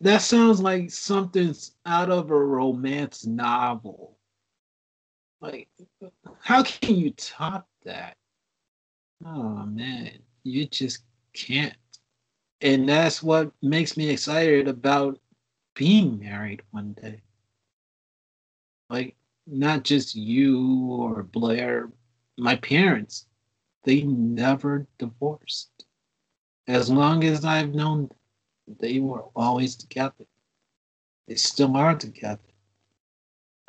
[0.00, 4.15] That sounds like something's out of a romance novel.
[5.40, 5.68] Like,
[6.40, 8.16] how can you top that?
[9.24, 11.76] Oh man, you just can't.
[12.60, 15.18] And that's what makes me excited about
[15.74, 17.20] being married one day.
[18.88, 21.90] Like, not just you or Blair,
[22.38, 23.26] my parents,
[23.84, 25.84] they never divorced.
[26.66, 30.26] As long as I've known them, they were always together.
[31.28, 32.40] They still are together.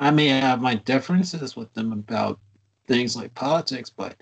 [0.00, 2.40] I may have my differences with them about
[2.86, 4.16] things like politics, but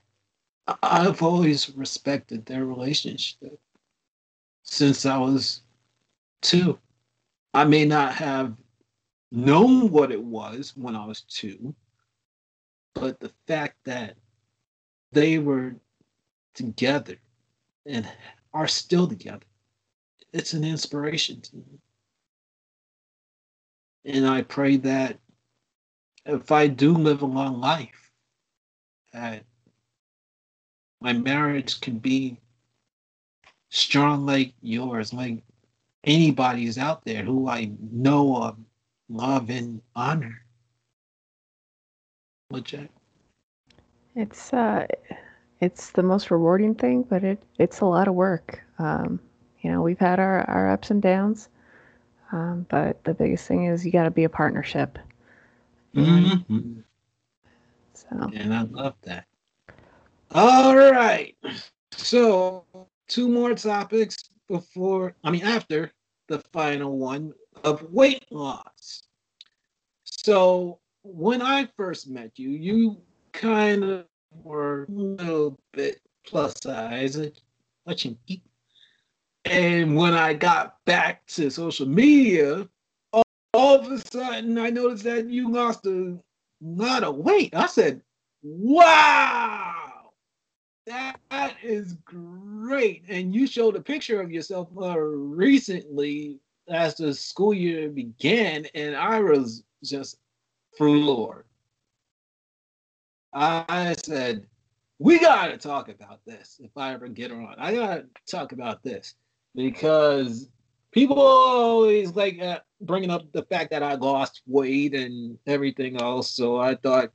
[0.82, 3.60] I've always respected their relationship
[4.62, 5.62] since I was
[6.40, 6.78] two.
[7.54, 8.56] I may not have
[9.30, 11.74] known what it was when I was two,
[12.94, 14.16] but the fact that
[15.12, 15.76] they were
[16.54, 17.16] together
[17.84, 18.08] and
[18.52, 19.46] are still together,
[20.32, 21.78] it's an inspiration to me.
[24.06, 25.18] And I pray that
[26.26, 28.10] if I do live a long life,
[29.12, 29.44] that
[31.00, 32.38] my marriage can be
[33.70, 35.42] strong like yours, like
[36.04, 38.56] anybody's out there who I know of,
[39.08, 40.42] love, and honor.
[42.62, 42.90] Jack?
[44.14, 44.86] It's uh,
[45.60, 48.62] it's the most rewarding thing, but it it's a lot of work.
[48.78, 49.20] Um,
[49.62, 51.48] you know, we've had our our ups and downs,
[52.32, 54.98] um, but the biggest thing is you got to be a partnership.
[55.96, 56.80] Mm-hmm.
[57.94, 58.30] So.
[58.34, 59.26] And I love that.
[60.32, 61.34] All right.
[61.92, 62.64] So,
[63.08, 65.90] two more topics before, I mean, after
[66.28, 67.32] the final one
[67.64, 69.04] of weight loss.
[70.04, 73.00] So, when I first met you, you
[73.32, 74.04] kind of
[74.44, 78.42] were a little bit plus size, you eat.
[79.44, 82.68] And when I got back to social media,
[83.56, 86.18] all of a sudden I noticed that you lost a
[86.60, 87.54] lot of weight.
[87.54, 88.02] I said,
[88.42, 90.12] wow,
[90.86, 91.16] that,
[91.62, 93.04] is great.
[93.08, 96.38] And you showed a picture of yourself uh, recently
[96.68, 100.18] as the school year began, and I was just
[100.76, 101.46] floored.
[103.32, 104.46] I said,
[104.98, 107.54] we got to talk about this if I ever get on.
[107.58, 109.14] I got to talk about this
[109.54, 110.48] because
[110.96, 116.30] people always like uh, bringing up the fact that I lost weight and everything else.
[116.30, 117.10] So I thought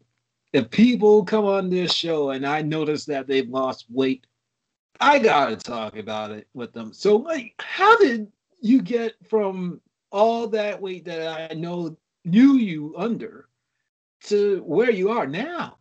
[0.54, 4.28] if people come on this show and I notice that they've lost weight,
[5.00, 6.94] I gotta talk about it with them.
[6.94, 8.32] So like, how did
[8.62, 9.82] you get from
[10.12, 13.48] all that weight that I know knew you under
[14.26, 15.78] to where you are now?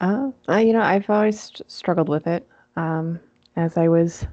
[0.00, 2.44] Uh, you know, I've always struggled with it.
[2.74, 3.20] Um,
[3.54, 4.26] as I was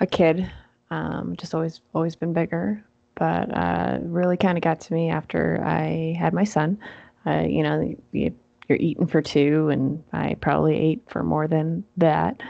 [0.00, 0.50] a kid,
[0.90, 2.84] um, just always always been bigger.
[3.16, 6.78] But uh, really kind of got to me after I had my son.
[7.24, 8.34] Uh, you know, you,
[8.68, 12.42] you're eating for two, and I probably ate for more than that.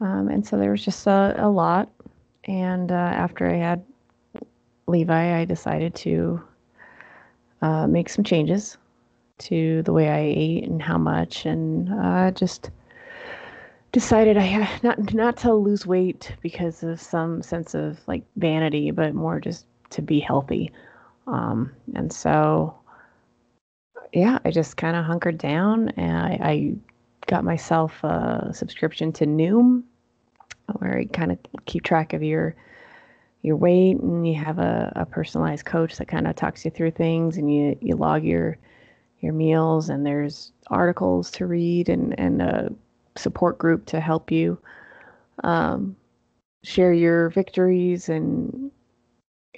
[0.00, 1.90] Um, and so there was just a, a lot.
[2.44, 3.84] And uh, after I had
[4.86, 6.42] Levi, I decided to
[7.60, 8.78] uh, make some changes
[9.38, 12.70] to the way I ate and how much, and uh, just
[13.92, 18.90] decided I had not not to lose weight because of some sense of like vanity,
[18.90, 20.72] but more just to be healthy.
[21.26, 22.74] Um, and so,
[24.12, 26.74] yeah, I just kind of hunkered down and I, I,
[27.26, 29.82] got myself a subscription to Noom,
[30.78, 32.56] where you kind of keep track of your
[33.42, 36.90] your weight and you have a, a personalized coach that kind of talks you through
[36.90, 38.56] things and you, you log your
[39.20, 42.72] your meals and there's articles to read and, and a
[43.18, 44.58] support group to help you
[45.44, 45.96] um,
[46.64, 48.70] share your victories and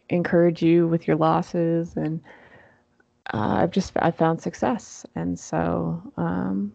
[0.08, 1.96] encourage you with your losses.
[1.96, 2.20] And
[3.32, 5.06] uh, I've just I found success.
[5.14, 6.74] And so um,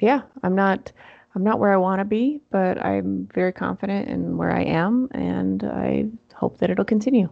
[0.00, 0.92] yeah I'm not
[1.34, 5.08] I'm not where I want to be, but I'm very confident in where I am,
[5.10, 7.28] and I hope that it'll continue.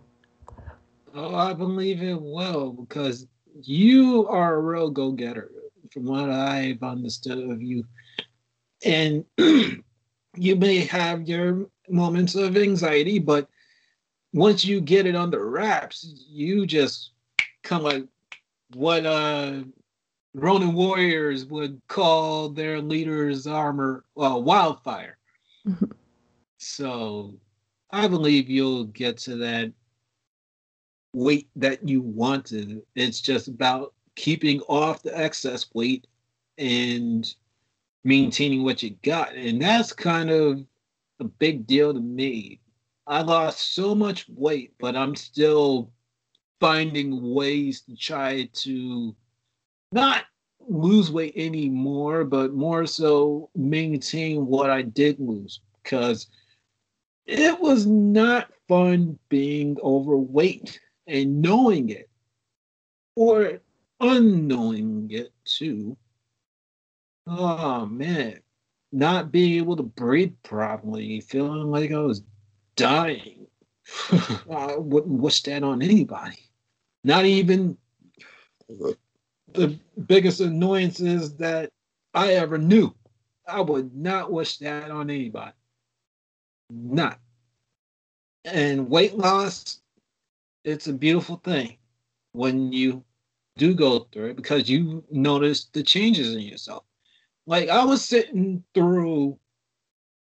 [1.15, 3.29] Oh, I believe it will because
[3.63, 5.53] you are a real go getter,
[5.93, 7.85] from what I've understood of you.
[8.85, 13.49] And you may have your moments of anxiety, but
[14.33, 17.11] once you get it under wraps, you just
[17.63, 18.05] come like
[18.75, 19.63] what uh
[20.35, 25.19] Ronin warriors would call their leader's armor uh, wildfire.
[25.67, 25.87] Mm-hmm.
[26.65, 27.35] So
[27.91, 29.73] I believe you'll get to that
[31.13, 32.83] weight that you wanted.
[32.95, 36.07] It's just about keeping off the excess weight
[36.59, 37.35] and
[38.05, 39.35] maintaining what you got.
[39.35, 40.65] And that's kind of
[41.21, 42.61] a big deal to me.
[43.07, 45.91] I lost so much weight, but I'm still
[46.61, 49.17] finding ways to try to
[49.91, 50.25] not
[50.69, 56.29] lose weight anymore, but more so maintain what I did lose because
[57.27, 62.09] it was not fun being overweight and knowing it
[63.17, 63.61] or
[64.03, 65.97] unknowing it too.
[67.27, 68.41] Oh man,
[68.91, 72.23] not being able to breathe properly, feeling like I was
[72.77, 73.47] dying.
[74.51, 76.39] I wouldn't wish that on anybody.
[77.05, 77.79] Not even
[79.53, 81.71] the biggest annoyances that
[82.15, 82.95] I ever knew.
[83.47, 85.53] I would not wish that on anybody.
[86.71, 87.19] Not.
[88.45, 89.81] And weight loss,
[90.65, 91.77] it's a beautiful thing
[92.33, 93.05] when you
[93.57, 96.85] do go through it because you notice the changes in yourself.
[97.47, 99.39] Like I was sitting through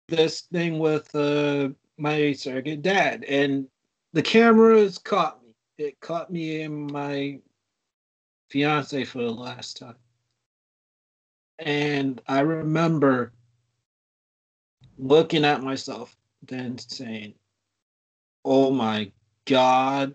[0.09, 3.67] this thing with uh, my surrogate dad, and
[4.13, 5.55] the cameras caught me.
[5.77, 7.41] It caught me in my
[8.49, 9.97] fiance for the last time.
[11.59, 13.33] And I remember
[14.97, 17.35] looking at myself then saying,
[18.45, 19.13] Oh my
[19.45, 20.15] God,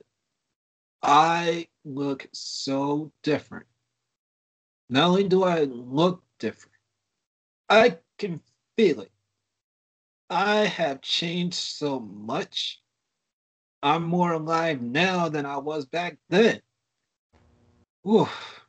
[1.02, 3.65] I look so different.
[4.89, 6.76] Not only do I look different,
[7.69, 8.41] I can
[8.77, 9.11] feel it.
[10.30, 12.81] I have changed so much.
[13.81, 16.61] I'm more alive now than I was back then.
[18.07, 18.61] Oof,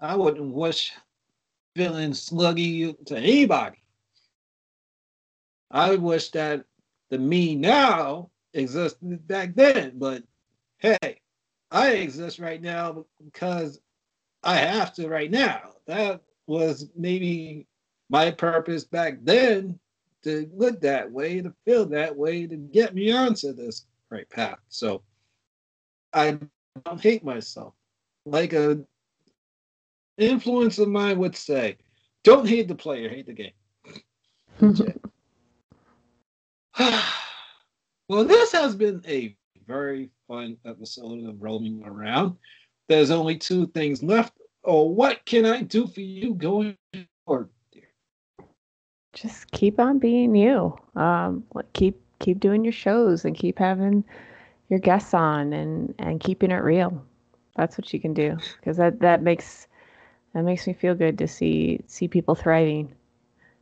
[0.00, 0.92] I wouldn't wish
[1.74, 3.82] feeling sluggy to anybody.
[5.70, 6.64] I wish that
[7.10, 10.22] the me now existed back then, but
[10.78, 11.20] hey,
[11.74, 13.80] I exist right now because
[14.44, 15.72] I have to right now.
[15.88, 17.66] That was maybe
[18.08, 19.80] my purpose back then
[20.22, 24.60] to look that way, to feel that way, to get me onto this right path.
[24.68, 25.02] So
[26.12, 26.38] I
[26.84, 27.74] don't hate myself.
[28.24, 28.78] Like a
[30.16, 31.76] influence of mine would say,
[32.22, 33.50] don't hate the player, hate the game.
[38.08, 42.36] well, this has been a very fun episode of Roaming Around.
[42.88, 44.32] There's only two things left.
[44.64, 46.76] Oh, what can I do for you going
[47.26, 47.48] forward?
[49.12, 50.76] Just keep on being you.
[50.96, 54.04] Um, keep keep doing your shows and keep having
[54.68, 57.04] your guests on and and keeping it real.
[57.56, 59.68] That's what you can do because that that makes
[60.32, 62.92] that makes me feel good to see see people thriving,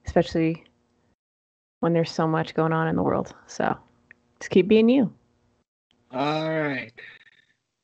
[0.06, 0.64] especially
[1.80, 3.34] when there's so much going on in the world.
[3.46, 3.76] So
[4.40, 5.12] just keep being you.
[6.12, 6.92] All right.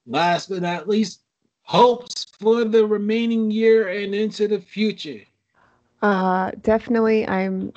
[0.07, 1.23] Last but not least,
[1.63, 5.21] hopes for the remaining year and into the future.
[6.03, 7.27] Uh, definitely.
[7.27, 7.73] I'm.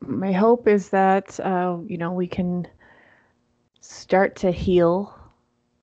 [0.00, 2.66] My hope is that uh, you know we can
[3.80, 5.14] start to heal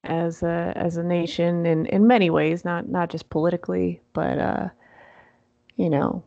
[0.03, 4.69] as a as a nation in in many ways, not not just politically, but uh,
[5.75, 6.23] you know,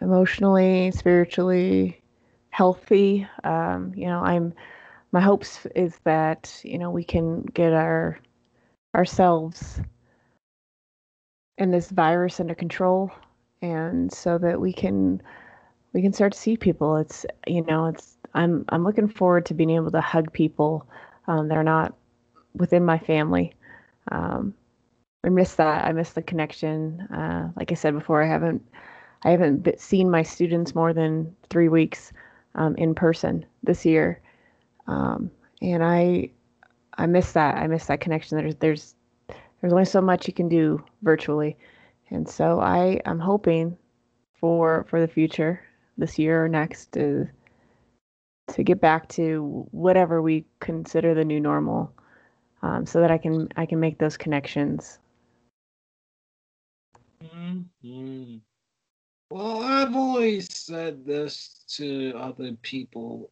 [0.00, 2.02] emotionally, spiritually,
[2.50, 3.26] healthy.
[3.44, 4.54] Um, you know, I'm
[5.12, 8.18] my hopes is that you know we can get our
[8.94, 9.80] ourselves
[11.58, 13.10] and this virus under control
[13.62, 15.20] and so that we can
[15.92, 19.54] we can start to see people it's you know it's i'm i'm looking forward to
[19.54, 20.86] being able to hug people
[21.26, 21.94] um, that are not
[22.54, 23.54] within my family.
[24.10, 24.54] Um,
[25.24, 25.84] I miss that.
[25.84, 27.00] I miss the connection.
[27.02, 28.62] Uh, like I said before, I haven't
[29.22, 32.12] I haven't seen my students more than three weeks
[32.54, 34.20] um, in person this year,
[34.90, 35.30] um,
[35.62, 36.30] and I
[36.98, 37.56] I miss that.
[37.56, 38.36] I miss that connection.
[38.36, 38.94] There's there's
[39.60, 41.56] there's only so much you can do virtually,
[42.10, 43.76] and so I I'm hoping
[44.34, 45.62] for for the future
[45.96, 47.28] this year or next to
[48.48, 51.92] to get back to whatever we consider the new normal
[52.62, 54.98] um, so that I can I can make those connections.
[57.22, 58.38] Mm-hmm.
[59.30, 63.30] Well, I've always said this to other people.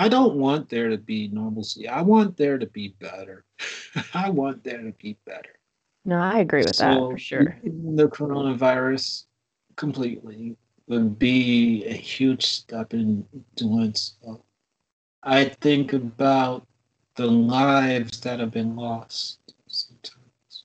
[0.00, 1.86] I don't want there to be normalcy.
[1.86, 3.44] I want there to be better.
[4.14, 5.54] I want there to be better.
[6.06, 7.58] No, I agree with so that for sure.
[7.62, 9.26] The coronavirus
[9.76, 10.56] completely
[10.86, 14.42] would be a huge step in doing so.
[15.22, 16.66] I think about
[17.16, 20.64] the lives that have been lost sometimes.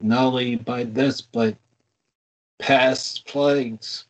[0.00, 1.56] Not only by this, but
[2.58, 4.06] past plagues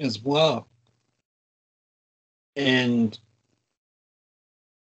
[0.00, 0.66] as well.
[2.56, 3.18] And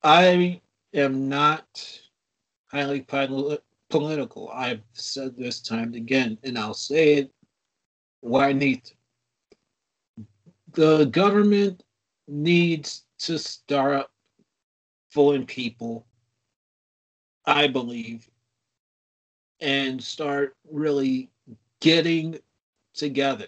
[0.03, 0.61] I
[0.95, 2.01] am not
[2.71, 3.01] highly
[3.89, 4.51] political.
[4.53, 7.31] I've said this time and again, and I'll say it
[8.45, 8.83] I need.
[10.73, 11.83] The government
[12.29, 14.09] needs to start
[15.11, 16.07] fooling people,
[17.47, 18.29] I believe,
[19.61, 21.31] and start really
[21.81, 22.39] getting
[22.95, 23.47] together,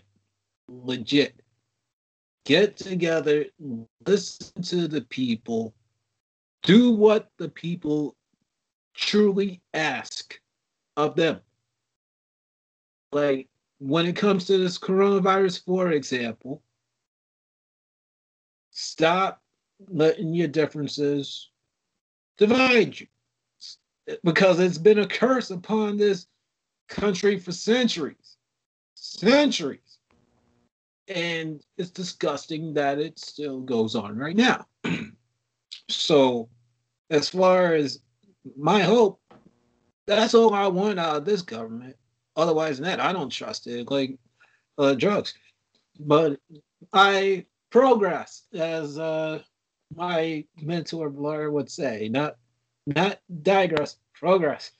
[0.68, 1.42] legit.
[2.48, 3.44] Get together,
[4.06, 5.74] listen to the people,
[6.62, 8.16] do what the people
[8.94, 10.40] truly ask
[10.96, 11.40] of them.
[13.12, 13.48] Like
[13.80, 16.62] when it comes to this coronavirus, for example,
[18.70, 19.42] stop
[19.86, 21.50] letting your differences
[22.38, 23.08] divide you
[24.24, 26.26] because it's been a curse upon this
[26.88, 28.38] country for centuries
[28.94, 29.87] centuries
[31.08, 34.66] and it's disgusting that it still goes on right now
[35.88, 36.48] so
[37.10, 38.00] as far as
[38.56, 39.20] my hope
[40.06, 41.96] that's all i want out of this government
[42.36, 44.16] otherwise than that i don't trust it like
[44.78, 45.34] uh, drugs
[46.00, 46.38] but
[46.92, 49.38] i progress as uh
[49.94, 52.36] my mentor Blair would say, not
[52.86, 54.70] not digress, progress.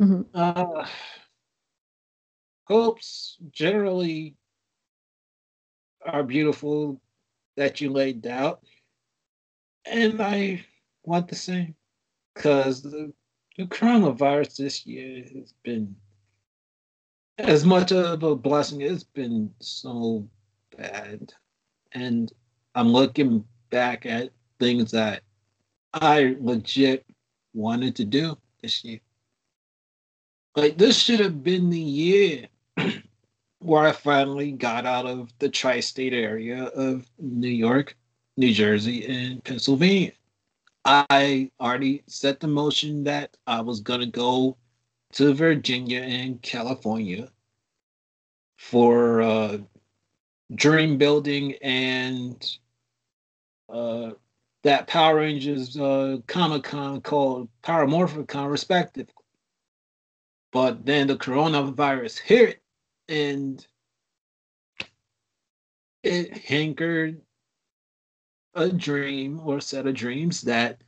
[0.00, 0.22] Mm-hmm.
[0.34, 0.86] Uh,
[2.64, 4.36] hopes generally
[6.06, 7.00] are beautiful
[7.56, 8.62] that you laid out,
[9.84, 10.64] and I
[11.04, 11.74] want the same
[12.34, 13.12] because the,
[13.56, 15.94] the coronavirus this year has been
[17.38, 18.80] as much of a blessing.
[18.80, 20.28] It's been so
[20.76, 21.32] bad,
[21.92, 22.32] and
[22.74, 25.22] I'm looking back at things that
[25.92, 27.04] I legit
[27.54, 29.00] wanted to do this year.
[30.56, 32.46] Like this should have been the year
[33.62, 37.96] where I finally got out of the tri-state area of New York,
[38.36, 40.12] New Jersey, and Pennsylvania.
[40.84, 44.56] I already set the motion that I was gonna go
[45.12, 47.30] to Virginia and California
[48.58, 49.58] for uh,
[50.54, 52.44] dream building and
[53.68, 54.12] uh,
[54.62, 59.14] that Power Rangers uh, Comic Con called Power respectively.
[60.52, 62.61] But then the coronavirus hit
[63.12, 63.66] and
[66.02, 67.20] it hankered
[68.54, 70.80] a dream or set of dreams that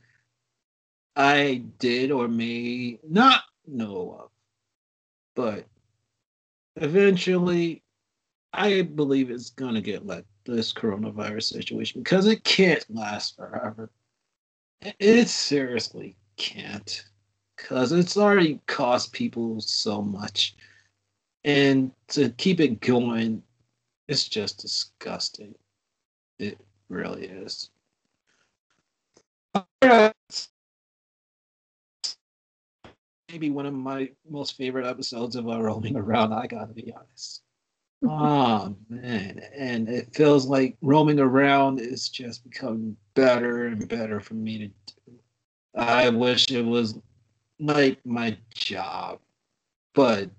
[1.15, 4.29] I did or may not know of.
[5.35, 5.65] But
[6.77, 7.83] eventually,
[8.53, 13.91] I believe it's going to get let this coronavirus situation because it can't last forever.
[14.81, 17.05] It seriously can't
[17.55, 20.55] because it's already cost people so much.
[21.45, 23.41] And to keep it going,
[24.07, 25.55] it's just disgusting.
[26.39, 26.59] It
[26.89, 27.69] really is.
[33.31, 37.41] Maybe one of my most favorite episodes of uh, Roaming Around, I gotta be honest
[38.07, 44.35] oh man, and it feels like roaming around is just becoming better and better for
[44.35, 45.19] me to do.
[45.75, 46.99] I wish it was
[47.59, 49.19] like my job,
[49.93, 50.29] but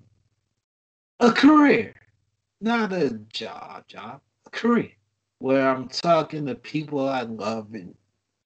[1.21, 1.95] a career,
[2.61, 4.91] not a job, job, a career
[5.39, 7.95] where I'm talking to people I love and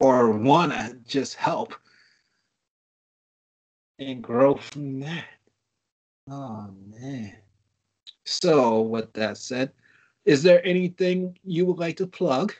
[0.00, 1.74] or want to just help
[3.98, 5.26] and grow from that.
[6.28, 7.36] Oh man.
[8.24, 9.72] So, with that said,
[10.24, 12.54] is there anything you would like to plug?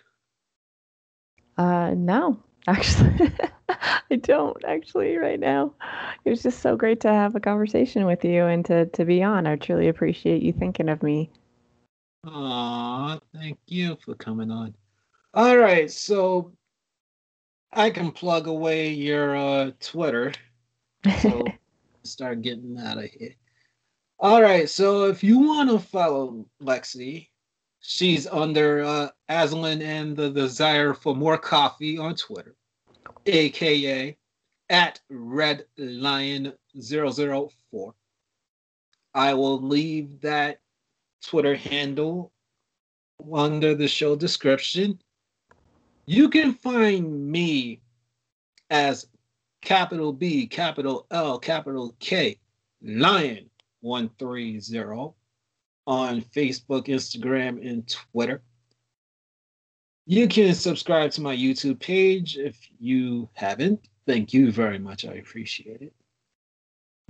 [1.56, 3.32] Uh, no, actually,
[3.68, 5.74] I don't actually right now.
[6.24, 9.22] It was just so great to have a conversation with you and to, to be
[9.22, 9.46] on.
[9.46, 11.30] I truly appreciate you thinking of me.
[12.26, 14.74] Aw, thank you for coming on.
[15.32, 16.52] All right, so
[17.72, 20.32] I can plug away your uh, Twitter.
[21.20, 21.46] So
[22.02, 23.34] start getting out of here.
[24.18, 27.30] All right, so if you want to follow Lexi,
[27.81, 32.55] she's under uh, Aslan and the Desire for More Coffee on Twitter,
[33.27, 34.16] aka
[34.69, 37.94] at Red Lion 004.
[39.12, 40.61] I will leave that
[41.24, 42.32] Twitter handle
[43.32, 45.01] under the show description.
[46.07, 47.81] You can find me
[48.70, 49.07] as
[49.61, 52.39] capital B, capital L, capital K,
[52.82, 53.51] Lion
[53.81, 54.61] 130
[55.90, 58.40] on Facebook, Instagram, and Twitter.
[60.06, 63.88] You can subscribe to my YouTube page if you haven't.
[64.06, 65.04] Thank you very much.
[65.04, 65.92] I appreciate it.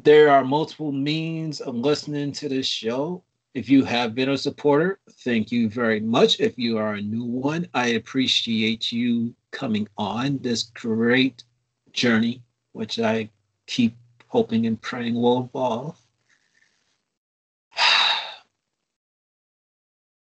[0.02, 3.22] There are multiple means of listening to this show.
[3.52, 6.40] If you have been a supporter, thank you very much.
[6.40, 11.44] If you are a new one, I appreciate you coming on this great
[11.92, 12.42] journey,
[12.72, 13.28] which I
[13.66, 13.94] keep
[14.28, 16.00] hoping and praying will evolve.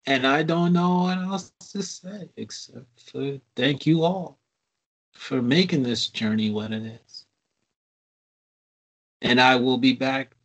[0.06, 4.40] And I don't know what else to say except for thank you all
[5.14, 7.26] for making this journey what it is.
[9.22, 10.36] And I will be back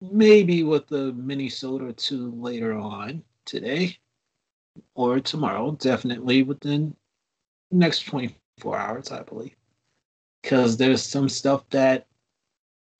[0.00, 3.98] maybe with a minisode or two later on today
[4.94, 6.94] or tomorrow, definitely within
[7.70, 9.56] next 24 hours, I believe.
[10.42, 12.06] Because there's some stuff that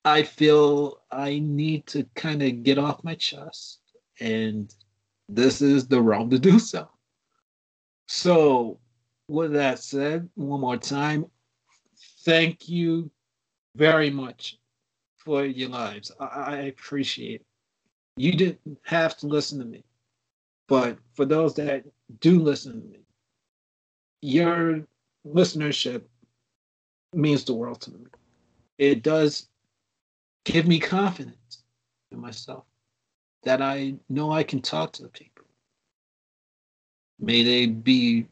[0.04, 3.80] I feel I need to kind of get off my chest
[4.18, 4.74] and
[5.28, 6.88] this is the realm to do so.
[8.06, 8.78] So,
[9.28, 11.26] with that said, one more time,
[12.24, 13.10] thank you
[13.74, 14.58] very much
[15.16, 16.12] for your lives.
[16.20, 17.46] I, appreciate it.
[18.16, 19.84] You didn't have to listen to me,
[20.68, 21.84] but for those that
[22.20, 23.00] do listen to me,
[24.22, 24.86] your
[25.26, 26.02] listenership
[27.12, 28.06] means the world to me.
[28.78, 29.48] It does
[30.44, 31.64] give me confidence
[32.12, 32.64] in myself
[33.46, 35.44] that I know I can talk to the people.
[37.20, 38.26] May they be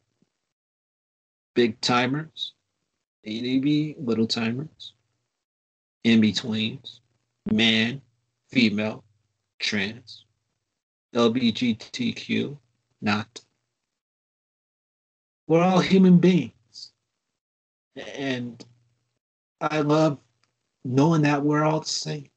[1.55, 2.53] big timers,
[3.25, 4.93] may they be little timers,
[6.03, 7.01] in betweens,
[7.51, 8.03] man,
[8.51, 9.05] female,
[9.61, 10.25] trans,
[11.15, 12.59] LGBTQ,
[13.01, 13.41] not.
[15.47, 16.93] We're all human beings.
[18.17, 18.63] And
[19.61, 20.19] I love
[20.85, 22.31] knowing that we're all the same.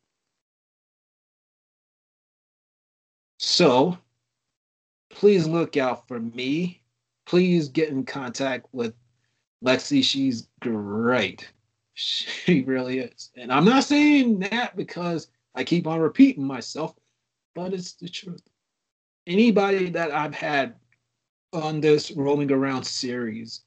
[3.48, 3.98] So
[5.10, 6.82] please look out for me.
[7.26, 8.94] Please get in contact with
[9.64, 10.04] Lexi.
[10.04, 11.50] She's great.
[11.94, 13.32] She really is.
[13.38, 16.94] And I'm not saying that because I keep on repeating myself,
[17.56, 18.44] but it's the truth.
[19.26, 20.76] Anybody that I've had
[21.54, 23.62] on this Rolling Around series,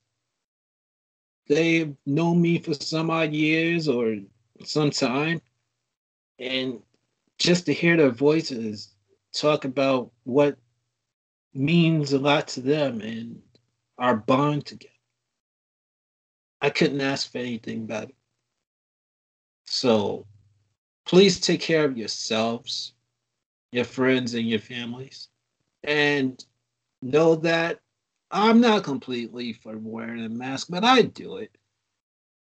[1.48, 4.16] they've known me for some odd years or
[4.62, 5.40] some time.
[6.38, 6.80] And
[7.38, 8.94] just to hear their voices
[9.32, 10.56] talk about what
[11.54, 13.40] means a lot to them and
[13.98, 14.94] our bond together.
[16.60, 18.12] I couldn't ask for anything better.
[19.64, 20.26] So
[21.06, 22.92] please take care of yourselves,
[23.72, 25.28] your friends, and your families.
[25.82, 26.44] And
[27.02, 27.80] know that
[28.30, 31.56] I'm not completely for wearing a mask, but I do it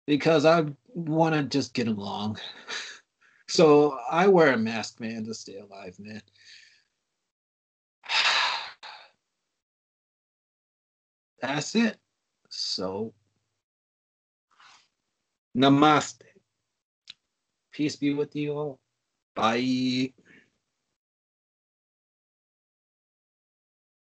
[0.05, 2.37] because I want to just get along.
[3.47, 6.21] so I wear a mask, man, to stay alive, man.
[11.43, 11.97] That's it.
[12.49, 13.13] So,
[15.57, 16.23] namaste.
[17.73, 18.79] Peace be with you all.
[19.35, 20.13] Bye.